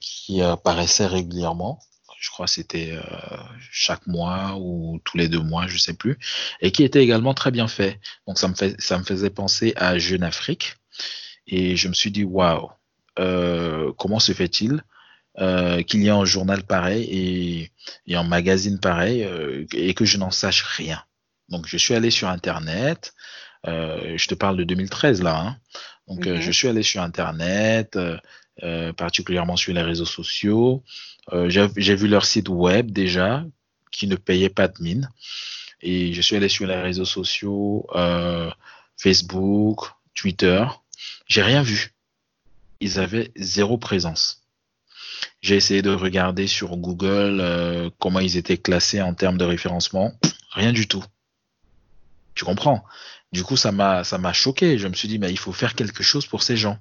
[0.00, 1.80] qui apparaissait régulièrement.
[2.18, 2.98] Je crois que c'était
[3.70, 6.18] chaque mois ou tous les deux mois, je sais plus,
[6.60, 7.98] et qui était également très bien fait.
[8.26, 10.76] Donc ça me fait, ça me faisait penser à Jeune Afrique,
[11.46, 12.70] et je me suis dit waouh,
[13.18, 14.82] euh, comment se fait-il
[15.38, 17.70] euh, qu'il y ait un journal pareil
[18.06, 21.02] et, un magazine pareil euh, et que je n'en sache rien.
[21.48, 23.14] Donc je suis allé sur Internet,
[23.64, 25.56] je te parle de 2013 là, hein.
[26.08, 26.40] donc mhm.
[26.40, 27.98] je suis allé sur Internet,
[28.96, 30.82] particulièrement sur les réseaux sociaux,
[31.48, 33.44] j'ai vu leur site web déjà
[33.90, 35.08] qui ne payait pas de mine
[35.82, 37.86] et je suis allé sur les réseaux sociaux,
[38.96, 40.64] Facebook, Twitter,
[41.26, 41.94] j'ai rien vu
[42.80, 44.42] ils avaient zéro présence.
[45.42, 50.12] J'ai essayé de regarder sur Google euh, comment ils étaient classés en termes de référencement.
[50.52, 51.04] Rien du tout.
[52.34, 52.84] Tu comprends?
[53.32, 54.78] Du coup, ça m'a ça m'a choqué.
[54.78, 56.78] Je me suis dit, mais il faut faire quelque chose pour ces gens.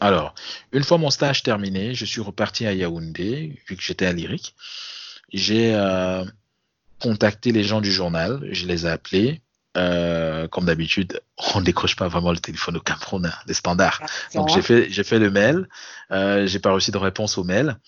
[0.00, 0.34] Alors,
[0.72, 4.54] une fois mon stage terminé, je suis reparti à Yaoundé, vu que j'étais à Lyrique.
[5.32, 6.24] J'ai euh,
[6.98, 9.42] contacté les gens du journal, je les ai appelés.
[9.78, 11.22] Euh, comme d'habitude,
[11.54, 14.00] on ne décroche pas vraiment le téléphone au Cameroun, hein, les standards.
[14.02, 15.66] Ah, Donc j'ai fait, j'ai fait le mail,
[16.10, 17.78] euh, j'ai pas reçu de réponse au mail.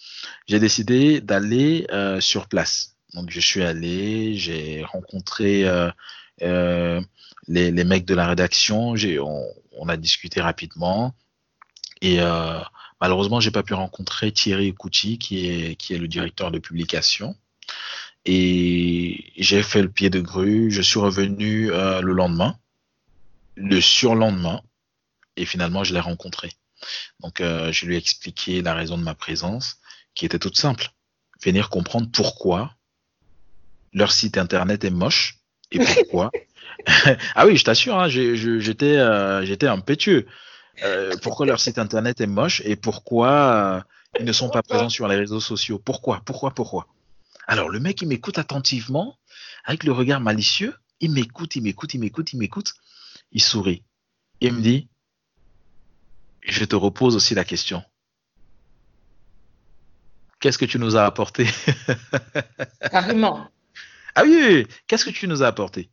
[0.47, 2.97] J'ai décidé d'aller euh, sur place.
[3.13, 5.65] Donc je suis allé, j'ai rencontré
[6.43, 7.01] euh,
[7.47, 11.15] les, les, mecs de la rédaction, on, on, a discuté rapidement
[12.01, 12.59] et euh,
[13.01, 17.37] malheureusement j'ai pas pu rencontrer Thierry Kouti qui est qui est le directeur de publication.
[18.25, 20.71] Et j'ai fait le pied de grue.
[20.71, 22.59] Je suis revenu euh, le lendemain,
[23.55, 24.63] le surlendemain,
[25.37, 26.53] et finalement, je l'ai rencontré.
[27.21, 29.79] Donc, euh, je lui ai expliqué la raison de ma présence,
[30.15, 30.91] qui était toute simple.
[31.43, 32.75] Venir comprendre pourquoi
[33.93, 35.41] leur site internet est moche
[35.73, 36.31] et pourquoi.
[37.35, 40.27] ah oui, je t'assure, hein, j'étais euh, impétueux.
[40.83, 43.81] Euh, pourquoi leur site internet est moche et pourquoi euh,
[44.19, 45.79] ils ne sont pas présents sur les réseaux sociaux?
[45.79, 46.23] Pourquoi?
[46.25, 46.51] Pourquoi?
[46.53, 46.89] Pourquoi?
[47.47, 49.19] Alors le mec, il m'écoute attentivement,
[49.65, 52.75] avec le regard malicieux, il m'écoute, il m'écoute, il m'écoute, il m'écoute,
[53.33, 53.85] il sourit.
[54.41, 54.89] Il me dit,
[56.43, 57.83] je te repose aussi la question.
[60.41, 61.47] Qu'est-ce que tu nous as apporté?
[62.91, 63.49] Carrément.
[64.15, 65.91] Ah oui, qu'est-ce que tu nous as apporté?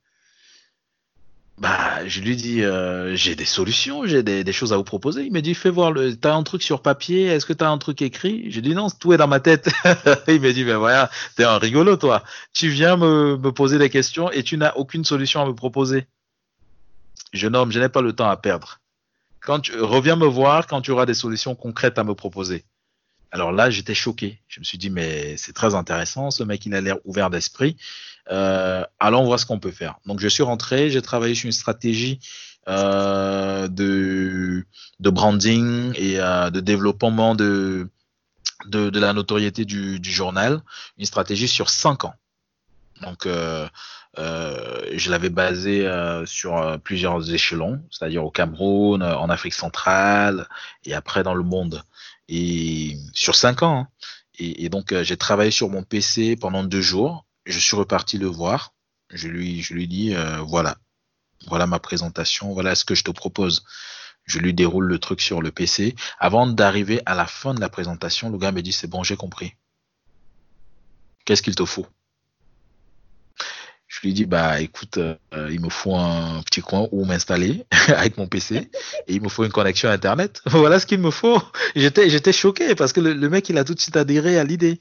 [1.58, 5.26] Bah, je lui dis, euh, j'ai des solutions, j'ai des, choses à vous proposer.
[5.26, 7.78] Il me dit, fais voir, le, t'as un truc sur papier, est-ce que t'as un
[7.78, 8.50] truc écrit?
[8.52, 9.70] Je dis non, tout est dans ma tête.
[10.28, 12.24] il me dit, ben voilà, t'es un rigolo toi.
[12.54, 16.08] Tu viens me, me poser des questions et tu n'as aucune solution à me proposer.
[17.34, 18.80] Jeune homme, je n'ai pas le temps à perdre.
[19.40, 22.66] Quand tu reviens me voir quand tu auras des solutions concrètes à me proposer.
[23.32, 24.42] Alors là, j'étais choqué.
[24.48, 27.78] Je me suis dit, mais c'est très intéressant, ce mec, il a l'air ouvert d'esprit.
[28.30, 29.96] Euh, allons voir ce qu'on peut faire.
[30.06, 32.20] Donc je suis rentré, j'ai travaillé sur une stratégie
[32.68, 34.64] euh, de,
[35.00, 37.90] branding et euh, de développement de,
[38.68, 40.62] de, la notoriété du, journal,
[40.98, 42.14] une stratégie sur cinq ans.
[43.02, 43.28] Donc
[44.16, 50.48] je l'avais basé euh, sur plusieurs échelons, c'est-à-dire au Cameroun, en Afrique centrale
[50.86, 51.84] et après dans le monde.
[52.28, 53.80] Et sur cinq ans.
[53.80, 53.88] Hein.
[54.40, 58.74] Et, donc j'ai travaillé sur mon PC pendant deux jours je suis reparti le voir.
[59.10, 60.78] Je lui, je lui dis, euh, voilà,
[61.48, 63.66] voilà ma présentation, voilà ce que je te propose.
[64.26, 65.96] Je lui déroule le truc sur le PC.
[66.20, 69.18] Avant d'arriver à la fin de la présentation, le gars me dit, c'est bon, j'ai
[69.18, 69.56] compris.
[71.26, 71.88] Qu'est-ce qu'il te faut?
[74.02, 75.16] Je lui dis, bah écoute, euh,
[75.52, 79.44] il me faut un petit coin où m'installer avec mon PC et il me faut
[79.44, 80.42] une connexion Internet.
[80.48, 81.40] voilà ce qu'il me faut.
[81.76, 84.44] J'étais, j'étais choqué parce que le, le mec, il a tout de suite adhéré à
[84.44, 84.80] l'idée.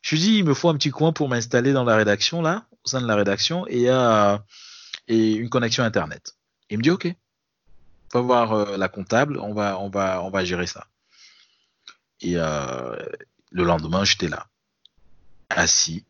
[0.00, 2.66] Je lui dis, il me faut un petit coin pour m'installer dans la rédaction, là,
[2.84, 4.38] au sein de la rédaction, et, euh,
[5.08, 6.36] et une connexion Internet.
[6.70, 7.12] Il me dit, OK.
[8.14, 10.86] On va voir euh, la comptable, on va, on, va, on va gérer ça.
[12.20, 14.46] Et le lendemain, j'étais là,
[15.50, 16.04] assis,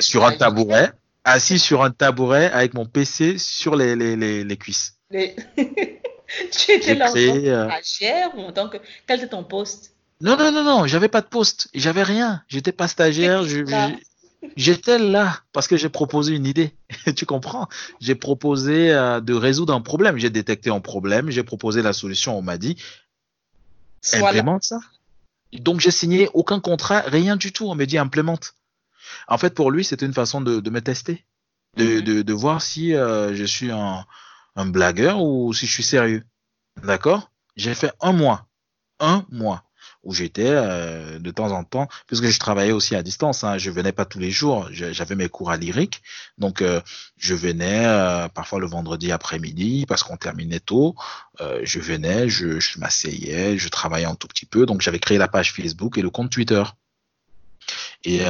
[0.00, 0.92] sur un tabouret,
[1.24, 4.98] assis sur un tabouret avec mon PC sur les, les, les, cuisses.
[5.10, 8.78] tu étais là en tant que euh, stagiaire ou en tant que...
[9.06, 9.94] Quel était ton poste?
[10.20, 11.68] Non, non, non, non, j'avais pas de poste.
[11.74, 12.42] J'avais rien.
[12.48, 13.42] J'étais pas stagiaire.
[14.56, 16.74] J'étais là parce que j'ai proposé une idée.
[17.16, 17.68] tu comprends?
[18.00, 20.18] J'ai proposé euh, de résoudre un problème.
[20.18, 21.30] J'ai détecté un problème.
[21.30, 22.38] J'ai proposé la solution.
[22.38, 22.76] On m'a dit
[24.12, 24.80] implémente ça.
[25.52, 27.66] Donc j'ai signé aucun contrat, rien du tout.
[27.66, 28.54] On m'a dit implémente.
[29.28, 31.24] En fait, pour lui, c'était une façon de, me tester,
[31.76, 32.22] de, mhm.
[32.22, 34.04] de, voir si euh, je suis un,
[34.56, 36.24] un blagueur ou si je suis sérieux.
[36.82, 37.30] D'accord?
[37.56, 38.46] J'ai fait un mois.
[39.00, 39.64] Un mois
[40.04, 43.70] où j'étais euh, de temps en temps, puisque je travaillais aussi à distance, hein, je
[43.70, 46.02] venais pas tous les jours, j'avais mes cours à lyrique,
[46.38, 46.80] donc euh,
[47.18, 50.96] je venais euh, parfois le vendredi après-midi parce qu'on terminait tôt,
[51.62, 55.28] je venais, je, je m'asseyais, je travaillais un tout petit peu, donc j'avais créé la
[55.28, 56.62] page Facebook et le compte Twitter.
[58.04, 58.20] Et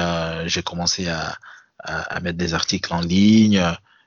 [0.47, 1.37] j'ai commencé à,
[1.83, 3.63] à, mettre des articles en ligne,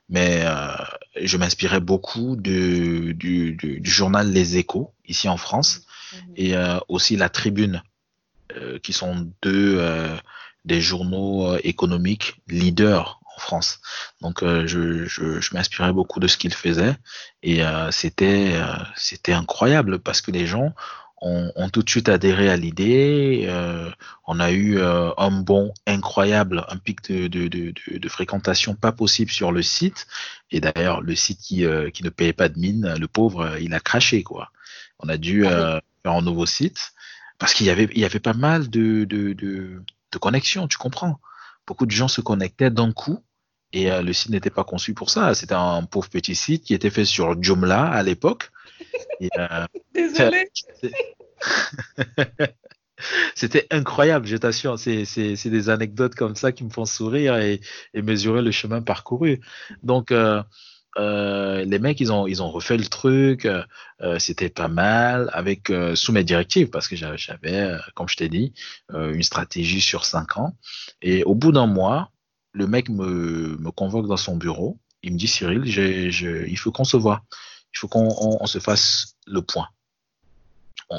[0.09, 0.75] mais euh,
[1.21, 5.81] je m'inspirais beaucoup du, du, du, journal Les Échos, ici en France,
[6.13, 6.33] mhm.
[6.37, 7.81] et euh, aussi La Tribune,
[8.55, 9.81] euh, qui sont deux
[10.63, 13.81] des journaux économiques leaders en France.
[14.21, 16.95] Donc je, je, je m'inspirais beaucoup de ce qu'ils faisaient,
[17.43, 17.61] et
[17.91, 18.59] c'était
[18.95, 20.73] c'était incroyable parce que les gens
[21.21, 23.45] ont, tout de suite adhéré à l'idée.
[23.47, 23.89] Euh,
[24.27, 28.91] on a eu euh, un bon incroyable, un pic de, de, de, de, fréquentation pas
[28.91, 30.07] possible sur le site.
[30.51, 33.73] Et d'ailleurs, le site qui, euh, qui ne payait pas de mine, le pauvre, il
[33.73, 34.23] a craché.
[34.23, 34.51] quoi.
[34.99, 36.93] On a dû ah faire un nouveau site
[37.37, 39.81] parce qu'il y avait, il y avait pas mal de, de, de,
[40.11, 41.19] de connexions, tu comprends.
[41.67, 43.19] Beaucoup de gens se connectaient d'un coup.
[43.73, 45.33] Et le site n'était pas conçu pour ça.
[45.33, 48.51] C'était un pauvre petit site qui était fait sur Joomla à l'époque.
[49.93, 50.49] Désolé.
[53.35, 54.79] C'était incroyable, je t'assure.
[54.79, 57.61] C'est des anecdotes comme ça qui me font sourire et,
[57.93, 59.41] mesurer le chemin parcouru.
[59.83, 60.41] Donc, euh,
[60.97, 63.45] euh, les mecs, ils ont, ils ont refait le truc.
[63.45, 68.53] Euh, c'était pas mal avec sous mes directives parce que j'avais, comme je t'ai dit,
[68.93, 70.55] une stratégie sur cinq ans.
[71.01, 72.11] Et au bout d'un mois,
[72.53, 74.79] le mec me, me convoque dans son bureau.
[75.03, 77.23] Il me dit Cyril, il faut qu'on se voit.
[77.75, 79.67] Il faut qu'on se fasse le point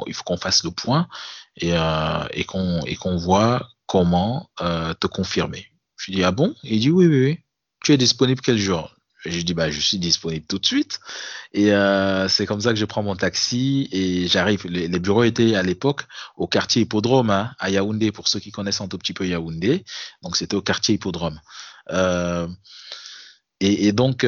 [0.06, 1.08] il faut qu'on fasse le point
[1.56, 5.66] et, euh, qu'on voit comment euh, te confirmer.
[5.96, 6.54] Je lui dis ah bon?
[6.62, 7.38] Il dit oui oui oui.
[7.84, 8.92] Tu es disponible quel jour?
[9.24, 11.00] Je dis bah je suis disponible tout de suite
[11.52, 14.66] et euh, c'est comme ça que je prends mon taxi et j'arrive.
[14.68, 16.02] Les, bureaux étaient à l'époque
[16.36, 19.84] au quartier Hippodrome hein, à Yaoundé pour ceux qui connaissent un tout petit peu Yaoundé.
[20.22, 21.40] Donc c'était au quartier Hippodrome.
[23.60, 24.24] Et, donc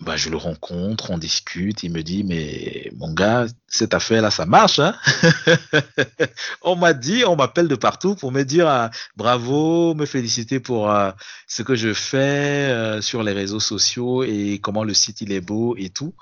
[0.00, 4.46] bah, je le rencontre, on discute, il me dit, mais mon gars, cette affaire-là, ça
[4.46, 4.78] marche.
[4.78, 4.96] Hein?
[6.62, 10.90] On m'a dit, on m'appelle de partout pour me dire ah, bravo, me féliciter pour
[10.90, 11.10] euh,
[11.46, 15.40] ce que je fais euh, sur les réseaux sociaux et comment le site il est
[15.42, 16.14] beau et tout.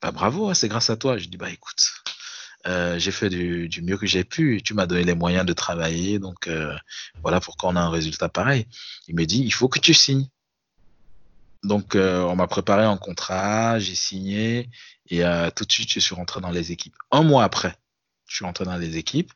[0.00, 1.18] Bah, bravo, hein, c'est grâce à toi.
[1.18, 1.90] Je dis, bah écoute,
[2.66, 4.62] euh, j'ai fait du, du, mieux que j'ai pu.
[4.64, 6.48] Tu m'as donné les moyens de travailler, donc
[7.22, 8.66] voilà pourquoi on a un résultat pareil.
[9.08, 10.28] Il me dit, il faut que tu signes.
[11.64, 14.70] Donc, euh, on m'a préparé un contrat, j'ai signé
[15.08, 16.94] et euh, tout de suite, je suis rentré dans les équipes.
[17.10, 17.74] Un mois après,
[18.26, 19.32] je suis rentré dans les équipes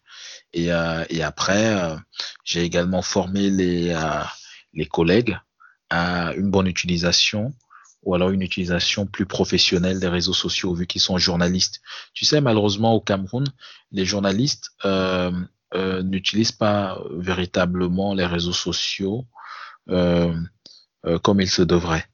[0.52, 1.96] et, euh, après,
[2.44, 3.96] j'ai également formé les,
[4.72, 5.36] les collègues
[5.90, 7.54] à une bonne utilisation
[8.04, 11.80] ou alors une utilisation plus professionnelle des réseaux sociaux vu qu'ils sont journalistes.
[12.14, 13.46] Tu sais, malheureusement, au Cameroun,
[13.90, 14.70] les journalistes
[15.74, 19.26] n'utilisent pas véritablement les réseaux sociaux
[19.86, 22.06] comme ils se devraient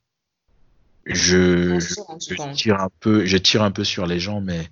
[1.08, 4.68] je, je, tire un peu, je tire un peu sur les gens, mais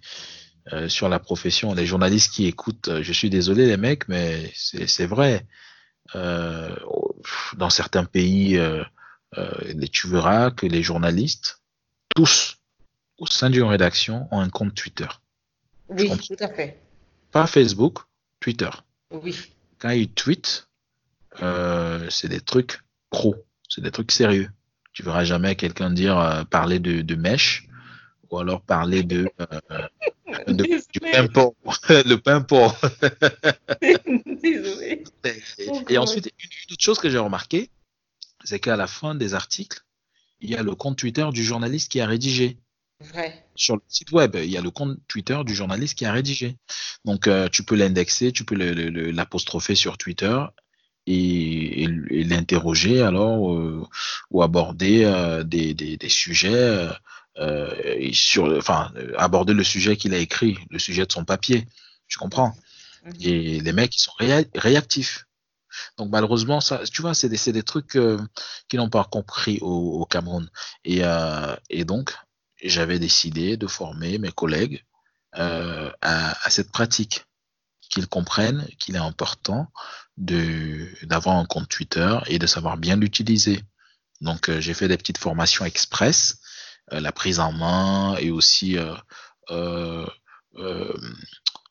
[0.72, 4.50] euh, sur la profession, les journalistes qui écoutent, euh, je suis désolé les mecs, mais
[4.54, 5.46] c'est vrai.
[6.14, 6.74] Euh,
[7.56, 8.84] dans certains pays, euh,
[9.38, 11.62] euh, tu verras que les journalistes,
[12.14, 12.58] tous,
[13.18, 15.08] au sein d'une rédaction, ont un compte Twitter.
[15.88, 16.80] Oui, tout à fait.
[17.32, 18.00] Pas Facebook,
[18.40, 18.70] Twitter.
[19.10, 19.36] Oui.
[19.78, 20.68] Quand ils tweetent,
[22.10, 22.80] c'est des trucs
[23.10, 23.36] pro,
[23.68, 24.50] c'est des trucs sérieux.
[24.96, 27.68] Tu verras jamais quelqu'un dire euh, parler de, de mèche
[28.30, 29.88] ou alors parler de, euh,
[30.48, 31.24] de du pain
[32.06, 32.40] le pain.
[34.42, 35.04] Désolé.
[35.90, 37.68] Et, ensuite, une, autre chose que j'ai remarqué,
[38.42, 39.84] c'est qu'à la fin des articles,
[40.40, 42.56] il y a le compte Twitter du journaliste qui a rédigé.
[43.00, 43.46] Vrai.
[43.54, 46.56] Sur le site web, il y a le compte Twitter du journaliste qui a rédigé.
[47.04, 50.42] Donc, euh, tu peux l'indexer, tu peux l'apostropher sur Twitter
[51.06, 53.86] et, et, l'interroger alors euh,
[54.30, 56.88] ou aborder euh, des, des, des, sujets
[57.38, 61.66] euh, sur enfin aborder le sujet qu'il a écrit le sujet de son papier
[62.08, 62.54] tu comprends?
[63.04, 63.12] Mhm.
[63.20, 64.12] Et les mecs, ils sont
[64.54, 65.26] réactifs.
[65.98, 68.18] Donc malheureusement, ça, tu vois, c'est des, des, trucs euh,
[68.68, 70.48] qui n'ont pas compris au, Cameroun.
[70.84, 71.02] Et,
[71.68, 72.14] et donc,
[72.62, 74.84] j'avais décidé de former mes collègues
[75.32, 77.26] à, à, cette pratique,
[77.88, 79.70] qu'ils comprennent qu'il est important
[80.16, 83.62] d'avoir un compte Twitter et de savoir bien l'utiliser.
[84.20, 86.38] Donc j'ai fait des petites formations express,
[86.90, 88.78] la prise en main et aussi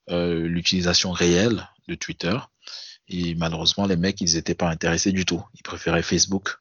[0.08, 2.38] l'utilisation réelle de Twitter.
[3.08, 5.44] Et malheureusement, les mecs, ils n'étaient pas intéressés du tout.
[5.54, 6.58] Ils préféraient Facebook.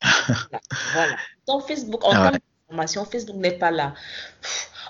[0.92, 1.16] voilà.
[1.46, 2.32] Donc, Facebook, en ah
[3.10, 3.94] Facebook n'est pas là.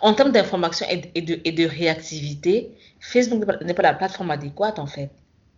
[0.01, 5.11] En termes d'information et, de, réactivité, Facebook n'est pas la plateforme adéquate, en fait.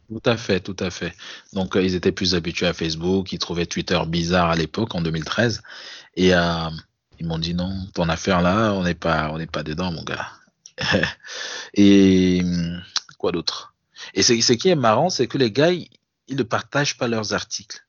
[0.08, 1.14] Tout à fait, tout à fait.
[1.54, 3.32] Donc, euh, ils étaient plus habitués à Facebook.
[3.32, 5.62] Ils trouvaient Twitter bizarre à l'époque, en 2013.
[6.16, 6.68] Et euh,
[7.18, 10.28] ils m'ont dit non, ton affaire là, on n'est pas, pas dedans, mon gars.
[11.74, 12.42] et
[13.18, 13.74] quoi d'autre?
[14.12, 15.88] Et ce qui est marrant, c'est que les gars, ils,
[16.30, 17.86] ne partagent pas leurs articles.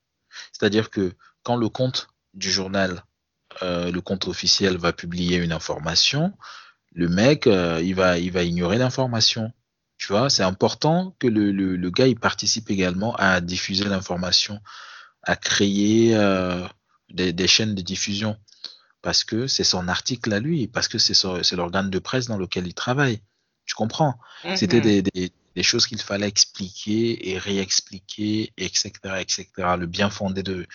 [0.51, 1.13] C'est-à-dire que
[1.43, 3.03] quand le compte du journal,
[3.61, 6.33] euh, le compte officiel va publier une information,
[6.95, 9.51] le mec, euh, il, va, il va ignorer l'information.
[9.97, 14.61] Tu vois, c'est important que le, le, gars, il participe également à diffuser l'information,
[15.23, 16.65] à créer euh,
[17.09, 18.37] des, des, chaînes de diffusion.
[19.01, 22.65] Parce que c'est son article à lui, parce que c'est l'organe de presse dans lequel
[22.65, 23.21] il travaille.
[23.65, 24.17] Tu comprends?
[24.55, 24.81] C'était mm-hmm.
[24.81, 29.47] des, des, des choses qu'il fallait expliquer et réexpliquer, etc., etc.
[29.77, 30.65] Le bien fondé de,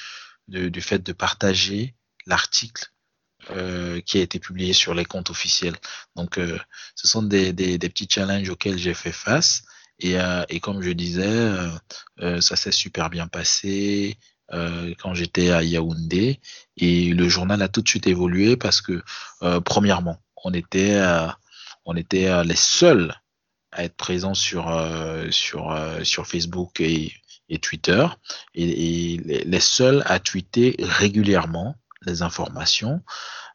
[0.48, 1.94] du fait de partager
[2.26, 2.90] l'article
[3.48, 5.76] euh, qui a été publié sur les comptes officiels.
[6.14, 6.58] Donc, euh,
[6.94, 9.62] ce sont des, petits challenges auxquels j'ai fait face.
[9.98, 11.48] Et, euh, et, comme je disais,
[12.40, 14.18] ça s'est super bien passé
[14.50, 16.40] quand j'étais à Yaoundé.
[16.76, 19.02] Et le journal a tout de suite évolué parce que,
[19.64, 21.00] premièrement, on était,
[21.86, 23.14] on était les seuls
[23.72, 24.70] à être présent sur,
[25.30, 27.12] sur, sur Facebook et,
[27.62, 28.06] Twitter
[28.54, 31.76] et, les seuls à tweeter régulièrement
[32.06, 33.02] les informations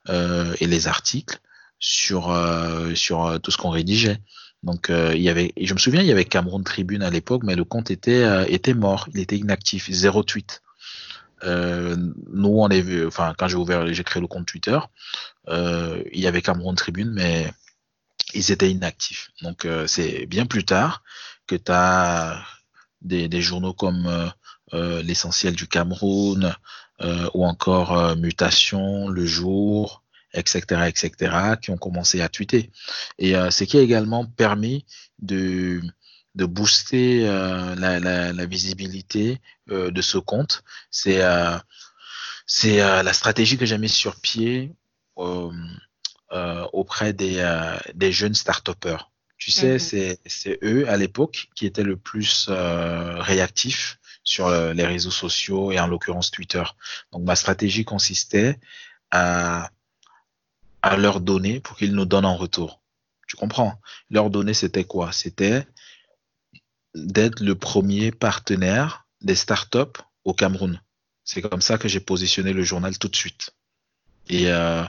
[0.10, 1.40] euh, et les articles
[1.80, 4.20] sur, euh, sur euh, tout ce qu'on rédigeait.
[4.64, 7.54] Donc il y avait, je me souviens, il y avait Cameroun Tribune à l'époque, mais
[7.54, 10.64] le compte était, était mort, il était inactif, zéro tweet.
[11.44, 14.80] nous, on est vu, enfin, quand j'ai ouvert, j'ai créé le compte Twitter,
[15.48, 17.54] il y avait Cameroun Tribune, mais
[18.34, 19.30] ils étaient inactifs.
[19.44, 21.04] Donc c'est bien plus tard
[21.46, 22.44] que tu as
[23.02, 24.32] des, journaux comme
[24.74, 26.56] l'essentiel du Cameroun
[27.34, 30.04] ou encore Mutation, Le Jour,
[30.34, 32.72] etc., etc., qui ont commencé à tweeter.
[33.20, 34.86] Et ce qui a également permis
[35.20, 35.82] de,
[36.36, 41.22] de booster la, la, la, visibilité de ce compte, c'est
[42.48, 44.72] c'est la stratégie que j'ai mise sur pied
[46.32, 49.12] euh, auprès des, euh, des jeunes start-upers.
[49.38, 50.16] Tu sais, mhm.
[50.26, 55.80] c'est eux à l'époque qui étaient le plus euh, réactifs sur les réseaux sociaux et
[55.80, 56.64] en l'occurrence Twitter.
[57.14, 58.60] Donc ma stratégie consistait
[59.12, 59.70] à,
[60.82, 62.82] à leur donner pour qu'ils nous donnent en retour.
[63.28, 63.80] Tu comprends?
[64.10, 65.12] Leur donner, c'était quoi?
[65.12, 65.66] C'était
[66.94, 70.82] d'être le premier partenaire des startups au Cameroun.
[71.24, 73.56] C'est comme ça que j'ai positionné le journal tout de suite.
[74.30, 74.84] Et euh,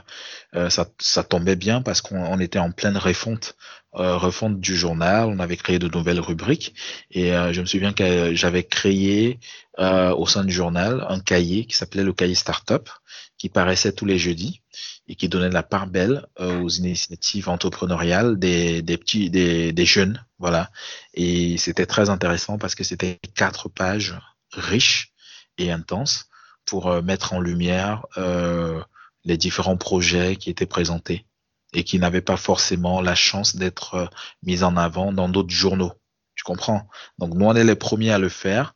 [0.55, 3.55] euh, ça, ça, tombait bien parce qu'on était en pleine refonte,
[3.95, 5.27] euh, refonte du journal.
[5.27, 6.73] On avait créé de nouvelles rubriques.
[7.11, 9.39] Et euh, je me souviens que j'avais créé
[9.79, 12.89] euh, au sein du journal un cahier qui s'appelait le cahier Startup,
[13.37, 14.61] qui paraissait tous les jeudis
[15.07, 20.25] et qui donnait la part belle aux initiatives entrepreneuriales des, des petits, des, des jeunes.
[20.37, 20.69] Voilà.
[21.13, 24.15] Et c'était très intéressant parce que c'était quatre pages
[24.51, 25.13] riches
[25.57, 26.25] et intenses
[26.65, 28.81] pour mettre en lumière euh,
[29.27, 31.25] les différents projets qui étaient présentés
[31.73, 34.07] et qui n'avaient pas forcément la chance d'être euh,
[34.41, 35.91] mis en avant dans d'autres journaux.
[36.35, 36.87] Tu comprends?
[37.19, 38.73] Donc nous, on est les premiers à le faire.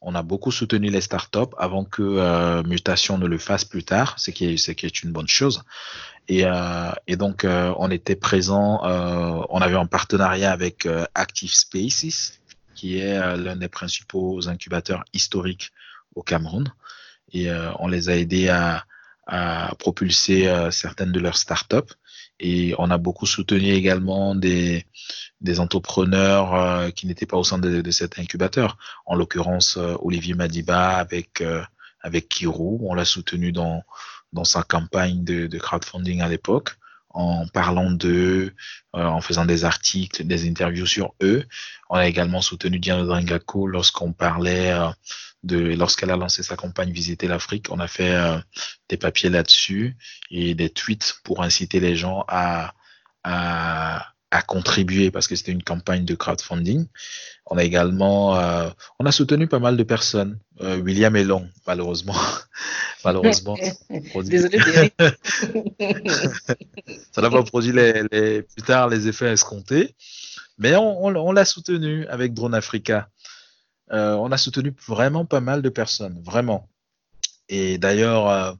[0.00, 4.14] On a beaucoup soutenu les startups avant que euh, Mutation ne le fasse plus tard,
[4.18, 5.62] ce qui est, une bonne chose.
[6.26, 12.40] Et, euh, donc, on était présent, on avait un partenariat avec Active Spaces,
[12.74, 15.70] qui est l'un des principaux incubateurs historiques
[16.16, 16.72] au Cameroun.
[17.32, 17.48] Et
[17.78, 18.84] on les a aidés à,
[19.32, 21.94] à propulser euh, certaines de leurs startups.
[22.38, 24.84] Et on a beaucoup soutenu également des,
[25.40, 28.76] des entrepreneurs euh, qui n'étaient pas au sein de, de, cet incubateur.
[29.06, 31.42] En l'occurrence, euh, Olivier Madiba avec,
[32.02, 32.78] avec Kirou.
[32.82, 33.82] On l'a soutenu dans,
[34.34, 36.76] dans sa campagne de, de crowdfunding à l'époque
[37.14, 38.54] en parlant d'eux,
[38.94, 41.44] en faisant des articles, des interviews sur eux.
[41.90, 44.72] On a également soutenu Diana Drangako lorsqu'on parlait
[45.48, 48.38] lorsqu'elle a lancé sa campagne Visiter l'Afrique, on a fait euh,
[48.88, 49.96] des papiers là-dessus
[50.30, 52.74] et des tweets pour inciter les gens à,
[53.24, 56.86] à, a contribué parce que c'était une campagne de crowdfunding.
[57.46, 60.38] On a également, euh, on a soutenu pas mal de personnes.
[60.62, 62.16] Euh, William Elon, malheureusement,
[63.04, 63.56] malheureusement,
[64.24, 64.58] Désolé.
[67.12, 69.94] ça n'a pas produit les, les, plus tard les effets escomptés,
[70.56, 73.10] mais on, on, on l'a soutenu avec Drone Africa.
[73.90, 76.68] Euh, on a soutenu vraiment pas mal de personnes, vraiment.
[77.48, 78.52] Et d'ailleurs, euh,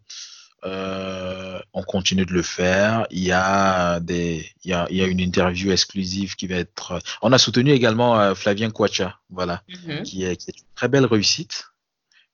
[0.65, 3.07] euh, on continue de le faire.
[3.11, 6.57] Il y a des, il y a, il y a une interview exclusive qui va
[6.57, 6.99] être.
[7.23, 10.03] On a soutenu également Flavien Quacha, voilà, mm -hmm.
[10.03, 11.73] qui, est, qui, est, une très belle réussite.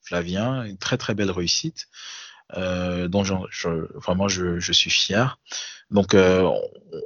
[0.09, 1.89] Flavien, une très très belle réussite,
[2.57, 5.39] euh, dont je, je, vraiment je, je, suis fier.
[5.91, 6.51] Donc euh,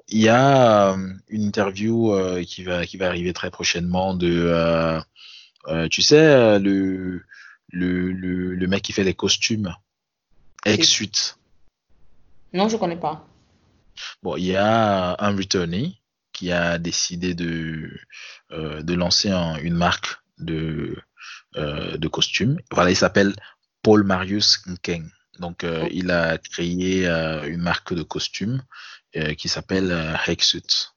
[0.09, 0.97] il y a
[1.29, 5.01] une interview euh, qui va qui va arriver très prochainement de,
[5.69, 7.25] euh, tu sais le,
[7.69, 9.75] le le le mec qui fait les costumes
[10.65, 11.39] Ex-Suite.
[12.53, 13.27] Non, je connais pas.
[14.23, 16.01] Bon, il y a un returnee
[16.33, 17.91] qui a décidé de,
[18.53, 20.97] euh, de lancer un, une marque de,
[21.57, 22.59] euh, de costumes.
[22.71, 23.35] Voilà, il s'appelle
[23.83, 25.09] Paul Marius Nkeng.
[25.39, 28.63] Donc, euh, il a créé une marque de costumes
[29.37, 30.92] qui s'appelle Hexut.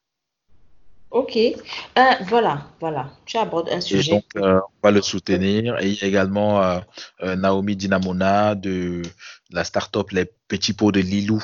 [1.15, 4.11] Ok, euh, voilà, voilà, tu abordes un sujet.
[4.11, 5.79] Et donc, euh, on va le soutenir.
[5.79, 9.01] Et il y a également euh, Naomi Dinamona de
[9.49, 11.41] la start-up Les Petits Pots de Lilou.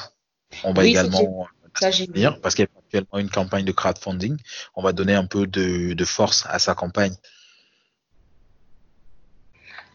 [0.66, 1.48] On va Oui, également
[1.82, 4.36] la soutenir parce qu'il y a actuellement une campagne de crowdfunding.
[4.76, 7.16] On va donner un peu de, de force à sa campagne.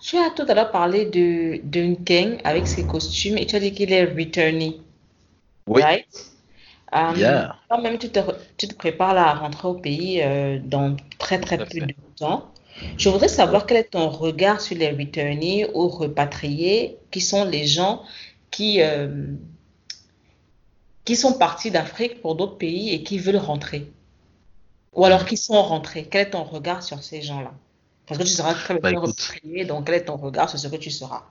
[0.00, 3.74] Tu as tout à l'heure parlé de Duncan avec ses costumes et tu as dit
[3.74, 4.80] qu'il est returnee.
[5.66, 5.82] Oui.
[5.82, 6.06] Right?
[6.92, 7.56] Um, Yeah.
[7.68, 11.58] Toi-même, tu te, re- tu te prépares à rentrer au pays euh, dans très très
[11.58, 12.52] peu de temps.
[12.96, 17.66] Je voudrais savoir quel est ton regard sur les returnees ou repatriés, qui sont les
[17.66, 18.02] gens
[18.50, 19.34] qui, euh,
[21.06, 23.90] qui sont partis d'Afrique pour d'autres pays et qui veulent rentrer.
[24.94, 26.08] Ou alors qui sont rentrés.
[26.10, 27.54] Quel est ton regard sur ces gens-là?
[28.06, 30.58] Parce que tu seras très Bah bien écoute, repatrié, donc quel est ton regard sur
[30.58, 31.22] ce que tu seras?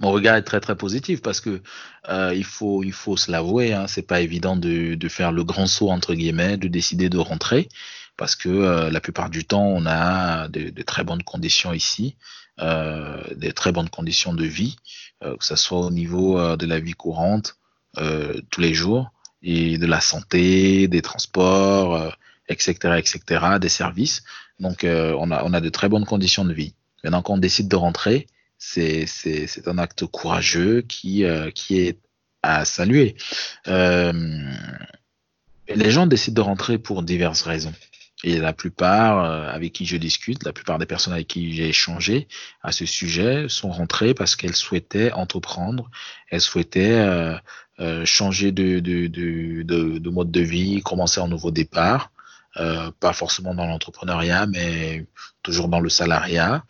[0.00, 1.62] Mon regard est très très positif parce que
[2.08, 5.44] euh, il faut il faut se l'avouer, hein, c'est pas évident de, de faire le
[5.44, 7.68] grand saut entre guillemets, de décider de rentrer
[8.16, 12.16] parce que euh, la plupart du temps on a de, très bonnes conditions ici,
[12.60, 14.76] euh, des très bonnes conditions de vie,
[15.24, 17.56] euh, que ce soit au niveau de la vie courante
[18.50, 19.10] tous les jours
[19.42, 22.16] et de la santé, des transports,
[22.48, 24.22] etc., etc., des services.
[24.60, 26.74] Donc on a on a de très bonnes conditions de vie.
[27.04, 28.26] Maintenant quand on décide de rentrer
[28.64, 31.98] c'est un acte courageux qui euh, qui est
[32.42, 33.16] à saluer.
[33.68, 34.12] Euh,
[35.68, 37.74] les gens décident de rentrer pour diverses raisons.
[38.24, 41.68] Et la plupart euh, avec qui je discute, la plupart des personnes avec qui j'ai
[41.68, 42.28] échangé
[42.62, 45.90] à ce sujet sont rentrées parce qu'elles souhaitaient entreprendre,
[46.30, 47.04] elles souhaitaient
[48.04, 52.12] changer de, de, de, de, de mode de vie, commencer un nouveau départ,
[52.54, 55.04] pas forcément dans l'entrepreneuriat, mais
[55.42, 56.62] toujours dans le salariat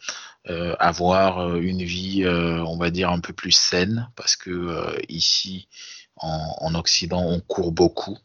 [0.49, 4.51] euh, avoir euh, une vie, euh, on va dire, un peu plus saine, parce que
[4.51, 5.69] euh, ici,
[6.17, 8.19] en, en, Occident, on court beaucoup,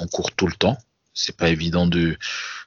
[0.00, 0.76] on court tout le temps.
[1.12, 2.18] C'est pas évident de,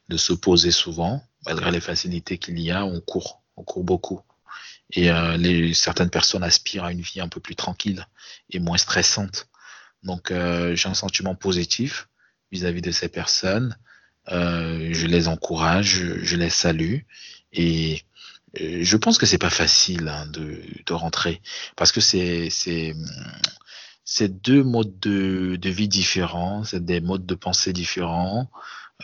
[0.07, 4.21] de se poser souvent, malgré les facilités qu'il y a, on court, on court beaucoup.
[4.91, 8.07] Et euh, les, certaines personnes aspirent à une vie un peu plus tranquille
[8.49, 9.49] et moins stressante.
[10.03, 12.07] Donc, euh, j'ai un sentiment positif
[12.53, 13.75] vis-à-vis -vis de ces personnes.
[14.29, 16.99] je les encourage, je, je les salue
[17.51, 18.03] et
[18.55, 21.41] je pense que c'est pas facile hein, de, de, rentrer
[21.75, 22.49] parce que c'est
[24.09, 28.49] c'est deux modes de, de vie différents, c'est des modes de pensée différents,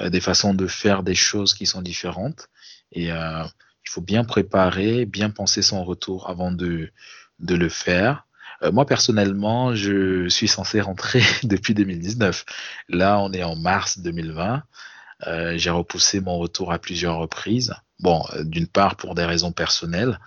[0.02, 2.48] euh, des façons de faire des choses qui sont différentes
[2.94, 3.44] et euh,
[3.86, 6.91] il faut bien préparer, bien penser son retour avant de
[7.40, 8.26] de le faire.
[8.64, 12.45] Euh, moi personnellement, je suis censé rentrer depuis 2019.
[12.90, 14.64] Là, on est en mars 2020.
[15.28, 17.74] Euh, j'ai repoussé mon retour à plusieurs reprises.
[17.99, 20.20] Bon, euh, d'une part pour des raisons personnelles,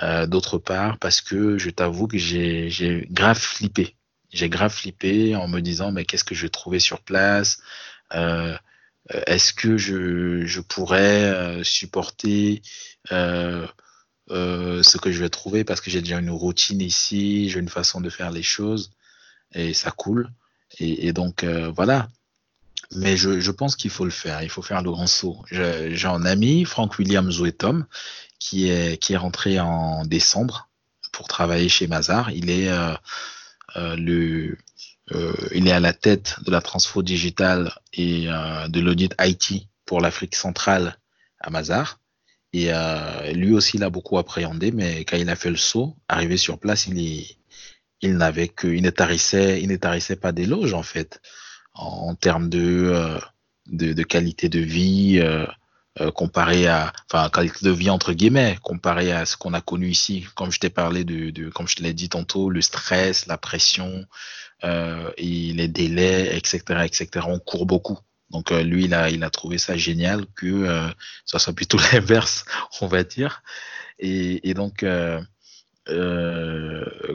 [0.00, 3.96] euh, d'autre part parce que je t'avoue que j'ai grave flippé.
[4.32, 7.58] J'ai grave flippé en me disant mais qu'est-ce que je vais trouver sur place?
[8.14, 8.56] Euh,
[9.26, 12.62] Est-ce que je, pourrais supporter
[13.10, 13.68] ce
[14.98, 15.64] que je vais trouver?
[15.64, 18.92] Parce que j'ai déjà une routine ici, j'ai une façon de faire les choses
[19.54, 20.30] et ça coule.
[20.78, 22.08] Et donc voilà,
[22.94, 24.42] mais je, je pense qu'il faut le faire.
[24.42, 25.42] Il faut faire le grand saut.
[25.50, 27.86] J'ai un ami, Frank William Zouetom,
[28.38, 30.68] qui est, qui est rentré en décembre
[31.12, 32.30] pour travailler chez Mazar.
[32.30, 32.94] Il est, euh,
[33.76, 34.58] euh, le,
[35.12, 40.00] euh, il est à la tête de la transfo digitale et de l'audit IT pour
[40.00, 40.98] l'Afrique centrale
[41.40, 42.00] à Mazar.
[42.54, 42.70] Et
[43.32, 46.58] lui aussi, il a beaucoup appréhendé, mais quand il a fait le saut, arrivé sur
[46.58, 47.24] place, il,
[48.02, 51.20] il n'avait que, il ne tarissait, il ne tarissait pas d'éloges en fait
[51.74, 53.18] en termes de,
[53.66, 55.22] de, qualité de vie
[56.14, 60.26] comparé à, enfin, qualité de vie entre guillemets, comparé à ce qu'on a connu ici.
[60.34, 64.06] Comme je t'ai parlé de, comme je te l'ai dit tantôt, le stress, la pression
[64.62, 67.26] et les délais, etc., etc.
[67.26, 67.98] On court beaucoup.
[68.30, 70.90] Donc lui, il a, il a trouvé ça génial que
[71.24, 72.44] ça soit plutôt l'inverse,
[72.80, 73.42] on va dire.
[73.98, 75.24] Et, donc, euh,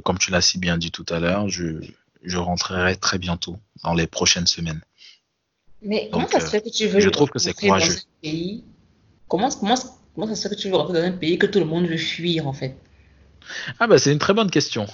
[0.04, 1.82] comme tu l'as si bien dit tout à l'heure, je,
[2.28, 4.82] je, rentrerai très bientôt, dans les prochaines semaines.
[5.82, 7.96] Mais comment ça se fait que tu veux je trouve que c'est courageux.
[8.22, 8.64] Pays?
[9.28, 9.76] Comment, comment,
[10.16, 11.88] comment ça se fait que tu veux rentrer dans un pays que tout le monde
[11.88, 12.76] veut fuir en fait?
[13.80, 14.88] Ah bah c'est une très bonne question.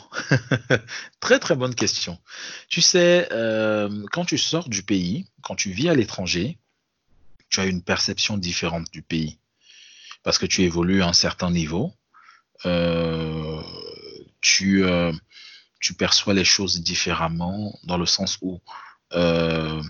[1.19, 2.19] très très bonne question.
[2.67, 6.57] Tu sais, euh, quand tu sors du pays, quand tu vis à l'étranger,
[7.49, 9.39] tu as une perception différente du pays.
[10.23, 11.93] Parce que tu évolues à un certain niveau.
[12.65, 13.61] Euh,
[14.41, 15.11] tu, euh,
[15.83, 18.61] tu perçois les choses différemment dans le sens où
[19.13, 19.81] euh,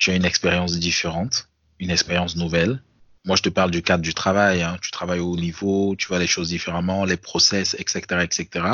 [0.00, 2.82] tu as une expérience différente, une expérience nouvelle.
[3.24, 4.62] Moi, je te parle du cadre du travail.
[4.62, 4.78] Hein.
[4.82, 8.66] Tu travailles au haut niveau, tu vois les choses différemment, les process, etc., etc.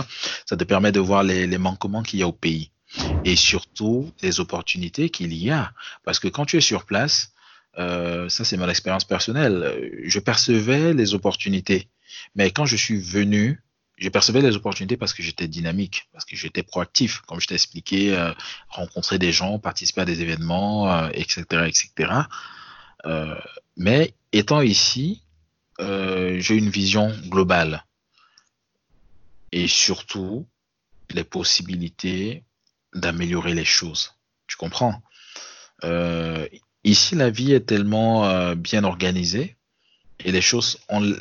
[0.46, 2.70] Ça te permet de voir les, les manquements qu'il y a au pays
[3.24, 5.72] et surtout les opportunités qu'il y a.
[6.02, 7.32] Parce que quand tu es sur place,
[7.78, 11.88] euh, ça c'est mon expérience personnelle, je percevais les opportunités.
[12.34, 13.62] Mais quand je suis venu,
[13.96, 17.54] je percevais les opportunités parce que j'étais dynamique, parce que j'étais proactif, comme je t'ai
[17.54, 18.32] expliqué, euh,
[18.68, 22.12] rencontrer des gens, participer à des événements, etc., euh, etc.
[23.04, 23.34] Euh,
[23.76, 25.22] mais étant ici,
[25.78, 27.84] j'ai une vision globale
[29.50, 30.46] et surtout
[31.10, 32.44] les possibilités
[32.94, 34.14] d'améliorer les choses.
[34.46, 35.02] Tu comprends?
[36.84, 39.56] Ici, la vie est tellement bien organisée
[40.20, 40.78] et les choses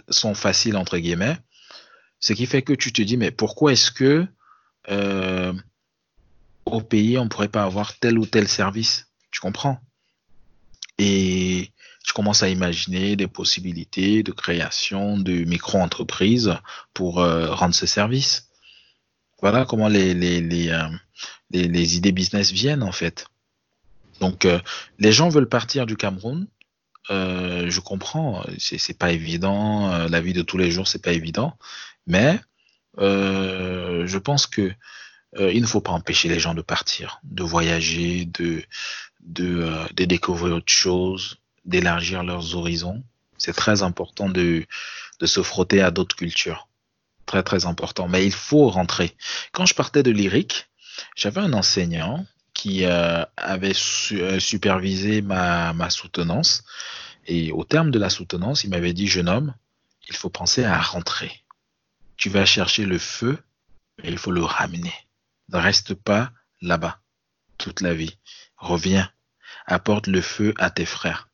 [0.09, 1.39] sont faciles entre guillemets,
[2.21, 4.25] ce qui fait que tu te dis mais pourquoi est-ce que
[4.89, 5.53] euh,
[6.65, 9.07] au pays on pourrait pas avoir tel ou tel service?
[9.31, 9.79] Tu comprends?
[10.97, 11.71] Et
[12.05, 16.55] tu commences à imaginer des possibilités de création de micro-entreprises
[16.93, 18.49] pour euh, rendre ce service.
[19.41, 20.87] Voilà comment les, les, les, euh,
[21.49, 23.25] les, idées business viennent en fait.
[24.19, 24.47] Donc
[24.99, 26.47] les gens veulent partir du Cameroun.
[27.09, 31.13] Euh, je comprends, c'est pas évident, euh, la vie de tous les jours, c'est pas
[31.13, 31.57] évident,
[32.07, 32.39] mais
[32.97, 34.71] euh, je pense que
[35.39, 38.61] il ne faut pas empêcher les gens de partir, de voyager, de,
[39.21, 43.01] de, de découvrir autre chose, d'élargir leurs horizons.
[43.37, 44.65] C'est très important de,
[45.19, 46.67] de se frotter à d'autres cultures.
[47.25, 48.07] Très, très important.
[48.07, 49.15] Mais il faut rentrer.
[49.53, 50.67] Quand je partais de lyrique,
[51.15, 53.73] j'avais un enseignant qui euh, avait
[54.11, 56.63] euh, supervisé ma, ma, soutenance.
[57.25, 59.53] Et au terme de la soutenance, il m'avait dit, jeune homme,
[60.09, 61.31] il faut penser à rentrer.
[62.21, 63.39] Tu vas chercher le feu,
[64.03, 64.93] il faut le ramener.
[65.49, 66.31] Ne reste pas
[66.61, 67.01] là-bas
[67.57, 68.15] toute la vie.
[68.57, 69.11] Reviens,
[69.65, 71.29] apporte le feu à tes frères.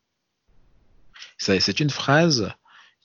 [1.36, 2.50] C'est une phrase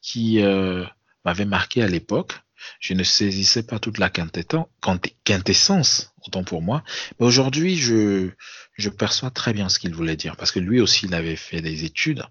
[0.01, 0.85] qui euh,
[1.25, 2.39] m'avait marqué à l'époque
[2.79, 6.81] je ne saisissais pas toute la quintessence, autant pour moi.
[7.19, 8.29] Mais aujourd'hui, je,
[8.77, 10.37] je perçois très bien ce qu'il voulait dire.
[10.37, 12.23] Parce que lui aussi, il avait fait des études.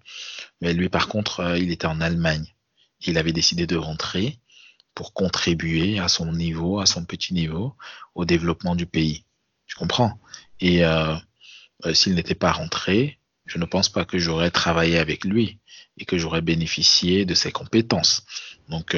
[0.59, 2.51] Mais lui, par contre, euh, il était en Allemagne.
[3.01, 4.39] Il avait décidé de rentrer
[4.95, 7.75] pour contribuer à son niveau, à son petit niveau,
[8.15, 9.25] au développement du pays.
[9.65, 10.19] Je comprends.
[10.59, 11.15] Et euh,
[11.85, 15.59] euh, s'il n'était pas rentré, je ne pense pas que j'aurais travaillé avec lui
[15.97, 18.23] et que j'aurais bénéficié de ses compétences.
[18.69, 18.95] Donc,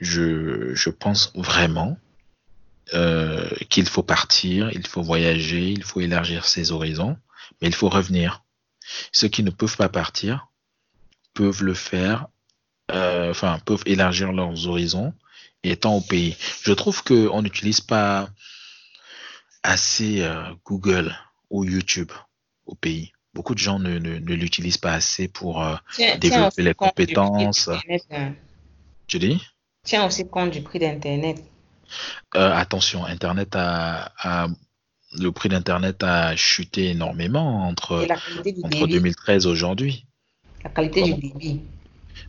[0.00, 1.98] je, je pense vraiment
[2.94, 7.18] euh, qu'il faut partir, il faut voyager, il faut élargir ses horizons,
[7.60, 8.44] mais il faut revenir.
[9.12, 10.48] Ceux qui ne peuvent pas partir
[11.34, 12.28] peuvent le faire,
[12.90, 15.12] euh, enfin peuvent élargir leurs horizons
[15.62, 16.36] étant au pays.
[16.62, 18.28] Je trouve que on n'utilise pas
[19.62, 21.14] assez euh, Google
[21.50, 22.12] ou YouTube
[22.66, 23.12] au pays.
[23.34, 25.76] Beaucoup de gens ne, ne, ne l'utilisent pas assez pour euh,
[26.18, 27.70] développer les compétences.
[29.06, 29.42] Tu dis?
[29.84, 31.42] Tiens aussi compte du prix d'Internet.
[32.36, 34.48] Euh, attention, Internet a,
[35.18, 38.06] le prix d'Internet a chuté énormément entre,
[38.62, 40.06] entre 2013 et aujourd'hui.
[40.64, 41.62] La qualité du débit.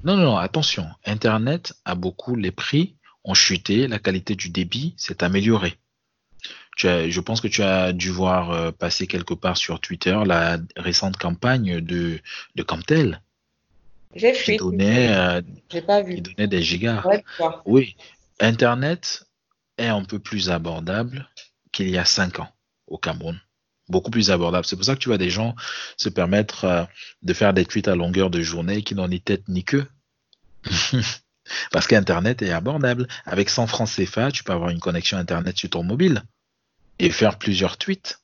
[0.03, 0.87] Non, non, non, attention.
[1.05, 5.77] Internet a beaucoup, les prix ont chuté, la qualité du débit s'est améliorée.
[6.77, 11.17] je pense que tu as dû voir euh, passer quelque part sur Twitter la récente
[11.17, 12.19] campagne de,
[12.55, 13.21] de Camtel
[14.15, 14.57] j'ai fait.
[14.57, 15.41] Donnait, euh,
[15.85, 16.15] pas vu.
[16.15, 17.03] Qui donnait des gigas.
[17.65, 17.95] oui,
[18.39, 19.25] Internet
[19.77, 21.29] est un peu plus abordable
[21.71, 22.49] qu'il y a cinq ans
[22.87, 23.39] au Cameroun.
[23.89, 24.65] Beaucoup plus abordable.
[24.65, 25.55] C'est pour ça que tu vois des gens
[25.97, 26.83] se permettre euh,
[27.23, 29.87] de faire des tweets à longueur de journée qui n'ont ni tête ni queue.
[31.71, 33.07] Parce qu'Internet est abordable.
[33.25, 36.23] Avec 100 francs CFA, tu peux avoir une connexion Internet sur ton mobile
[36.99, 38.19] et faire plusieurs tweets.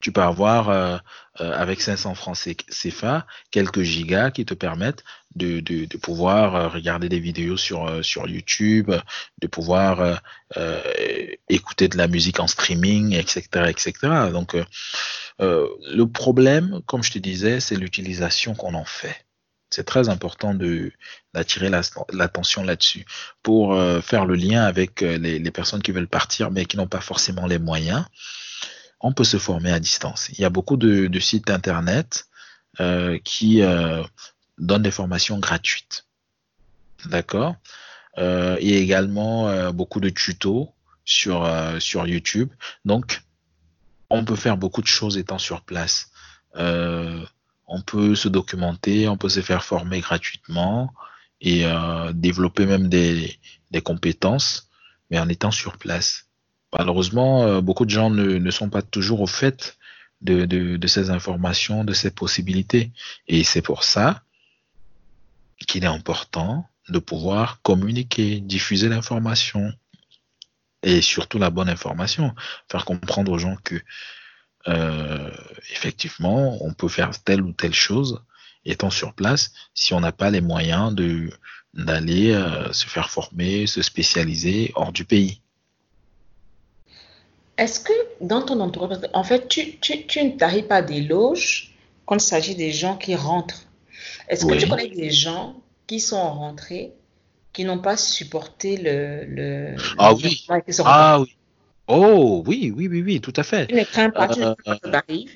[0.00, 0.98] Tu peux avoir euh,
[1.40, 2.36] euh, avec 500 francs
[2.70, 5.04] CFA quelques gigas qui te permettent
[5.34, 8.90] de, de, pouvoir euh, regarder des vidéos sur, sur YouTube,
[9.40, 10.20] de pouvoir
[11.48, 13.42] écouter de la musique en streaming, etc.
[13.68, 13.92] etc.
[14.32, 14.56] Donc,
[15.38, 19.26] le problème, comme je te disais, c'est l'utilisation qu'on en fait.
[19.70, 20.54] C'est très important
[21.34, 23.04] d'attirer l'attention là-dessus
[23.42, 27.00] pour faire le lien avec les, les, personnes qui veulent partir mais qui n'ont pas
[27.00, 28.04] forcément les moyens
[29.00, 30.28] on peut se former à distance.
[30.30, 32.26] Il y a beaucoup de, sites internet
[32.80, 34.02] euh, qui euh,
[34.58, 36.06] donnent des formations gratuites.
[37.06, 37.56] D'accord?
[38.18, 40.72] Euh, Il y a également beaucoup de tutos
[41.04, 42.50] sur YouTube.
[42.84, 43.22] Donc,
[44.10, 46.10] on peut faire beaucoup de choses étant sur place.
[46.54, 50.92] on peut se documenter, on peut se faire former gratuitement
[51.40, 51.64] et
[52.14, 53.38] développer même des
[53.84, 54.70] compétences,
[55.10, 56.25] mais en étant sur place
[56.72, 59.78] malheureusement, euh, beaucoup de gens ne, sont pas toujours au fait
[60.20, 62.92] de, ces informations, de ces possibilités.
[63.28, 64.22] Et c'est pour ça
[65.66, 69.72] qu'il est important de pouvoir communiquer, diffuser l'information
[70.82, 72.34] et surtout la bonne information,
[72.70, 73.80] faire comprendre aux gens que
[74.68, 75.30] euh,
[75.70, 78.22] effectivement, on peut faire telle ou telle chose
[78.64, 80.94] étant sur place si on n'a pas les moyens
[81.74, 85.40] d'aller euh, se faire former, se spécialiser hors du pays.
[87.58, 91.74] Est-ce que dans ton entourage, en fait, tu, tu, tu ne taries pas des loges
[92.04, 93.62] quand il s'agit des gens qui rentrent
[94.28, 95.56] Est-ce que tu connais des gens
[95.86, 96.92] qui sont rentrés,
[97.52, 99.24] qui n'ont pas supporté le.
[99.26, 100.46] le ah oui.
[100.84, 101.36] Ah oui.
[101.88, 103.68] Oh oui, oui, oui, oui, tout à fait.
[103.68, 105.30] Tu ne crains pas, tu ne crains pas que ça arrive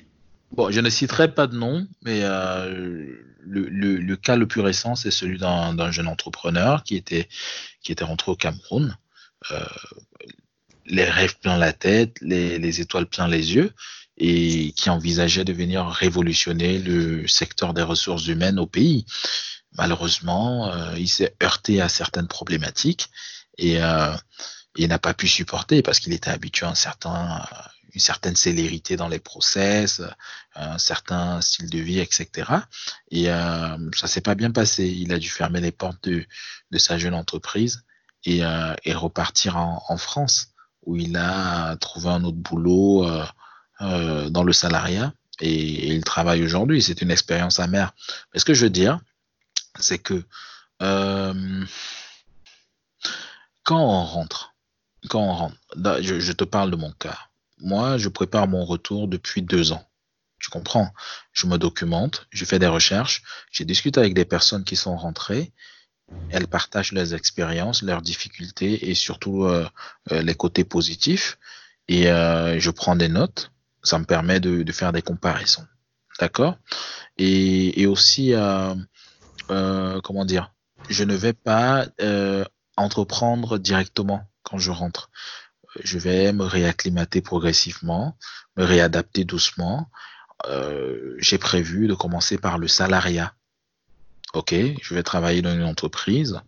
[0.51, 3.05] Bon, je ne citerai pas de nom, mais euh,
[3.39, 7.29] le, le, le, cas le plus récent, c'est celui d'un jeune entrepreneur qui était,
[7.81, 8.97] qui était rentré au Cameroun.
[9.51, 9.63] Euh,
[10.91, 13.73] les rêves plein la tête, les, étoiles plein les yeux,
[14.17, 19.05] et qui envisageait de venir révolutionner le secteur des ressources humaines au pays.
[19.77, 23.07] Malheureusement, euh, il s'est heurté à certaines problématiques
[23.57, 24.13] et euh,
[24.75, 27.41] il n'a pas pu supporter parce qu'il était habitué à un certain,
[27.93, 30.01] une certaine célérité dans les process,
[30.55, 32.49] un certain style de vie, etc.
[33.11, 34.87] Et euh, ça s'est pas bien passé.
[34.87, 36.25] Il a dû fermer les portes de,
[36.71, 37.83] de sa jeune entreprise
[38.25, 40.51] et, euh, et repartir en, en France
[40.83, 43.25] où il a trouvé un autre boulot euh,
[43.81, 46.81] euh, dans le salariat et, il travaille aujourd'hui.
[46.81, 47.93] C'est une expérience amère.
[48.33, 48.99] Mais ce que je veux dire,
[49.79, 50.23] c'est que
[50.81, 51.65] euh,
[53.63, 54.53] quand on rentre,
[55.09, 55.55] quand on rentre,
[56.01, 57.17] je, je, te parle de mon cas.
[57.59, 59.87] Moi, je prépare mon retour depuis deux ans.
[60.39, 60.91] Tu comprends?
[61.33, 63.21] Je me documente, je fais des recherches,
[63.51, 65.53] j'ai discuté avec des personnes qui sont rentrées
[66.31, 69.67] elles partagent leurs expériences, leurs difficultés et surtout euh,
[70.11, 71.37] euh, les côtés positifs.
[71.87, 73.51] Et euh, je prends des notes.
[73.83, 75.65] Ça me permet de, faire des comparaisons.
[76.19, 76.57] D'accord?
[77.17, 78.33] Et, aussi,
[79.47, 80.53] comment dire,
[80.87, 81.87] je ne vais pas
[82.77, 85.09] entreprendre directement quand je rentre.
[85.83, 88.17] Je vais me réacclimater progressivement,
[88.55, 89.89] me réadapter doucement.
[91.17, 93.33] J'ai prévu de commencer par le salariat
[94.33, 96.39] OK, je vais travailler dans une entreprise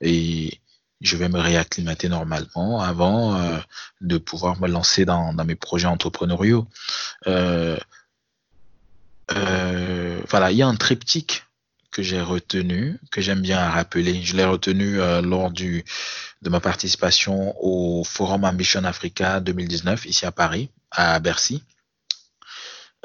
[0.00, 0.60] et
[1.00, 3.58] je vais me réacclimater normalement avant euh,
[4.00, 6.66] de pouvoir me lancer dans, mes projets entrepreneuriaux.
[7.26, 7.76] Euh,
[9.32, 11.44] euh, voilà, il y a un triptyque
[11.90, 14.22] que j'ai retenu, que j'aime bien rappeler.
[14.22, 15.84] Je l'ai retenu lors du,
[16.42, 21.62] de ma participation au Forum Ambition Africa 2019 ici à Paris, à Bercy.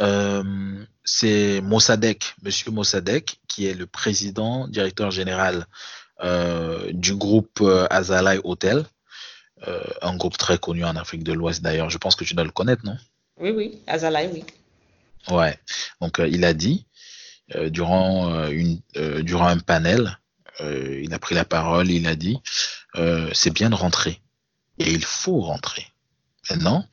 [0.01, 5.67] Euh, c'est Mossadegh, Monsieur Mossadegh, qui est le président, directeur général
[6.23, 8.85] euh, du groupe euh, Azalai Hotel,
[10.01, 11.89] un groupe très connu en Afrique de l'Ouest d'ailleurs.
[11.89, 12.97] Je pense que tu dois le connaître, non?
[13.39, 14.43] Oui, oui, Azalai, oui.
[15.33, 15.57] Ouais.
[16.01, 16.85] Donc il a dit
[17.67, 18.81] durant une
[19.21, 20.19] durant un panel,
[20.59, 22.41] il a pris la parole, il a dit
[23.31, 24.21] c'est bien de rentrer
[24.79, 25.87] et il faut rentrer.
[26.49, 26.85] Maintenant,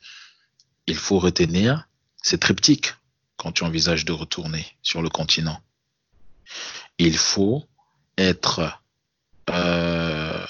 [0.87, 1.89] il faut retenir
[2.21, 2.93] c'est triptyque
[3.37, 5.59] quand tu envisages de retourner sur le continent.
[6.97, 7.63] Il faut
[8.17, 8.79] être
[9.49, 10.45] euh,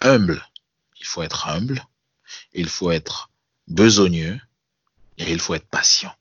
[0.00, 0.46] humble.
[1.00, 1.84] Il faut être humble.
[2.52, 3.30] Il faut être
[3.66, 4.38] besogneux.
[5.18, 6.12] Et il faut être patient.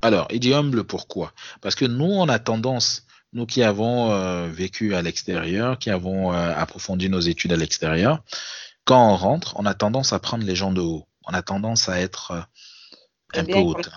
[0.00, 1.32] Alors, il dit humble pourquoi?
[1.60, 6.32] Parce que nous, on a tendance, nous qui avons euh, vécu à l'extérieur, qui avons
[6.32, 8.22] euh, approfondi nos études à l'extérieur,
[8.84, 11.06] quand on rentre, on a tendance à prendre les gens de haut.
[11.26, 12.46] On a tendance à être
[13.34, 13.90] un peu hautain.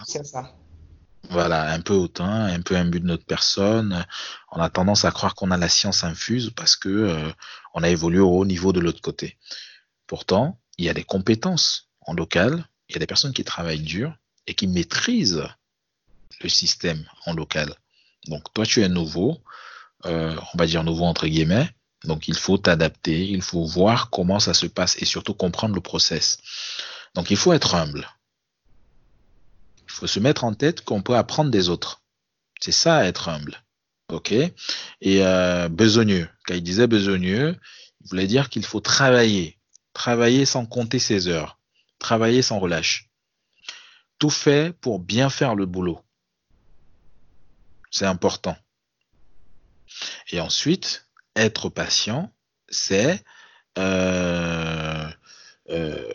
[1.29, 4.05] Voilà, un peu hautain, un peu imbu de notre personne.
[4.51, 7.31] On a tendance à croire qu'on a la science infuse parce que euh,
[7.73, 9.37] on a évolué au haut niveau de l'autre côté.
[10.05, 13.81] Pourtant, il y a des compétences en local, il y a des personnes qui travaillent
[13.81, 14.13] dur
[14.47, 15.47] et qui maîtrisent
[16.41, 17.73] le système en local.
[18.27, 19.41] Donc toi, tu es nouveau,
[20.05, 21.69] euh, on va dire nouveau entre guillemets,
[22.03, 25.81] donc il faut t'adapter, il faut voir comment ça se passe et surtout comprendre le
[25.81, 26.37] process.
[27.15, 28.07] Donc il faut être humble.
[29.93, 32.01] Il faut se mettre en tête qu'on peut apprendre des autres.
[32.59, 33.63] C'est ça être humble.
[34.09, 34.31] OK?
[34.31, 34.53] Et
[35.05, 37.55] euh, besogneux, quand il disait besogneux,
[38.01, 39.59] il voulait dire qu'il faut travailler,
[39.93, 41.59] travailler sans compter ses heures,
[41.99, 43.11] travailler sans relâche.
[44.17, 46.01] Tout fait pour bien faire le boulot.
[47.91, 48.57] C'est important.
[50.31, 52.33] Et ensuite, être patient,
[52.67, 53.23] c'est
[53.77, 55.07] euh,
[55.69, 56.13] euh,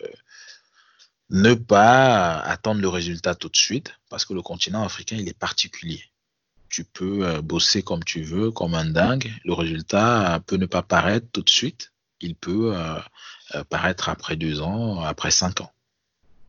[1.29, 5.37] ne pas attendre le résultat tout de suite, parce que le continent africain, il est
[5.37, 6.03] particulier.
[6.69, 9.31] Tu peux euh, bosser comme tu veux, comme un dingue.
[9.45, 11.91] Le résultat peut ne pas paraître tout de suite.
[12.21, 12.75] Il peut
[13.69, 15.71] paraître après deux ans, après cinq ans.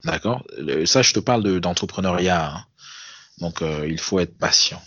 [0.02, 0.44] D'accord?
[0.84, 2.56] Ça, je te parle d'entrepreneuriat.
[2.56, 2.66] Hein.
[3.38, 4.82] Donc, il faut être patient.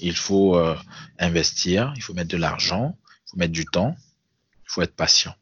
[0.00, 0.76] Il faut euh,
[1.18, 2.96] investir, il faut mettre de l'argent,
[3.26, 3.96] il faut mettre du temps,
[4.64, 5.34] il faut être patient.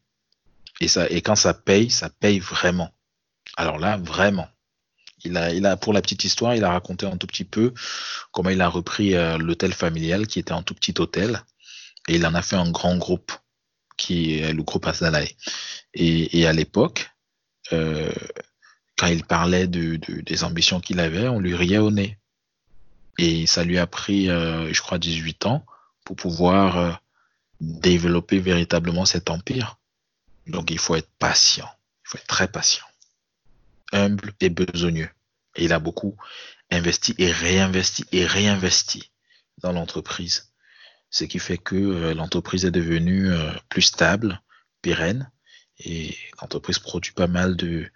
[0.80, 2.90] Et, ça, et quand ça paye, ça paye vraiment.
[3.56, 4.48] Alors là, vraiment.
[5.24, 7.72] Il a, il a, pour la petite histoire, il a raconté un tout petit peu
[8.32, 11.42] comment il a repris euh, l'hôtel familial qui était un tout petit hôtel
[12.06, 13.32] et il en a fait un grand groupe
[13.96, 15.36] qui est le groupe Azalai.
[15.94, 17.10] Et, à l'époque,
[17.72, 18.12] euh,
[18.96, 22.18] quand il parlait de, de, des ambitions qu'il avait, on lui riait au nez.
[23.18, 25.64] Et ça lui a pris, euh, je crois, 18 ans
[26.04, 26.92] pour pouvoir euh,
[27.60, 29.78] développer véritablement cet empire.
[30.46, 31.68] Donc il faut être patient,
[32.04, 32.84] il faut être très patient,
[33.92, 35.08] humble et besogneux.
[35.56, 36.16] Et il a beaucoup
[36.70, 39.10] investi et réinvesti et réinvesti
[39.58, 40.52] dans l'entreprise.
[41.10, 43.30] Ce qui fait que euh, l'entreprise est devenue
[43.68, 44.40] plus stable,
[44.82, 45.30] pérenne,
[45.78, 47.86] et l'entreprise produit pas mal de,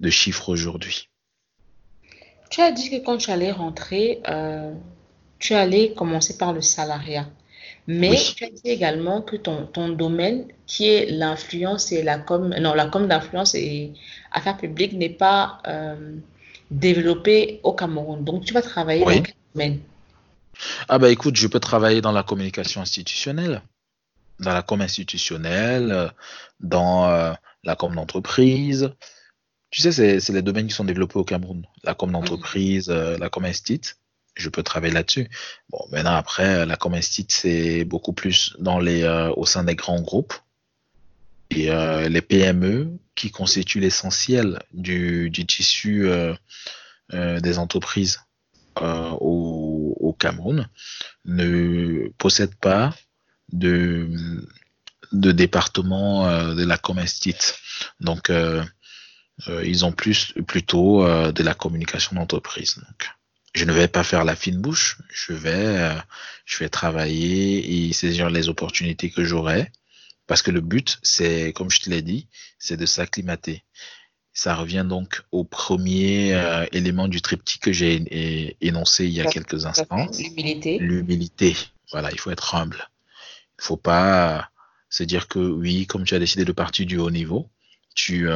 [0.00, 1.10] de chiffres aujourd'hui.
[2.50, 4.72] Tu as dit que quand tu allais rentrer, euh,
[5.38, 7.28] tu allais commencer par le salariat.
[7.88, 12.54] Mais tu as dit également que ton, ton domaine, qui est l'influence et la com,
[12.60, 13.94] non, la com d'influence et
[14.30, 16.16] affaires publiques, n'est pas euh,
[16.70, 18.22] développé au Cameroun.
[18.22, 19.80] Donc, tu vas travailler dans quel domaine?
[20.88, 23.62] Ah, bah écoute, je peux travailler dans la communication institutionnelle,
[24.38, 26.12] dans la com institutionnelle,
[26.60, 27.32] dans euh,
[27.64, 28.90] la com d'entreprise,
[29.70, 31.66] tu sais, c'est les domaines qui sont développés au Cameroun.
[31.84, 33.82] La com d'entreprise, euh, la com instit,
[34.38, 35.28] je peux travailler là-dessus.
[35.70, 39.74] Bon, maintenant, après, la com instit, c'est beaucoup plus dans les, euh, au sein des
[39.74, 40.34] grands groupes.
[41.50, 46.08] Et euh, les PME, qui constituent l'essentiel du, du, tissu
[47.10, 48.20] des entreprises
[48.80, 50.68] au, au, Cameroun,
[51.24, 52.94] ne possèdent pas
[53.52, 54.08] de,
[55.10, 57.34] de département de la com instit.
[57.98, 58.30] Donc,
[59.46, 62.76] euh, ils ont plus plutôt euh, de la communication d'entreprise.
[62.76, 63.10] Donc,
[63.58, 64.98] je ne vais pas faire la fine bouche.
[65.10, 65.94] Je vais, euh,
[66.46, 69.70] je vais travailler et saisir les opportunités que j'aurai.
[70.28, 72.28] Parce que le but, c'est, comme je te l'ai dit,
[72.58, 73.64] c'est de s'acclimater.
[74.32, 76.40] Ça revient donc au premier
[76.70, 80.06] élément du triptyque que j'ai énoncé il y a quelques instants.
[80.16, 80.78] L'humilité.
[80.78, 81.56] L'humilité.
[81.90, 82.88] Voilà, il faut être humble.
[83.58, 84.50] Il ne faut pas
[84.90, 87.50] se dire que oui, comme tu as décidé de partir du haut niveau,
[87.96, 88.28] tu,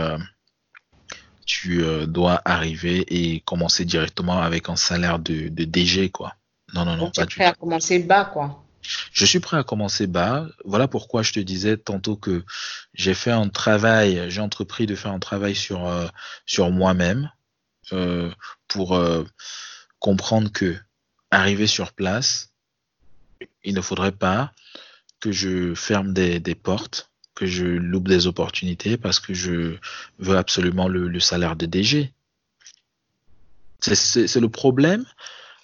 [1.47, 6.35] tu euh, dois arriver et commencer directement avec un salaire de, de DG, quoi.
[6.75, 8.65] Non, non, non, tu es prêt à commencer bas, quoi.
[9.13, 10.47] Je suis prêt à commencer bas.
[10.65, 12.45] Voilà pourquoi je te disais tantôt que
[12.95, 16.09] j'ai fait un travail, j'ai entrepris de faire un travail sur, euh,
[16.47, 17.31] sur moi-même
[17.93, 18.31] euh,
[18.67, 19.01] pour
[20.01, 20.77] comprendre que
[21.31, 22.53] arriver sur place,
[23.63, 24.53] il ne faudrait pas
[25.21, 29.77] que je ferme des, des portes que je loupe des opportunités parce que je
[30.19, 32.13] veux absolument le, salaire de DG.
[33.81, 35.05] C'est le problème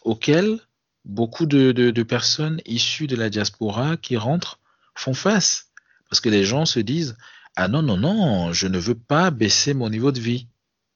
[0.02, 0.58] auquel
[1.04, 4.58] beaucoup de, personnes issues de la diaspora qui rentrent
[4.94, 5.66] font face.
[6.10, 7.16] Parce que les gens se disent,
[7.54, 10.48] ah non, non, non, je ne veux pas baisser mon niveau de vie.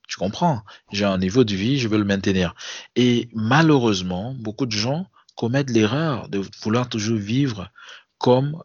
[0.08, 0.62] Tu comprends?
[0.90, 2.54] J'ai un niveau de vie, je veux le maintenir.
[2.96, 7.70] Et malheureusement, beaucoup de gens commettent l'erreur de vouloir toujours vivre
[8.18, 8.62] comme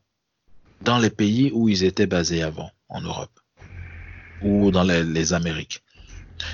[0.82, 3.40] dans les pays où ils étaient basés avant, en Europe
[4.42, 5.84] ou dans les, Amériques.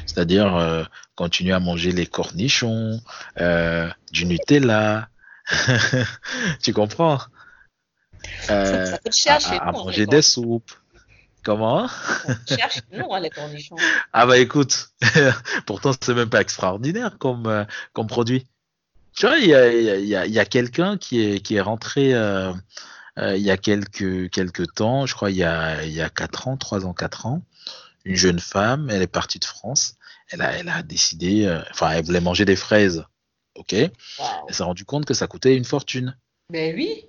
[0.05, 0.83] C'est-à-dire euh,
[1.15, 3.01] continuer à manger les cornichons,
[3.39, 5.09] euh, du Nutella,
[6.61, 7.19] tu comprends?
[8.49, 8.95] Euh,
[9.59, 10.71] à, manger des soupes.
[11.43, 11.89] Comment?
[12.47, 13.75] Cherche nous hein, les cornichons.
[14.13, 14.91] Ah bah écoute,
[15.65, 18.47] pourtant c'est même pas extraordinaire comme, comme produit.
[19.15, 22.13] Tu vois, il y a, y a, y a quelqu'un qui est, qui est rentré
[22.13, 22.53] euh,
[23.17, 26.47] il y a quelques, quelques temps, je crois il y a, il y a 4
[26.47, 27.43] ans, 3 ans, 4 ans,
[28.05, 29.95] une jeune femme, elle est partie de France,
[30.29, 33.05] elle a, elle a décidé, euh, enfin, elle voulait manger des fraises.
[33.55, 33.73] OK?
[33.73, 33.91] Elle
[34.49, 36.17] s'est rendue compte que ça coûtait une fortune.
[36.49, 37.05] Ben oui.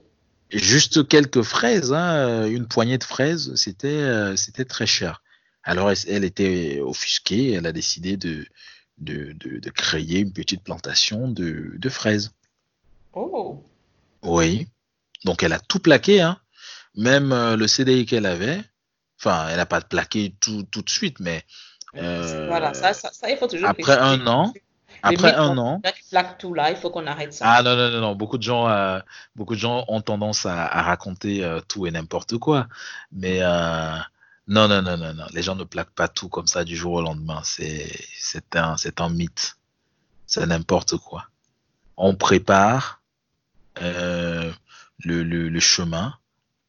[0.50, 5.22] Juste quelques fraises, hein, une poignée de fraises, c'était euh, c'était très cher.
[5.62, 8.46] Alors, elle, elle, était offusquée, elle a décidé de,
[8.98, 12.32] de, de, de créer une petite plantation de, de fraises.
[13.14, 13.64] Oh.
[14.22, 14.68] Oui.
[15.24, 16.38] Donc, elle a tout plaqué, hein.
[16.96, 18.62] Même euh, le CDI qu'elle avait,
[19.18, 21.42] enfin, elle n'a pas plaqué tout, tout de suite, mais
[21.96, 24.52] euh, voilà, ça, ça, ça, il faut toujours après un an,
[25.02, 27.44] après un an, plaque tout là, il faut qu'on arrête ça.
[27.48, 29.00] Ah non non non non, beaucoup de gens, euh,
[29.34, 32.68] beaucoup de gens ont tendance à, à raconter tout et n'importe quoi,
[33.10, 36.76] mais non non non non non, les gens ne plaquent pas tout comme ça du
[36.76, 37.90] jour au lendemain, c'est
[38.54, 39.56] un un mythe,
[40.28, 41.26] c'est n'importe quoi.
[41.96, 43.00] On prépare
[43.82, 44.52] euh,
[45.04, 46.14] le, le, le chemin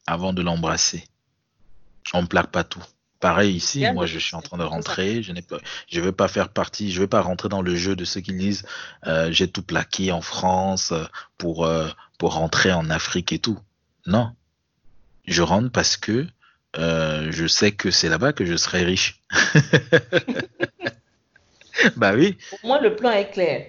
[0.06, 1.06] avant de l'embrasser.
[2.14, 2.84] On ne plaque pas tout.
[3.20, 5.58] Pareil ici, Bien, moi je suis en train de rentrer, je n'ai pas,
[5.90, 8.34] je veux pas faire partie, je veux pas rentrer dans le jeu de ceux qui
[8.34, 8.64] disent
[9.08, 11.06] euh, j'ai tout plaqué en France euh,
[11.38, 11.90] pour euh,
[12.20, 13.58] pour rentrer en Afrique et tout.
[14.06, 14.32] Non,
[15.26, 16.28] je rentre parce que
[16.78, 19.22] euh, je sais que c'est là-bas que je serai riche.
[21.98, 23.68] Bah oui, Pour moi, le plan est clair.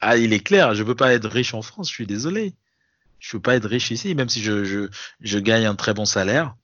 [0.00, 2.52] ah il est clair, je peux pas être riche en France, je suis désolé.
[3.18, 4.88] Je peux pas être riche ici, même si je, je,
[5.20, 6.54] je gagne un très bon salaire.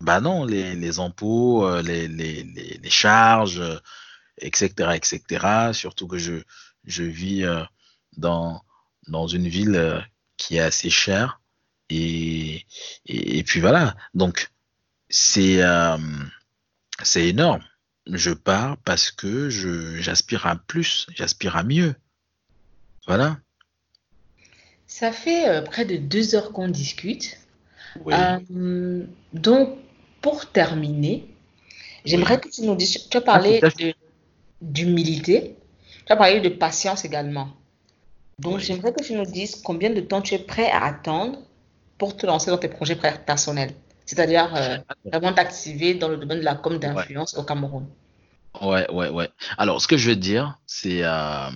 [0.00, 3.78] Bah non, les, les impôts, euh, les, les, les, charges, euh,
[4.38, 5.72] etc., etc.
[5.72, 6.42] Surtout que je,
[6.84, 7.62] je vis euh,
[8.16, 8.62] dans,
[9.08, 10.06] dans une ville
[10.36, 11.40] qui est assez chère.
[11.88, 12.66] Et,
[13.06, 13.96] et, puis voilà.
[14.14, 14.50] Donc,
[15.08, 15.96] c'est euh,
[17.02, 17.62] c'est énorme.
[18.06, 19.50] Je pars parce que
[20.00, 21.94] j'aspire à plus, j'aspire à mieux.
[23.06, 23.38] Voilà.
[24.98, 27.36] Ça fait euh, près de deux heures qu'on discute.
[28.06, 29.04] Oui, Euh,
[29.34, 29.76] donc,
[30.22, 31.28] pour terminer,
[32.06, 32.40] j'aimerais oui.
[32.40, 33.92] que tu nous dises, tu as Ah, parlé de-
[34.62, 35.54] d'humilité,
[36.06, 37.48] tu as parlé de patience également.
[38.38, 38.64] Donc, Oui.
[38.64, 41.40] j'aimerais que tu nous dises combien de temps tu es prêt à attendre
[41.98, 43.74] pour te lancer dans tes projets per- personnels,
[44.06, 44.78] c'est-à-dire euh,
[45.12, 47.86] vraiment t'activer dans le domaine de la com Ouais, d'influence au Cameroun.
[48.62, 49.28] ouais, ouais, ouais.
[49.58, 51.50] Alors, ce que je veux dire, c'est euh,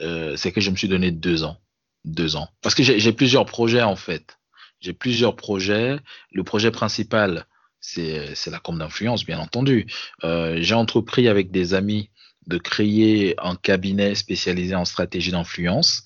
[0.00, 1.56] euh, c'est que je me suis donné deux ans.
[2.04, 2.48] Deux ans.
[2.62, 4.38] Parce que j'ai plusieurs projets, en fait.
[4.80, 5.98] J'ai plusieurs projets.
[6.32, 7.46] Le projet principal,
[7.80, 9.86] c'est la com d'influence, bien entendu.
[10.24, 12.10] Euh, j'ai entrepris avec des amis
[12.46, 16.04] de créer un cabinet spécialisé en stratégie d'influence.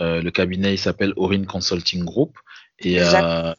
[0.00, 2.38] Euh, le cabinet, il s'appelle Orin Consulting Group.
[2.78, 3.52] Et euh,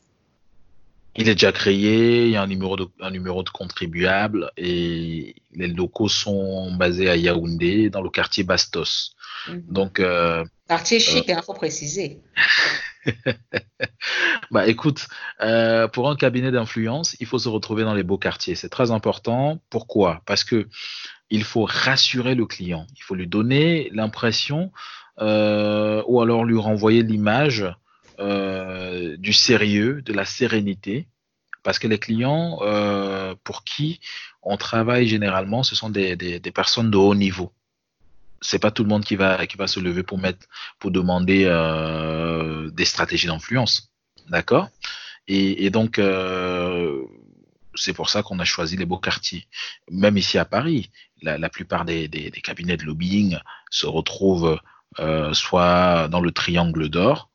[1.15, 5.35] il est déjà créé, il y a un numéro de, un numéro de contribuable et
[5.53, 9.15] les locaux sont basés à Yaoundé, dans le quartier Bastos.
[9.47, 9.63] Mhm.
[9.67, 12.21] Donc, euh, quartier euh, chic, il faut préciser.
[14.51, 15.07] bah écoute,
[15.41, 18.55] euh, pour un cabinet d'influence, il faut se retrouver dans les beaux quartiers.
[18.55, 19.59] C'est très important.
[19.69, 20.21] Pourquoi?
[20.25, 20.67] Parce que
[21.29, 22.85] il faut rassurer le client.
[22.95, 24.71] Il faut lui donner l'impression
[25.19, 27.65] euh, ou alors lui renvoyer l'image
[28.19, 31.07] euh, du sérieux, de la sérénité.
[31.63, 32.59] Parce que les clients
[33.45, 34.01] pour qui
[34.41, 37.53] on travaille généralement, ce sont des, des, des personnes de haut niveau.
[38.43, 40.45] C'est pas tout le monde qui va, qui va se lever pour mettre,
[40.79, 43.91] pour demander euh, des stratégies d'influence.
[44.29, 44.69] D'accord?
[45.27, 47.01] Et, donc, euh,
[47.75, 49.47] c'est pour ça qu'on a choisi les beaux quartiers.
[49.89, 50.91] Même ici à Paris,
[51.21, 53.39] la, plupart des, des, cabinets de lobbying
[53.71, 54.59] se retrouvent
[54.99, 57.29] euh, soit dans le triangle d'or,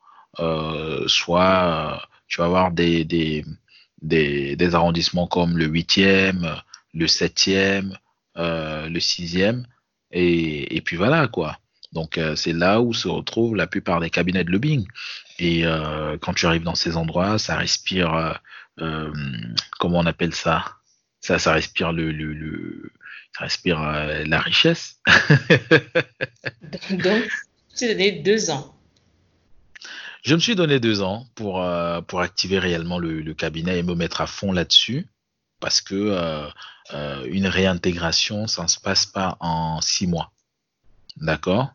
[1.06, 3.44] soit tu vas avoir des, des,
[4.02, 6.62] des, arrondissements comme le 8e,
[6.94, 7.96] le 7e,
[8.36, 9.64] euh, le 6e,
[10.10, 11.58] et, et puis voilà quoi.
[11.92, 14.86] Donc euh, c'est là où se retrouvent la plupart des cabinets de lobbying.
[15.38, 18.38] Et euh, quand tu arrives dans ces endroits, ça respire,
[18.80, 19.12] euh,
[19.78, 20.64] comment on appelle ça?
[21.20, 22.92] Ça, ça respire le, le, le
[23.36, 25.00] ça respire la richesse.
[26.90, 27.28] Donc,
[27.70, 28.74] tu t'es donné deux ans.
[30.24, 31.64] Je me suis donné deux ans pour,
[32.06, 35.06] pour activer réellement le, le, cabinet et me mettre à fond là-dessus.
[35.60, 36.46] Parce que euh,
[36.94, 40.32] euh, une réintégration, ça ne se passe pas en six mois.
[41.16, 41.70] D'accord?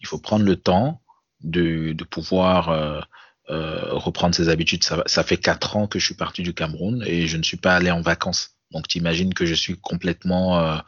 [0.00, 1.02] Il faut prendre le temps
[1.42, 3.00] de, pouvoir euh,
[3.48, 4.84] reprendre ses habitudes.
[4.84, 7.76] Ça, fait quatre ans que je suis parti du Cameroun et je ne suis pas
[7.76, 8.52] allé en vacances.
[8.72, 10.80] Donc, tu imagines que je suis complètement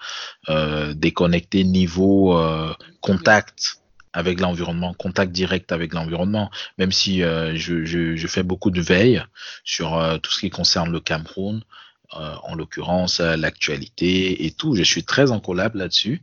[0.94, 2.36] déconnecté niveau
[3.00, 3.80] contact
[4.12, 9.22] avec l'environnement, contact direct avec l'environnement, même si je, je, fais beaucoup de veille
[9.62, 11.62] sur tout ce qui concerne le Cameroun,
[12.16, 14.74] euh, en l'occurrence l'actualité et tout.
[14.74, 16.22] Je suis très en collab là-dessus.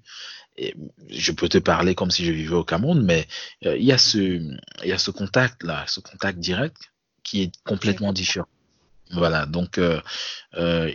[1.10, 3.28] Je peux te parler comme si je vivais au Cameroun, mais
[3.68, 6.92] euh, il y a ce, il y a ce contact là, ce contact direct
[7.22, 8.48] qui est complètement différent.
[9.12, 10.02] Voilà, donc euh,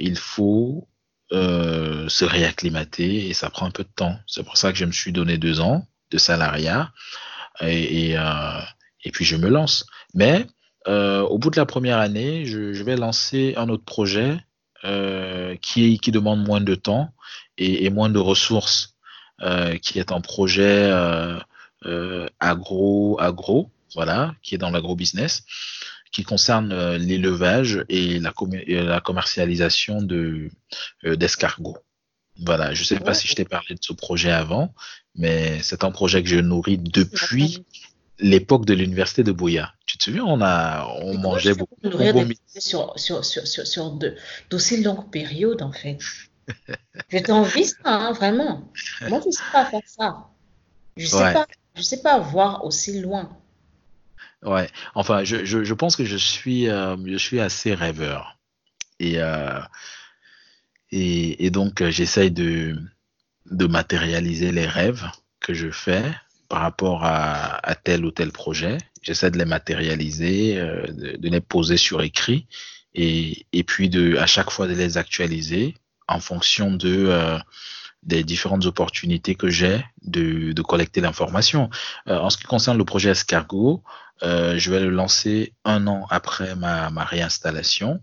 [0.00, 0.88] il faut
[1.30, 4.18] se réacclimater et ça prend un peu de temps.
[4.26, 6.92] C'est pour ça que je me suis donné deux ans de salariat
[7.60, 9.86] et, et, puis je me lance.
[10.14, 10.48] Mais
[10.86, 14.40] au bout de la première année, je, je vais lancer un autre projet
[14.82, 17.12] qui, qui demande moins de temps
[17.58, 18.96] et, et moins de ressources,
[19.82, 20.90] qui est un projet
[22.40, 25.44] agro, agro, voilà, qui est dans l'agro-business
[26.12, 28.32] qui concerne euh, l'élevage et la,
[28.66, 30.50] la commercialisation de
[31.04, 31.78] euh, d'escargots.
[32.36, 34.74] Voilà, je ne sais pas si je t'ai parlé de ce projet avant,
[35.14, 37.64] mais c'est un projet que je nourris depuis
[38.20, 39.72] l'époque de l'université de Bouya.
[39.86, 41.76] Tu te souviens, on a on mangeait beaucoup.
[42.58, 43.98] Sur, sur, sur, sur, sur
[44.50, 45.98] d'aussi longues périodes, en fait.
[47.08, 48.70] je t'envie ça, hein, vraiment.
[49.08, 50.26] Moi, je ne sais pas faire ça.
[50.96, 53.36] Je ne sais, pas, je sais pas voir aussi loin.
[54.42, 58.38] Ouais, enfin, je, je, je, pense que je suis, euh, je suis assez rêveur.
[58.98, 59.60] Et, euh,
[60.90, 62.76] et, et, donc, euh, j'essaye de,
[63.50, 65.06] de matérialiser les rêves
[65.40, 66.04] que je fais
[66.50, 68.76] par rapport à, tel ou tel projet.
[69.02, 72.48] J'essaie de les matérialiser, euh, de, les poser sur écrit
[72.92, 75.76] et, puis à chaque fois de les actualiser
[76.08, 77.38] en fonction euh,
[78.02, 81.70] des différentes opportunités que j'ai de, de, collecter l'information.
[82.08, 83.84] Euh, en ce qui concerne le projet Escargot,
[84.22, 88.00] je vais le lancer un an après ma, réinstallation.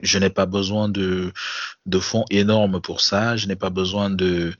[0.00, 1.30] Je n'ai pas besoin de,
[1.84, 3.36] de, fonds énormes pour ça.
[3.36, 4.54] Je n'ai pas besoin de,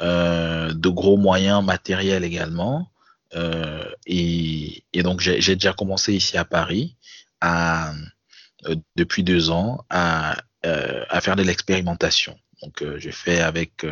[0.00, 2.90] de gros moyens matériels également.
[3.34, 6.96] Euh, et, donc, j'ai déjà commencé ici à Paris
[7.44, 10.36] euh, depuis deux ans à,
[10.66, 12.38] euh, à faire de l'expérimentation.
[12.62, 13.86] Donc, euh, j'ai fait avec,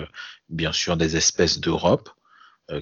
[0.48, 2.10] bien sûr, des espèces d'Europe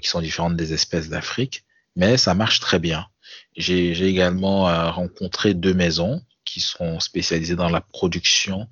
[0.03, 3.07] qui sont différentes des espèces d'Afrique, mais ça marche très bien.
[3.57, 6.23] J'ai également euh, rencontré deux maisons
[6.57, 8.67] qui sont spécialisées dans la production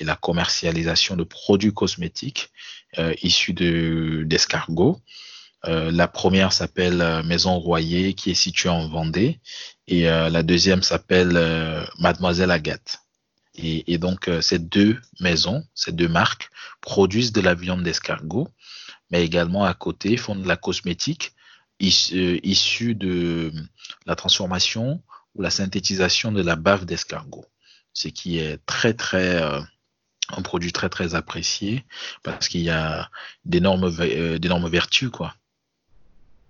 [0.00, 2.50] et la commercialisation de produits cosmétiques
[2.98, 5.00] euh, issus d'escargots.
[5.62, 9.38] De, euh, la première s'appelle euh, Maison Royer, qui est située en Vendée,
[9.86, 11.34] et euh, la deuxième s'appelle
[12.00, 13.02] Mademoiselle Agathe.
[13.54, 16.50] Et, et donc, ces deux maisons, ces deux marques,
[16.80, 18.48] produisent de la viande d'escargot,
[19.12, 21.34] mais également à côté font de la cosmétique
[21.78, 23.52] issu de
[24.06, 25.00] la transformation
[25.38, 27.46] ou la synthétisation de la bave d'escargot,
[27.92, 29.60] ce qui est très très euh,
[30.36, 31.84] un produit très très apprécié
[32.22, 33.08] parce qu'il y a
[33.44, 35.34] d'énormes euh, d'énormes vertus quoi.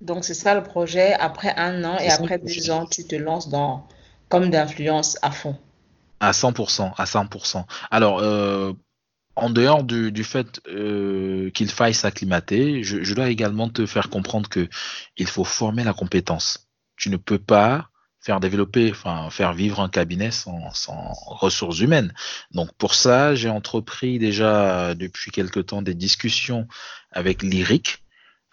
[0.00, 1.12] Donc c'est ça le projet.
[1.14, 3.86] Après un an et après deux ans, tu te lances dans
[4.28, 5.58] comme d'influence à fond.
[6.20, 7.64] À 100%, à 100%.
[7.90, 8.72] Alors, euh,
[9.36, 14.10] en dehors du, du fait euh, qu'il faille s'acclimater, je, je, dois également te faire
[14.10, 14.68] comprendre que
[15.16, 16.68] il faut former la compétence.
[16.96, 17.88] Tu ne peux pas
[18.28, 22.12] faire développer, enfin faire vivre un cabinet sans, sans ressources humaines.
[22.52, 26.68] Donc pour ça, j'ai entrepris déjà depuis quelque temps des discussions
[27.10, 28.04] avec l'IRIC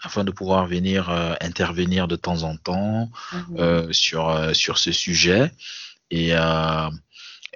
[0.02, 3.38] afin de pouvoir venir euh, intervenir de temps en temps mmh.
[3.57, 5.52] euh, sur euh, sur ce sujet
[6.10, 6.89] et euh,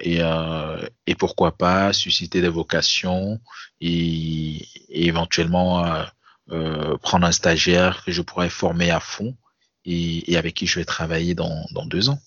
[0.02, 3.40] et, euh, et, pourquoi pas susciter des vocations
[3.80, 4.56] et,
[4.88, 6.04] et éventuellement euh,
[6.52, 9.36] euh, prendre un stagiaire que je pourrais former à fond
[9.84, 12.18] et, et avec qui je vais travailler dans, dans deux ans.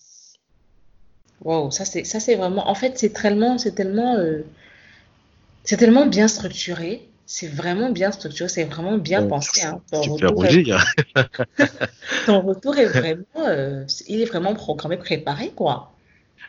[1.42, 4.46] Wow, ça c'est ça c'est vraiment en fait c'est tellement c'est tellement euh,
[5.64, 9.64] c'est tellement bien structuré c'est vraiment bien structuré, c'est vraiment bien bon, pensé.
[9.64, 9.82] Hein.
[9.92, 10.64] Ton, retour est...
[12.26, 15.94] Ton retour est vraiment, euh, il est vraiment programmé, préparé, quoi.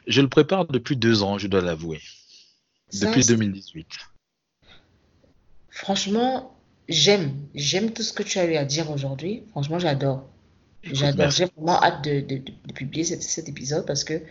[0.06, 2.00] Je le prépare depuis deux ans, je dois l'avouer.
[2.92, 3.86] Depuis Ça, 2018.
[5.70, 6.54] Franchement,
[6.88, 7.32] j'aime.
[7.54, 9.44] J'aime tout ce que tu as eu à dire aujourd'hui.
[9.50, 10.28] Franchement, j'adore.
[10.92, 11.30] J'adore.
[11.30, 14.22] J'ai vraiment hâte de, de, de publier cet, cet, épisode parce que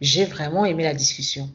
[0.00, 1.50] j'ai vraiment aimé la discussion.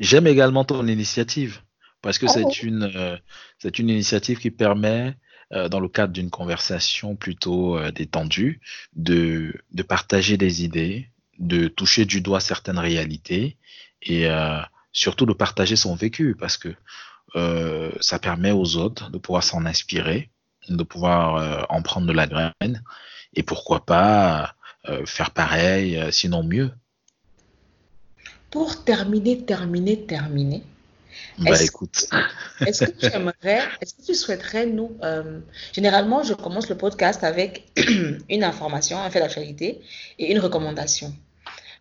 [0.00, 1.60] J'aime également ton initiative
[2.02, 2.32] parce que oh.
[2.32, 3.16] c'est une, euh,
[3.58, 5.14] c'est une initiative qui permet
[5.54, 8.60] euh, dans le cadre d'une conversation plutôt euh, détendue,
[8.94, 13.58] de, de partager des idées, de toucher du doigt certaines réalités
[14.00, 14.60] et euh,
[14.92, 16.74] surtout de partager son vécu parce que
[18.00, 20.30] ça permet aux autres de pouvoir s'en inspirer,
[20.68, 22.82] de pouvoir en prendre de la graine
[23.34, 24.54] et pourquoi pas
[24.88, 26.70] euh, faire pareil, euh, sinon mieux.
[28.50, 30.62] Pour terminer, terminer, terminer.
[31.38, 32.08] Bah est écoute.
[32.66, 35.40] Est-ce que tu aimerais, est-ce que tu souhaiterais nous, euh,
[35.72, 37.64] généralement je commence le podcast avec
[38.30, 39.80] une information, un fait d'actualité
[40.18, 41.14] et une recommandation?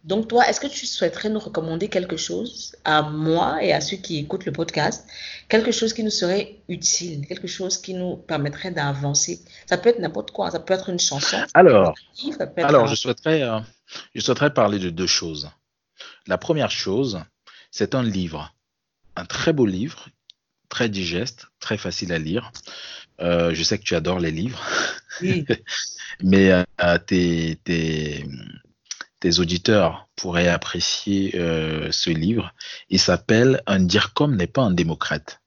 [0.03, 3.97] Donc, toi, est-ce que tu souhaiterais nous recommander quelque chose à moi et à ceux
[3.97, 5.07] qui écoutent le podcast,
[5.47, 9.41] quelque chose qui nous serait utile, quelque chose qui nous permettrait d'avancer?
[9.67, 11.37] Ça peut être n'importe quoi, ça peut être une chanson.
[11.53, 11.93] Alors,
[12.57, 12.87] alors un...
[12.87, 13.59] je, souhaiterais, euh,
[14.15, 15.51] je souhaiterais parler de deux choses.
[16.25, 17.21] La première chose,
[17.69, 18.55] c'est un livre,
[19.15, 20.07] un très beau livre
[20.71, 22.51] très digeste, très facile à lire.
[23.19, 24.59] Euh, je sais que tu adores les livres,
[25.21, 25.45] oui.
[26.23, 28.25] mais euh, tes, tes,
[29.21, 32.53] tes, auditeurs pourraient apprécier euh, ce livre.
[32.89, 35.41] Il s'appelle Un DIRCOM n'est pas un démocrate.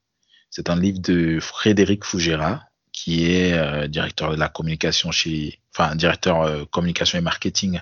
[0.48, 6.70] C'est un livre de Frédéric Fougera, qui est directeur de la communication chez, enfin, directeur
[6.70, 7.80] communication et marketing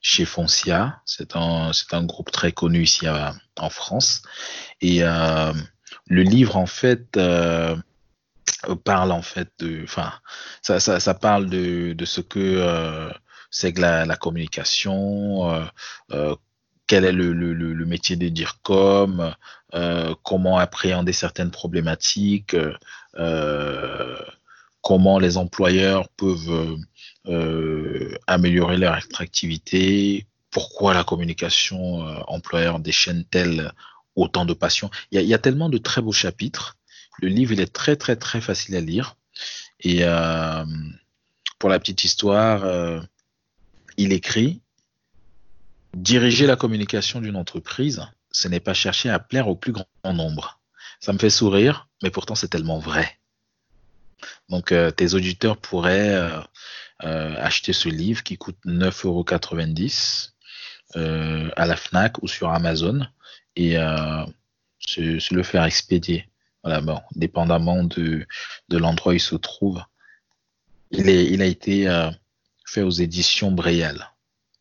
[0.00, 1.00] chez Foncia.
[1.04, 4.22] C'est un, c'est un groupe très connu ici en France.
[4.80, 5.02] Et
[6.06, 7.76] le livre, en fait, euh,
[8.84, 10.12] parle en fait de, enfin,
[10.62, 13.10] ça, ça, ça, parle de, de ce que euh,
[13.52, 15.64] c'est que la, la communication, euh,
[16.10, 16.34] euh
[16.88, 19.34] quel est le, le, le, métier de DIRCOM,
[19.72, 22.54] euh, comment appréhender certaines problématiques,
[24.82, 26.76] comment les employeurs peuvent
[28.26, 33.72] améliorer leur attractivité, pourquoi la communication employeur déchaîne-t-elle
[34.14, 34.90] autant de passion.
[35.12, 36.76] Il y, a, il tellement de très beaux chapitres
[37.20, 39.16] le livre, il est très, très, très facile à lire.
[39.80, 40.64] Et euh,
[41.58, 43.00] pour la petite histoire, euh,
[43.96, 44.60] il écrit
[45.94, 50.60] Diriger la communication d'une entreprise, ce n'est pas chercher à plaire au plus grand nombre.
[51.00, 53.18] Ça me fait sourire, mais pourtant c'est tellement vrai.
[54.48, 56.30] Donc euh, tes auditeurs pourraient
[57.00, 60.30] acheter ce livre qui coûte 9,90
[60.94, 63.06] euros à la FNAC ou sur Amazon
[63.56, 63.76] et
[64.86, 66.28] se, le faire expédier.
[66.62, 68.26] Voilà, bon, dépendamment de,
[68.68, 69.82] de l'endroit où il se trouve.
[70.90, 72.10] Il, est, il a été euh,
[72.72, 74.10] fait aux éditions Bréal.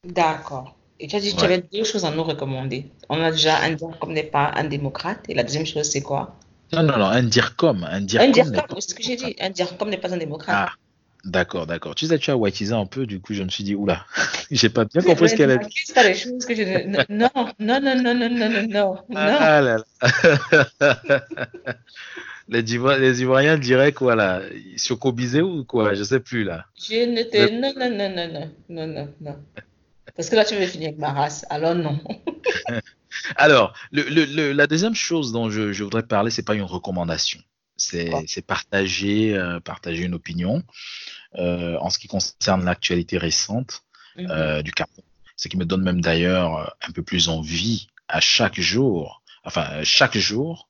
[0.08, 0.76] D'accord.
[1.00, 2.86] Et tu as dit que tu avais deux choses à nous recommander.
[3.10, 5.22] On a déjà un comme n'est pas un démocrate.
[5.30, 6.36] Et la deuxième chose, c'est quoi?
[6.74, 7.84] Non, non, non, un DIRCOM.
[7.90, 9.36] Un DIRCOM, un c'est ce que j'ai dit.
[9.40, 10.70] Un DIRCOM n'est pas un démocrate.
[10.70, 10.74] Ah,
[11.24, 11.94] D'accord, d'accord.
[11.94, 14.06] Tu sais, tu as whiteisé un peu, du coup, je me suis dit, oula,
[14.52, 15.70] j'ai pas bien compris ce qu'elle a dit.
[15.94, 16.88] pas les choses que je...
[16.88, 17.30] Non, non,
[17.60, 18.96] non, non, non, non, non, non.
[19.16, 20.98] Ah là là.
[22.52, 24.42] les, les Ivoiriens diraient quoi là?
[24.78, 25.94] Chocobisé ou quoi?
[25.94, 26.66] Je sais plus là.
[26.76, 27.50] Je ne te.
[27.52, 29.36] Non, non, non, non, non, non, non, non.
[30.16, 31.46] Parce que là, tu veux finir avec ma race.
[31.50, 32.00] Alors, non.
[33.36, 37.42] Alors, le, le, la deuxième chose dont je, je voudrais parler, c'est pas une recommandation
[37.82, 40.64] c'est partager, euh, partager une opinion
[41.36, 43.84] euh, en ce qui concerne l'actualité récente
[44.18, 45.06] mmh euh, du Cameroun.
[45.38, 50.18] Ce qui me donne même d'ailleurs un peu plus envie à chaque jour, enfin chaque
[50.18, 50.70] jour,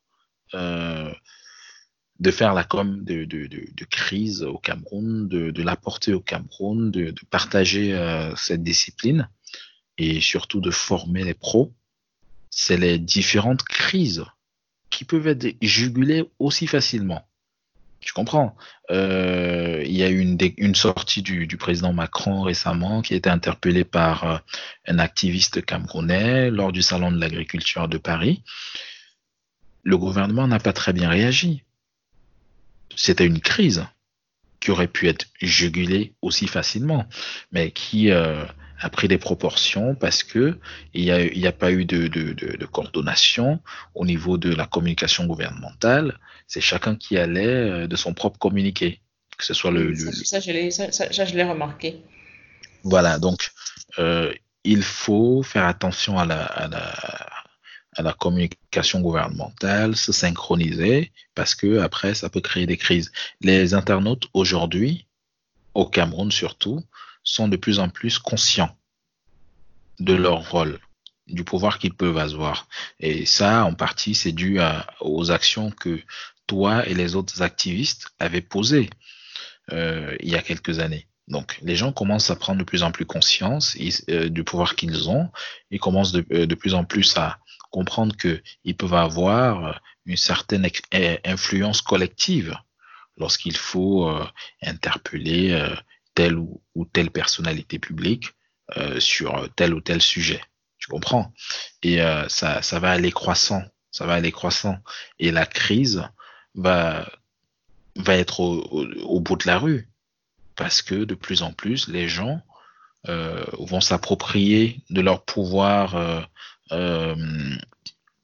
[2.22, 7.14] de faire la com de, de, de, crise au Cameroun, de, l'apporter au Cameroun, de,
[7.32, 7.98] partager
[8.38, 9.28] cette discipline
[9.98, 11.74] et surtout de former les pros.
[12.52, 14.24] C'est les différentes crises
[14.92, 17.26] qui peuvent être jugulés aussi facilement.
[18.02, 18.56] Tu comprends?
[18.92, 23.18] Euh, Il y a eu une, une sortie du, du, président Macron récemment qui a
[23.18, 24.38] été interpellé par euh,
[24.88, 28.44] un activiste camerounais lors du salon de l'agriculture de Paris.
[29.84, 31.64] Le gouvernement n'a pas très bien réagi.
[33.02, 33.84] C'était une crise
[34.60, 37.08] qui aurait pu être jugulée aussi facilement,
[37.52, 38.46] mais qui euh,
[38.80, 40.60] a pris des proportions parce que
[40.94, 43.60] il n'y a, y a pas eu de, de, de, de, coordination
[43.96, 46.20] au niveau de la communication gouvernementale.
[46.46, 49.02] C'est chacun qui allait euh, de son propre communiqué,
[49.36, 49.96] que ce soit le.
[49.96, 52.04] Ça, ça, je l'ai, ça, ça, je l'ai remarqué.
[52.84, 53.50] Voilà, donc
[53.98, 54.32] euh,
[54.64, 56.94] il faut faire attention à la, à la,
[57.96, 63.12] à la communication gouvernementale, se synchroniser, parce que après, ça peut créer des crises.
[63.42, 65.08] Les internautes aujourd'hui,
[65.74, 66.84] au Cameroun surtout,
[67.24, 68.76] sont de plus en plus conscients
[70.00, 70.80] de leur rôle,
[71.28, 72.68] du pouvoir qu'ils peuvent avoir.
[73.00, 76.02] Et ça, en partie, c'est dû à, aux actions que
[76.48, 78.90] toi et les autres activistes avaient posées
[79.72, 81.08] euh, il y a quelques années.
[81.28, 83.78] Donc, les gens commencent à prendre de plus en plus conscience
[84.10, 85.30] euh, du pouvoir qu'ils ont.
[85.70, 87.40] Ils commencent de, euh, de, plus en plus à
[87.72, 90.68] comprendre qu'ils peuvent avoir une certaine
[91.26, 92.56] influence collective
[93.18, 94.26] lorsqu'il faut euh,
[94.62, 95.76] interpeller euh,
[96.16, 96.62] telle ou,
[96.94, 98.32] telle personnalité publique
[98.78, 100.42] euh, sur tel ou tel sujet.
[100.78, 101.34] Tu comprends?
[101.84, 103.64] Et euh, ça, ça va aller croissant.
[103.92, 104.78] Ça va aller croissant.
[105.20, 106.04] Et la crise
[106.56, 107.08] va,
[107.96, 109.90] va être au, bout de la rue.
[110.56, 112.42] Parce que de plus en plus, les gens
[113.08, 116.28] euh, vont s'approprier de leur pouvoir
[116.72, 117.16] euh,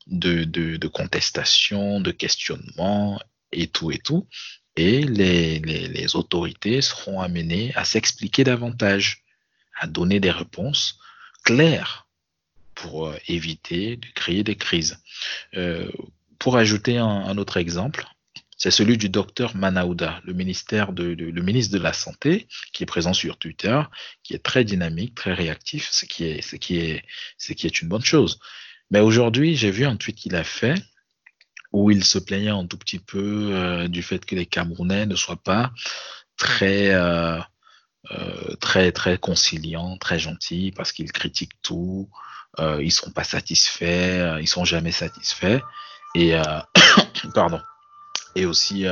[0.07, 3.19] de, de, de, contestation, de questionnement
[3.51, 4.27] et tout et tout
[4.77, 9.23] et les, les, autorités seront amenées à s'expliquer davantage,
[9.79, 10.99] à donner des réponses
[11.43, 12.07] claires
[12.75, 14.99] pour euh, éviter de créer des crises.
[15.55, 15.91] Euh,
[16.37, 18.05] pour ajouter un autre exemple,
[18.67, 23.13] c'est celui du docteur Manaouda, le, ministère le ministre de la Santé, qui est présent
[23.13, 23.81] sur Twitter,
[24.23, 28.39] qui est très dynamique, très réactif, ce qui est, une bonne chose.
[28.91, 30.75] Mais aujourd'hui, j'ai vu un tweet qu'il a fait
[31.71, 35.15] où il se plaignait un tout petit peu euh, du fait que les Camerounais ne
[35.15, 35.71] soient pas
[36.35, 37.39] très, euh,
[38.11, 42.09] euh, très, très conciliants, très gentils, parce qu'ils critiquent tout,
[42.59, 45.61] ils ne sont pas satisfaits, ils sont jamais satisfaits.
[46.15, 46.33] Et,
[47.33, 47.61] pardon.
[48.35, 48.85] Et aussi,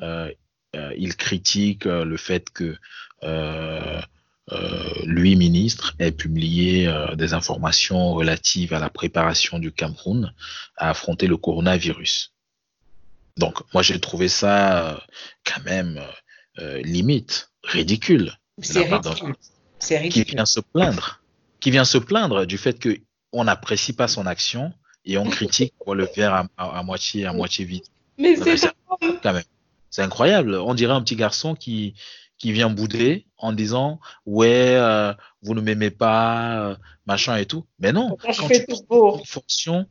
[0.00, 2.76] ils critiquent le fait que
[4.50, 10.32] euh, lui, ministre, ait publié euh, des informations relatives à la préparation du Cameroun
[10.76, 12.32] à affronter le coronavirus.
[13.36, 14.96] Donc, moi, j'ai trouvé ça euh,
[15.44, 16.00] quand même
[16.84, 18.36] limite, ridicule.
[18.60, 19.34] C'est ridicule.
[20.10, 21.22] Qui vient se plaindre.
[21.60, 24.72] Qui vient se plaindre du fait qu'on n'apprécie pas son action
[25.06, 27.84] et on critique pour le faire à, moitié, à moitié vide.
[28.18, 28.72] Mais c'est
[29.22, 29.42] quand même.
[29.90, 30.54] C'est incroyable.
[30.54, 31.94] On dirait un petit garçon qui,
[32.42, 36.76] qui vient bouder en disant ouais euh, vous ne m'aimez pas euh,
[37.06, 39.86] machin et tout mais non quand tu, une fonction,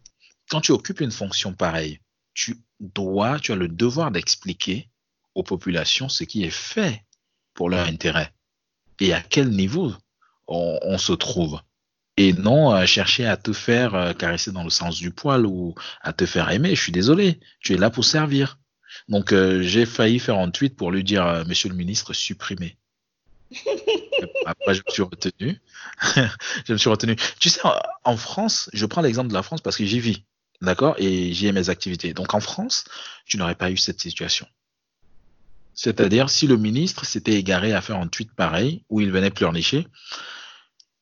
[0.50, 2.02] quand tu occupes une fonction pareille
[2.34, 4.90] tu dois tu as le devoir d'expliquer
[5.34, 7.06] aux populations ce qui est fait
[7.54, 8.34] pour leur intérêt
[9.00, 9.94] et à quel niveau
[10.50, 11.62] on, se trouve
[12.28, 15.76] et non à chercher à te faire euh, caresser dans le sens du poil ou
[16.02, 18.58] à te faire aimer je suis désolé tu es là pour servir
[19.08, 22.78] donc, euh, j'ai failli faire un tweet pour lui dire, euh, Monsieur le ministre, supprimez.
[24.46, 25.60] Après, je me suis retenu.
[26.68, 27.16] je me suis retenu.
[27.40, 27.62] Tu sais,
[28.04, 30.24] en France, je prends l'exemple de la France parce que j'y vis,
[30.62, 32.14] d'accord, et j'y ai mes activités.
[32.14, 32.86] Donc, en France,
[33.26, 34.48] tu n'aurais pas eu cette situation.
[35.74, 39.88] C'est-à-dire, si le ministre s'était égaré à faire un tweet pareil, où il venait pleurnicher,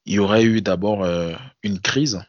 [0.09, 2.19] il y aurait eu d'abord euh, une crise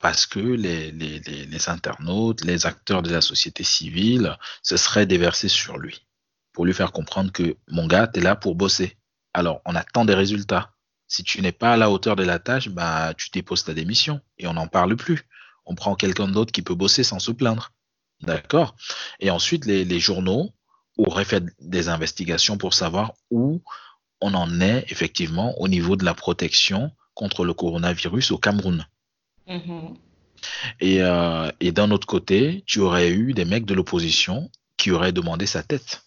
[0.00, 6.04] parce que les, internautes, les acteurs de la société civile se seraient déversés sur lui
[6.52, 8.98] pour lui faire comprendre que mon gars, tu es là pour bosser.
[9.32, 10.74] Alors, on attend des résultats.
[11.08, 14.20] Si tu n'es pas à la hauteur de la tâche, bah, tu déposes ta démission
[14.36, 15.26] et on n'en parle plus.
[15.64, 17.72] On prend quelqu'un d'autre qui peut bosser sans se plaindre.
[18.20, 18.76] D'accord?
[19.20, 20.52] Et ensuite, les journaux
[20.98, 23.62] auraient fait des investigations pour savoir où
[24.22, 28.86] on en est effectivement au niveau de la protection contre le coronavirus au Cameroun.
[29.48, 29.96] Mm-hmm.
[30.80, 35.12] Et, euh, et d'un autre côté, tu aurais eu des mecs de l'opposition qui auraient
[35.12, 36.02] demandé sa tête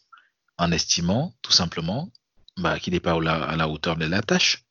[0.58, 2.10] en estimant tout simplement
[2.58, 4.64] bah, qu'il n'est pas à la hauteur de la tâche.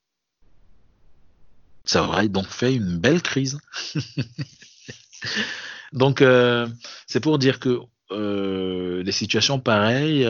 [1.84, 3.58] Ça aurait donc fait une belle crise.
[5.92, 6.66] donc, euh,
[7.06, 7.80] c'est pour dire que
[8.10, 10.26] euh, les situations pareilles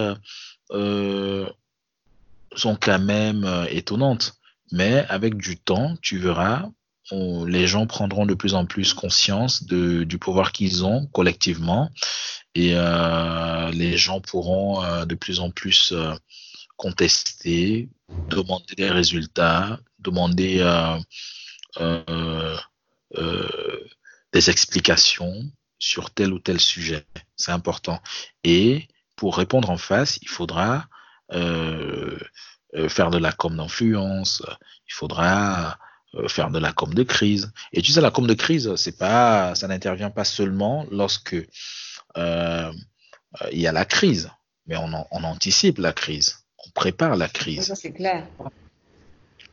[0.73, 1.49] euh,
[2.57, 4.35] sont quand même étonnantes.
[4.73, 6.69] Mais avec du temps, tu verras,
[7.13, 11.91] les gens prendront de plus en plus conscience du pouvoir qu'ils ont collectivement
[12.55, 16.15] et euh, les gens pourront euh, de plus en plus euh,
[16.77, 17.89] contester,
[18.29, 20.59] demander des résultats, demander
[24.33, 25.45] des explications
[25.79, 27.05] sur tel ou tel sujet.
[27.37, 28.01] C'est important.
[28.43, 30.89] Et pour répondre en face, il faudra
[31.31, 34.43] faire de la com d'influence,
[34.89, 35.79] il faudra
[36.17, 37.53] euh, faire de la com de crise.
[37.73, 41.37] Et tu sais, la com de crise, c'est pas, ça n'intervient pas seulement lorsque
[42.17, 42.73] euh,
[43.51, 44.31] il y a la crise,
[44.67, 47.63] mais on, on, anticipe la crise, on prépare la crise.
[47.63, 48.27] Ça, c'est clair.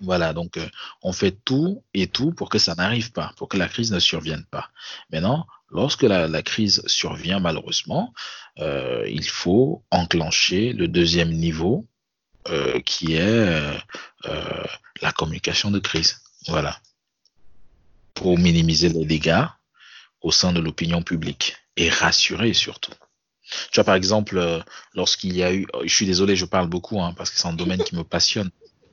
[0.02, 0.68] Voilà, donc euh,
[1.04, 4.00] on fait tout et tout pour que ça n'arrive pas, pour que la crise ne
[4.00, 4.70] survienne pas.
[5.12, 8.14] Maintenant, lorsque la, crise survient malheureusement,
[8.60, 11.88] euh, il faut enclencher le deuxième niveau
[12.48, 13.80] euh, qui est
[15.02, 16.22] la communication de crise.
[16.48, 16.80] Voilà.
[18.16, 19.46] Pour minimiser les dégâts
[20.22, 22.94] au sein de l'opinion publique et rassurer surtout.
[23.72, 24.64] Tu vois, par exemple,
[24.96, 27.54] lorsqu'il y a eu, je suis désolé, je parle beaucoup hein, parce que c'est un
[27.54, 28.50] domaine qui me passionne.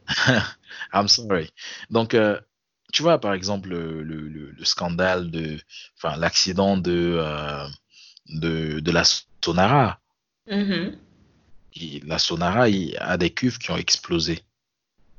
[0.92, 1.50] I'm sorry.
[1.90, 2.40] Donc, euh,
[2.92, 5.58] tu vois, par exemple, le, le, le scandale de,
[5.96, 7.66] enfin, l'accident de, euh,
[8.26, 9.04] de, de, la
[9.44, 10.00] Sonara.
[10.48, 10.96] Mm-hmm.
[12.06, 14.42] la Sonara, il a des cuves qui ont explosé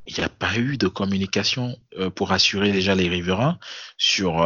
[0.07, 3.59] il n'y a pas eu de communication euh, pour assurer déjà les riverains
[3.99, 4.43] sur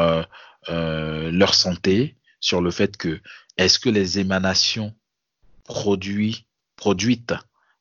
[0.68, 3.22] leur santé, sur le fait que
[3.56, 4.94] est-ce que les émanations
[5.64, 7.34] produits, produites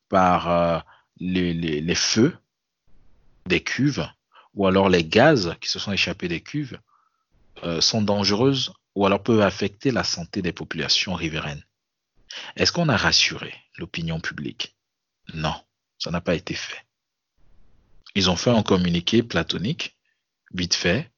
[0.08, 0.84] par
[1.18, 2.36] les, les, les, feux
[3.46, 4.06] des cuves
[4.54, 6.78] ou alors les gaz qui se sont échappés des cuves
[7.80, 11.64] sont dangereuses ou alors peuvent affecter la santé des populations riveraines.
[12.56, 14.76] Est-ce qu'on a rassuré l'opinion publique?
[15.34, 15.54] Non,
[15.98, 16.84] ça n'a pas été fait.
[18.14, 19.96] Ils ont fait un communiqué platonique,
[20.52, 21.10] vite fait,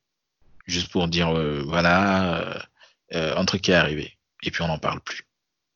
[0.67, 2.59] juste pour dire euh, voilà, euh,
[3.15, 4.17] euh, un truc est arrivé.
[4.43, 5.27] Et puis on n'en parle plus.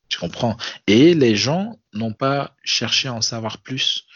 [0.09, 0.57] Tu comprends?
[0.87, 4.07] Et les gens n'ont pas cherché à en savoir plus.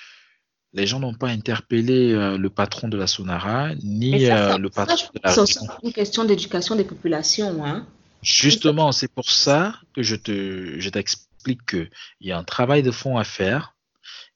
[0.74, 5.30] Les gens n'ont pas interpellé le patron de la Sonara, ni le patron de la
[5.32, 7.64] C'est une question d'éducation des populations.
[7.64, 7.86] Hein.
[8.22, 11.90] Justement, c'est pour ça que je te, je t'explique qu'il
[12.20, 13.74] y a un travail de fond à faire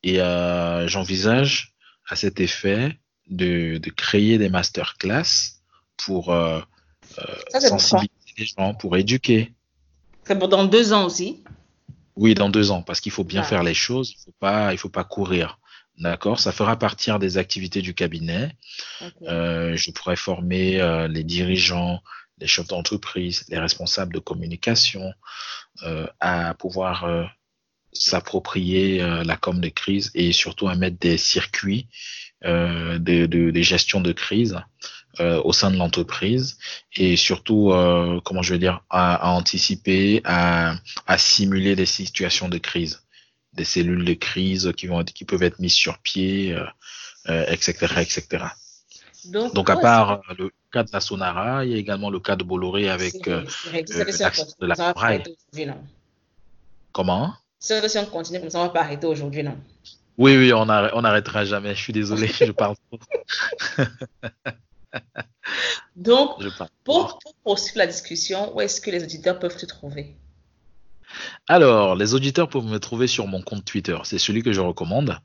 [0.03, 1.75] et euh, j'envisage
[2.09, 2.99] à cet effet
[3.29, 5.61] de, de créer des masterclass
[5.97, 6.61] pour euh,
[7.19, 9.53] euh, sensibiliser les gens, pour éduquer.
[10.25, 11.43] C'est pour dans deux ans aussi
[12.17, 14.73] Oui, dans deux ans, parce qu'il faut bien faire les choses, il ne faut, pas,
[14.73, 15.59] il faut pas courir.
[15.99, 18.55] D'accord Ça fera partir des activités du cabinet.
[19.23, 22.03] Euh, je pourrais former euh, les dirigeants,
[22.39, 25.15] les chefs d'entreprise, les responsables de communication
[25.85, 27.25] euh, à pouvoir euh,
[27.93, 31.89] s'approprier euh, la com de crise et surtout à mettre des circuits
[32.45, 34.61] euh, de, de, de, gestion de crise
[35.21, 36.59] euh, au sein de l'entreprise
[36.95, 42.51] et surtout, euh, comment je veux dire, à, à anticiper, à, à, simuler des situations
[42.51, 43.06] de crise,
[43.57, 46.57] des cellules de crise qui, vont être, qui peuvent être mises sur pied,
[47.27, 48.45] etc., euh, etc.
[49.27, 52.37] Donc, Donc à part le cas de la Sonara, il y a également le cas
[52.37, 53.43] de Bolloré avec euh,
[53.73, 55.23] de la Braille.
[56.93, 57.35] Comment?
[57.59, 59.57] Si on continue comme ça, on va pas arrêter aujourd'hui, non?
[60.19, 61.75] Oui, oui, on n'arrêtera jamais.
[61.75, 62.99] Je suis désolé, je parle trop.
[65.97, 66.43] Donc,
[66.85, 70.17] pour, pour, poursuivre la discussion, où est-ce que les auditeurs peuvent te trouver?
[71.49, 73.97] Alors, les auditeurs peuvent me trouver sur mon compte Twitter.
[74.05, 75.19] C'est celui que je recommande.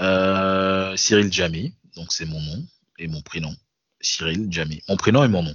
[0.00, 2.64] Euh, Cyril Jamy, donc c'est mon nom
[2.98, 3.54] et mon prénom.
[4.00, 4.82] Cyril Jamy.
[4.88, 5.54] Mon prénom et mon nom.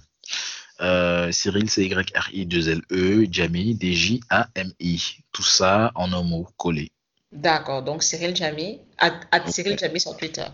[0.82, 5.18] Euh, Cyril, c'est Y-R-I-2-L-E, Jamy, D-J-A-M-I.
[5.32, 6.92] Tout ça en un mot collé.
[7.32, 10.46] D'accord, donc Cyril Jamy, à, à Cyril Jamy sur Twitter.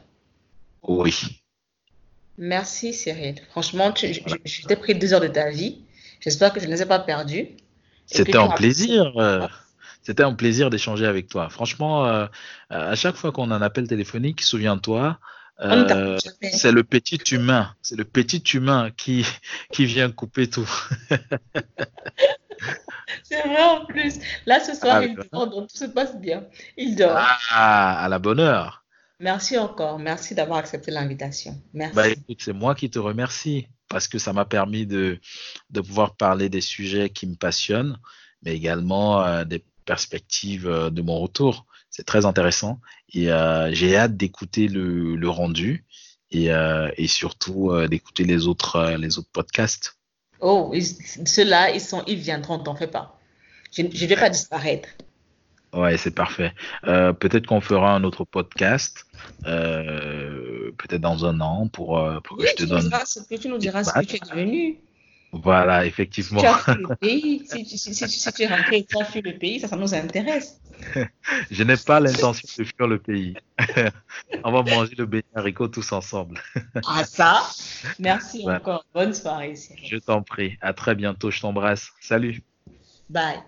[0.83, 1.13] Oui.
[2.37, 3.35] Merci Cyril.
[3.51, 5.83] Franchement, tu, je, je t'ai pris deux heures de ta vie.
[6.21, 7.49] J'espère que je ne les ai pas perdues.
[8.11, 9.13] C'était un plaisir.
[9.17, 9.47] Euh,
[10.03, 11.49] C'était un plaisir d'échanger avec toi.
[11.49, 12.25] Franchement, euh,
[12.69, 15.19] à chaque fois qu'on a un appel téléphonique, souviens-toi,
[15.61, 16.17] euh,
[16.51, 19.25] c'est le petit humain, c'est le petit humain qui,
[19.71, 20.69] qui vient couper tout.
[23.23, 24.15] c'est vrai en plus.
[24.47, 26.45] Là, ce soir, ah, il dort, donc tout se passe bien.
[26.77, 27.15] Il dort.
[27.51, 28.83] Ah, à la bonne heure.
[29.19, 29.99] Merci encore.
[29.99, 31.61] Merci d'avoir accepté l'invitation.
[31.73, 31.95] Merci.
[31.95, 35.19] Bah, écoute, c'est moi qui te remercie parce que ça m'a permis de,
[35.73, 37.99] pouvoir parler des sujets qui me passionnent,
[38.41, 41.65] mais également euh, des perspectives euh, de mon retour.
[41.89, 42.79] C'est très intéressant
[43.13, 45.85] et euh, j'ai hâte d'écouter le, rendu
[46.31, 46.47] et,
[47.07, 49.97] surtout d'écouter les autres, les autres podcasts.
[50.39, 50.73] Oh,
[51.25, 53.19] ceux-là, ils, ils viendront, t'en fais pas.
[53.73, 54.87] Je ne vais pas disparaître.
[55.73, 56.53] Ouais, c'est parfait.
[56.85, 59.05] Euh, peut-être qu'on fera un autre podcast,
[59.45, 62.89] euh, peut-être dans un an, pour, pour oui, que je te donne.
[62.89, 64.79] Que tu nous diras ce que tu es devenu.
[65.31, 66.41] Voilà, effectivement.
[66.41, 67.45] Tu as fui le pays.
[67.45, 69.77] Si, si, si, si, tu es rentré et tu as fui le pays, ça, ça
[69.77, 70.59] nous intéresse.
[71.51, 73.35] Je n'ai pas l'intention de fuir le pays.
[74.43, 76.41] On va manger le beignet haricot tous ensemble.
[76.85, 77.41] ah ça?
[77.99, 78.85] Merci encore.
[78.93, 79.55] Bonne soirée.
[79.83, 80.57] Je t'en prie.
[80.61, 81.31] À très bientôt.
[81.31, 81.91] Je t'embrasse.
[82.01, 82.41] Salut.
[83.09, 83.41] Bye.